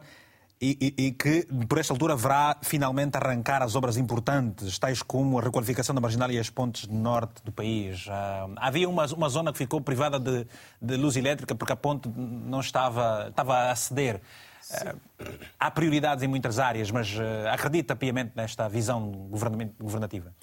e, 0.61 0.93
e, 0.97 1.05
e, 1.05 1.11
que, 1.11 1.47
por 1.69 1.77
esta 1.77 1.93
altura, 1.93 2.13
haverá 2.13 2.57
finalmente 2.61 3.15
arrancar 3.15 3.61
as 3.61 3.75
obras 3.75 3.95
importantes, 3.95 4.77
tais 4.77 5.01
como 5.01 5.39
a 5.39 5.41
requalificação 5.41 5.95
da 5.95 6.01
marginal 6.01 6.29
e 6.31 6.37
as 6.37 6.49
pontes 6.49 6.85
norte 6.85 7.41
do 7.45 7.51
país. 7.51 8.05
Uh, 8.07 8.53
havia 8.57 8.89
uma, 8.89 9.05
uma 9.05 9.29
zona 9.29 9.53
que 9.53 9.57
ficou 9.57 9.79
privada 9.79 10.19
de, 10.19 10.45
de, 10.81 10.97
luz 10.97 11.15
elétrica 11.15 11.55
porque 11.55 11.71
a 11.71 11.77
ponte 11.77 12.09
não 12.09 12.59
estava, 12.59 13.27
estava 13.29 13.71
a 13.71 13.75
ceder. 13.75 14.21
Uh, 14.69 14.99
há 15.57 15.71
prioridades 15.71 16.25
em 16.25 16.27
muitas 16.27 16.59
áreas, 16.59 16.91
mas 16.91 17.09
uh, 17.15 17.47
acredita 17.49 17.95
piamente 17.95 18.33
nesta 18.35 18.67
visão 18.67 19.29
governativa? 19.79 20.33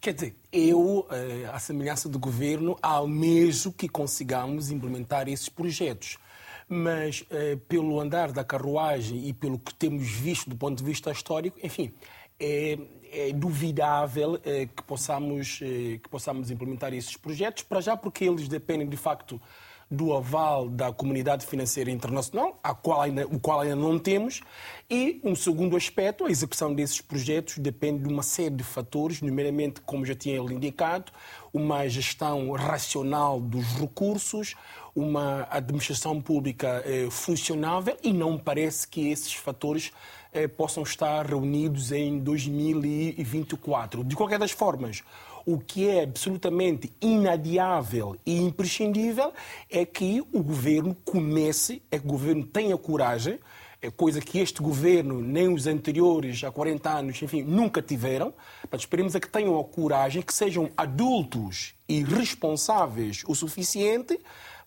Quer 0.00 0.14
dizer, 0.14 0.36
eu, 0.52 1.00
uh, 1.00 1.06
à 1.52 1.58
semelhança 1.58 2.08
do 2.08 2.20
governo, 2.20 2.78
almejo 2.80 3.72
que 3.72 3.88
consigamos 3.88 4.70
implementar 4.70 5.28
esses 5.28 5.48
projetos. 5.48 6.18
Mas, 6.68 7.24
pelo 7.68 8.00
andar 8.00 8.32
da 8.32 8.42
carruagem 8.42 9.28
e 9.28 9.32
pelo 9.32 9.58
que 9.58 9.72
temos 9.74 10.10
visto 10.10 10.50
do 10.50 10.56
ponto 10.56 10.78
de 10.78 10.84
vista 10.84 11.12
histórico, 11.12 11.58
enfim, 11.62 11.92
é, 12.40 12.78
é 13.12 13.32
duvidável 13.32 14.38
que, 14.38 14.82
possamos, 14.84 15.58
que 15.58 16.08
possamos 16.10 16.50
implementar 16.50 16.92
esses 16.92 17.16
projetos, 17.16 17.62
para 17.62 17.80
já 17.80 17.96
porque 17.96 18.24
eles 18.24 18.48
dependem, 18.48 18.88
de 18.88 18.96
facto, 18.96 19.40
do 19.90 20.12
aval 20.12 20.68
da 20.68 20.92
comunidade 20.92 21.46
financeira 21.46 21.90
internacional, 21.90 22.58
a 22.62 22.74
qual 22.74 23.02
ainda, 23.02 23.26
o 23.26 23.38
qual 23.38 23.60
ainda 23.60 23.76
não 23.76 23.98
temos, 23.98 24.40
e 24.90 25.20
um 25.22 25.34
segundo 25.34 25.76
aspecto, 25.76 26.26
a 26.26 26.30
execução 26.30 26.74
desses 26.74 27.00
projetos 27.00 27.58
depende 27.58 28.02
de 28.02 28.12
uma 28.12 28.22
série 28.22 28.56
de 28.56 28.64
fatores, 28.64 29.22
nomeadamente, 29.22 29.80
como 29.82 30.04
já 30.04 30.14
tinha 30.14 30.38
indicado, 30.38 31.12
uma 31.52 31.88
gestão 31.88 32.50
racional 32.50 33.40
dos 33.40 33.64
recursos, 33.74 34.54
uma 34.96 35.46
administração 35.50 36.20
pública 36.22 36.82
eh, 36.86 37.08
funcionável 37.10 37.94
e 38.02 38.14
não 38.14 38.38
parece 38.38 38.88
que 38.88 39.10
esses 39.10 39.34
fatores 39.34 39.92
eh, 40.32 40.48
possam 40.48 40.82
estar 40.82 41.26
reunidos 41.26 41.92
em 41.92 42.18
2024. 42.18 44.02
De 44.02 44.16
qualquer 44.16 44.38
das 44.38 44.52
formas, 44.52 45.04
o 45.44 45.58
que 45.58 45.86
é 45.86 46.02
absolutamente 46.02 46.90
inadiável 46.98 48.16
e 48.24 48.38
imprescindível 48.38 49.34
é 49.70 49.84
que 49.84 50.22
o 50.32 50.42
governo 50.42 50.96
comece, 51.04 51.82
é 51.90 51.98
que 51.98 52.06
o 52.06 52.08
governo 52.08 52.46
tenha 52.46 52.76
coragem, 52.78 53.38
é 53.82 53.90
coisa 53.90 54.20
que 54.20 54.38
este 54.38 54.62
governo, 54.62 55.20
nem 55.20 55.52
os 55.52 55.66
anteriores, 55.66 56.42
há 56.42 56.50
40 56.50 56.90
anos, 56.90 57.22
enfim, 57.22 57.42
nunca 57.42 57.82
tiveram. 57.82 58.32
Mas 58.70 58.80
esperemos 58.80 59.14
é 59.14 59.20
que 59.20 59.28
tenham 59.28 59.60
a 59.60 59.64
coragem, 59.64 60.22
que 60.22 60.32
sejam 60.34 60.70
adultos 60.76 61.74
e 61.86 62.02
responsáveis 62.02 63.22
o 63.28 63.34
suficiente 63.34 64.18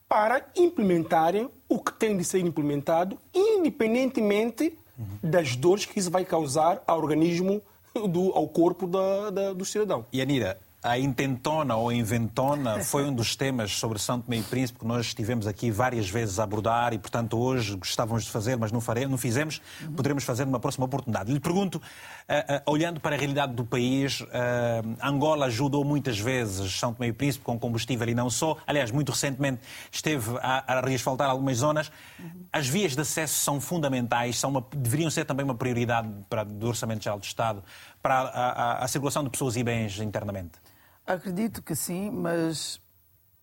para 0.10 0.44
implementarem 0.58 1.50
o 1.70 1.80
que 1.80 1.94
tem 1.94 2.18
de 2.18 2.24
ser 2.24 2.40
implementado, 2.40 3.18
independentemente 3.34 4.76
das 5.24 5.56
dores 5.56 5.86
que 5.86 6.00
isso 6.00 6.10
vai 6.10 6.26
causar 6.26 6.84
ao 6.86 6.98
organismo, 6.98 7.62
do, 7.94 8.32
ao 8.34 8.48
corpo 8.48 8.88
da, 8.88 9.30
da, 9.30 9.54
do 9.54 9.64
cidadão. 9.64 10.06
E 10.12 10.22
Anira, 10.22 10.60
a 10.82 10.98
intentona 10.98 11.76
ou 11.76 11.92
inventona 11.92 12.82
foi 12.84 13.04
um 13.04 13.14
dos 13.14 13.36
temas 13.36 13.78
sobre 13.78 14.00
Tomé 14.00 14.38
e 14.38 14.44
Príncipe 14.44 14.80
que 14.80 14.86
nós 14.86 15.08
estivemos 15.08 15.46
aqui 15.46 15.70
várias 15.70 16.10
vezes 16.10 16.40
a 16.40 16.44
abordar 16.44 16.94
e, 16.94 16.98
portanto, 16.98 17.38
hoje 17.38 17.76
gostávamos 17.76 18.24
de 18.24 18.32
fazer, 18.32 18.58
mas 18.58 18.72
não, 18.72 18.80
faremos, 18.80 19.12
não 19.12 19.18
fizemos. 19.18 19.62
Poderemos 19.94 20.24
fazer 20.24 20.46
numa 20.46 20.60
próxima 20.60 20.86
oportunidade. 20.86 21.34
Lhe 21.34 21.40
pergunto, 21.40 21.76
uh, 21.76 21.82
uh, 21.82 22.72
olhando 22.72 23.02
para 23.02 23.16
a 23.16 23.20
realidade 23.20 23.54
do 23.54 23.66
país, 23.66 24.22
uh, 24.22 24.28
Angola 25.04 25.48
ajudou 25.48 25.84
muitas 25.84 26.18
vezes 26.18 26.80
Tomé 26.80 27.08
e 27.08 27.14
Príncipe 27.14 27.44
com 27.44 27.60
combustível 27.60 28.08
e 28.08 28.16
não 28.16 28.30
só. 28.30 28.56
Aliás, 28.66 28.90
muito 28.90 29.12
recentemente 29.12 29.62
esteve 29.92 30.38
a, 30.42 30.78
a 30.78 30.82
reasfaltar 30.82 31.30
algumas 31.30 31.58
zonas. 31.58 31.92
As 32.54 32.68
vias 32.68 32.96
de 32.96 33.02
acesso 33.02 33.36
são 33.36 33.60
fundamentais, 33.60 34.40
são 34.40 34.50
uma, 34.50 34.66
deveriam 34.74 35.12
ser 35.12 35.26
também 35.26 35.44
uma 35.44 35.56
prioridade 35.56 36.08
para, 36.30 36.46
do 36.46 36.68
Orçamento 36.68 37.04
Geral 37.04 37.20
do 37.20 37.26
Estado 37.26 37.62
para 38.02 38.16
a, 38.16 38.22
a, 38.22 38.86
a 38.86 38.88
circulação 38.88 39.26
de 39.26 39.30
pessoas 39.30 39.58
e 39.58 39.64
bens 39.64 40.00
internamente. 40.00 40.69
Acredito 41.10 41.64
que 41.64 41.74
sim, 41.74 42.12
mas 42.12 42.80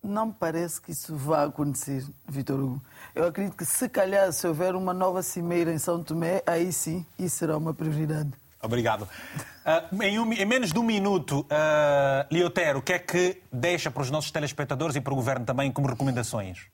não 0.01 0.27
me 0.27 0.33
parece 0.33 0.81
que 0.81 0.93
isso 0.93 1.13
vá 1.17 1.43
acontecer, 1.43 2.01
Vitor 2.25 2.57
Hugo. 2.57 2.81
Eu 3.13 3.25
acredito 3.25 3.57
que 3.57 3.65
se 3.65 3.89
calhar 3.89 4.31
se 4.31 4.47
houver 4.47 4.73
uma 4.73 4.93
nova 4.93 5.21
cimeira 5.21 5.69
em 5.73 5.77
São 5.77 6.01
Tomé, 6.01 6.41
aí 6.47 6.71
sim, 6.71 7.05
isso 7.19 7.35
será 7.35 7.57
uma 7.57 7.73
prioridade. 7.73 8.31
Obrigado. 8.63 9.01
Uh, 9.01 10.01
em, 10.01 10.17
um, 10.17 10.31
em, 10.31 10.45
menos 10.45 10.71
de 10.71 10.79
um 10.79 10.83
minuto, 10.83 11.41
uh, 11.41 12.25
Liotero, 12.31 12.79
o 12.79 12.81
que 12.81 12.93
é 12.93 12.99
que 12.99 13.43
deixa 13.51 13.91
para 13.91 14.01
os 14.01 14.09
nossos 14.09 14.31
telespectadores 14.31 14.95
e 14.95 15.01
para 15.01 15.11
o 15.11 15.17
Governo 15.17 15.45
também 15.45 15.69
como 15.69 15.89
recomendações? 15.89 16.67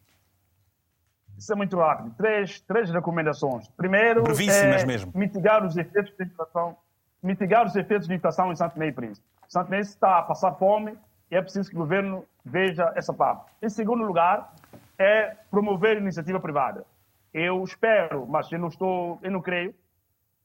Isso 1.36 1.52
é 1.52 1.56
muito 1.56 1.76
rápido. 1.76 2.14
Três, 2.16 2.62
três 2.62 2.92
recomendações. 2.92 3.68
Primeiro, 3.70 4.22
Brevíssimas 4.22 4.84
é 4.84 4.86
mesmo. 4.86 5.12
mitigar 5.16 5.66
os 5.66 5.76
efeitos 5.76 6.14
de 6.16 6.24
inflação, 6.24 6.78
mitigar 7.24 7.66
os 7.66 7.76
efeitos 7.76 8.08
de 8.08 8.14
inflação 8.14 8.52
em 8.52 8.56
Santo 8.56 8.74
Tomé 8.74 8.90
e 8.90 8.92
Príncipe. 8.92 9.34
Tomé 9.54 9.80
está 9.80 10.18
a 10.18 10.24
passar 10.24 10.54
fome 10.54 10.98
e 11.30 11.36
é 11.36 11.42
preciso 11.42 11.70
que 11.70 11.76
o 11.76 11.80
governo 11.80 12.26
veja 12.44 12.92
essa 12.96 13.14
parte. 13.14 13.52
Em 13.62 13.70
segundo 13.70 14.04
lugar, 14.04 14.54
é 14.98 15.36
promover 15.50 15.98
iniciativa 15.98 16.40
privada. 16.40 16.86
Eu 17.34 17.64
espero, 17.64 18.28
mas 18.28 18.52
eu 18.52 18.60
não 18.60 18.68
estou, 18.68 19.20
eu 19.22 19.32
não 19.32 19.42
creio, 19.42 19.74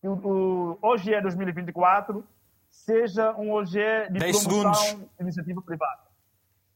que 0.00 0.08
o, 0.08 0.78
hoje 0.80 1.12
é 1.12 1.20
2024 1.20 2.24
seja 2.70 3.32
um 3.32 3.50
hoje 3.50 3.80
de 4.10 4.18
promoção 4.18 4.98
de 4.98 5.08
iniciativa 5.20 5.60
privada. 5.62 6.08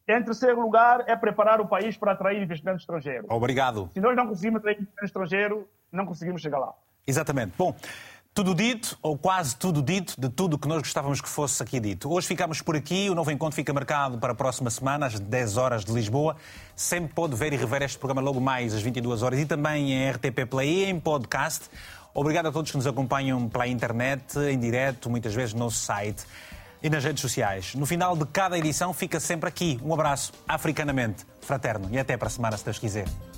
Em 0.09 0.23
terceiro 0.23 0.61
lugar, 0.61 1.05
é 1.07 1.15
preparar 1.15 1.61
o 1.61 1.69
país 1.69 1.97
para 1.97 2.13
atrair 2.13 2.43
investimento 2.43 2.79
estrangeiro. 2.79 3.27
Obrigado. 3.31 3.89
Se 3.93 4.01
nós 4.01 4.17
não 4.17 4.27
conseguimos 4.27 4.59
atrair 4.59 4.75
investimento 4.75 5.05
estrangeiro, 5.05 5.69
não 5.93 6.05
conseguimos 6.05 6.43
chegar 6.43 6.59
lá. 6.59 6.75
Exatamente. 7.07 7.55
Bom, 7.57 7.75
Tudo 8.35 8.55
dito, 8.55 8.99
ou 9.03 9.19
quase 9.19 9.55
tudo 9.55 9.83
dito, 9.83 10.19
de 10.19 10.31
tudo 10.31 10.57
que 10.57 10.67
nós 10.67 10.79
gostávamos 10.79 11.21
que 11.21 11.29
fosse 11.29 11.63
aqui 11.63 11.79
dito. 11.79 12.11
Hoje 12.11 12.27
ficamos 12.27 12.63
por 12.63 12.75
aqui, 12.75 13.11
o 13.11 13.15
novo 13.15 13.31
encontro 13.31 13.55
fica 13.55 13.75
marcado 13.75 14.17
para 14.17 14.33
a 14.33 14.35
próxima 14.35 14.71
semana, 14.71 15.05
às 15.05 15.21
10 15.21 15.59
horas 15.59 15.85
de 15.85 15.93
Lisboa. 15.93 16.35
Sempre 16.75 17.13
pode 17.13 17.37
ver 17.37 17.53
e 17.53 17.59
rever 17.59 17.83
este 17.83 17.99
programa 17.99 18.23
logo 18.23 18.41
mais 18.41 18.73
às 18.73 18.81
22 18.81 19.23
horas 19.23 19.39
e 19.39 19.45
também 19.45 19.93
em 19.93 20.11
RTP 20.11 20.47
Play 20.49 20.85
e 20.85 20.85
em 20.87 20.99
podcast. 20.99 21.69
Obrigado 22.15 22.47
a 22.47 22.53
todos 22.53 22.71
que 22.71 22.77
nos 22.79 22.87
acompanham 22.87 23.51
pela 23.51 23.67
internet, 23.67 24.39
em 24.39 24.59
direto, 24.59 25.11
muitas 25.11 25.35
vezes 25.35 25.53
no 25.53 25.71
site 25.71 26.25
e 26.83 26.89
nas 26.89 27.05
redes 27.05 27.21
sociais. 27.21 27.75
No 27.75 27.85
final 27.85 28.17
de 28.17 28.25
cada 28.25 28.57
edição 28.57 28.95
fica 28.95 29.21
sempre 29.21 29.47
aqui 29.47 29.79
um 29.85 29.93
abraço 29.93 30.33
africanamente 30.49 31.27
fraterno 31.43 31.87
e 31.93 31.99
até 31.99 32.17
para 32.17 32.29
a 32.29 32.31
semana, 32.31 32.57
se 32.57 32.65
Deus 32.65 32.79
quiser. 32.79 33.32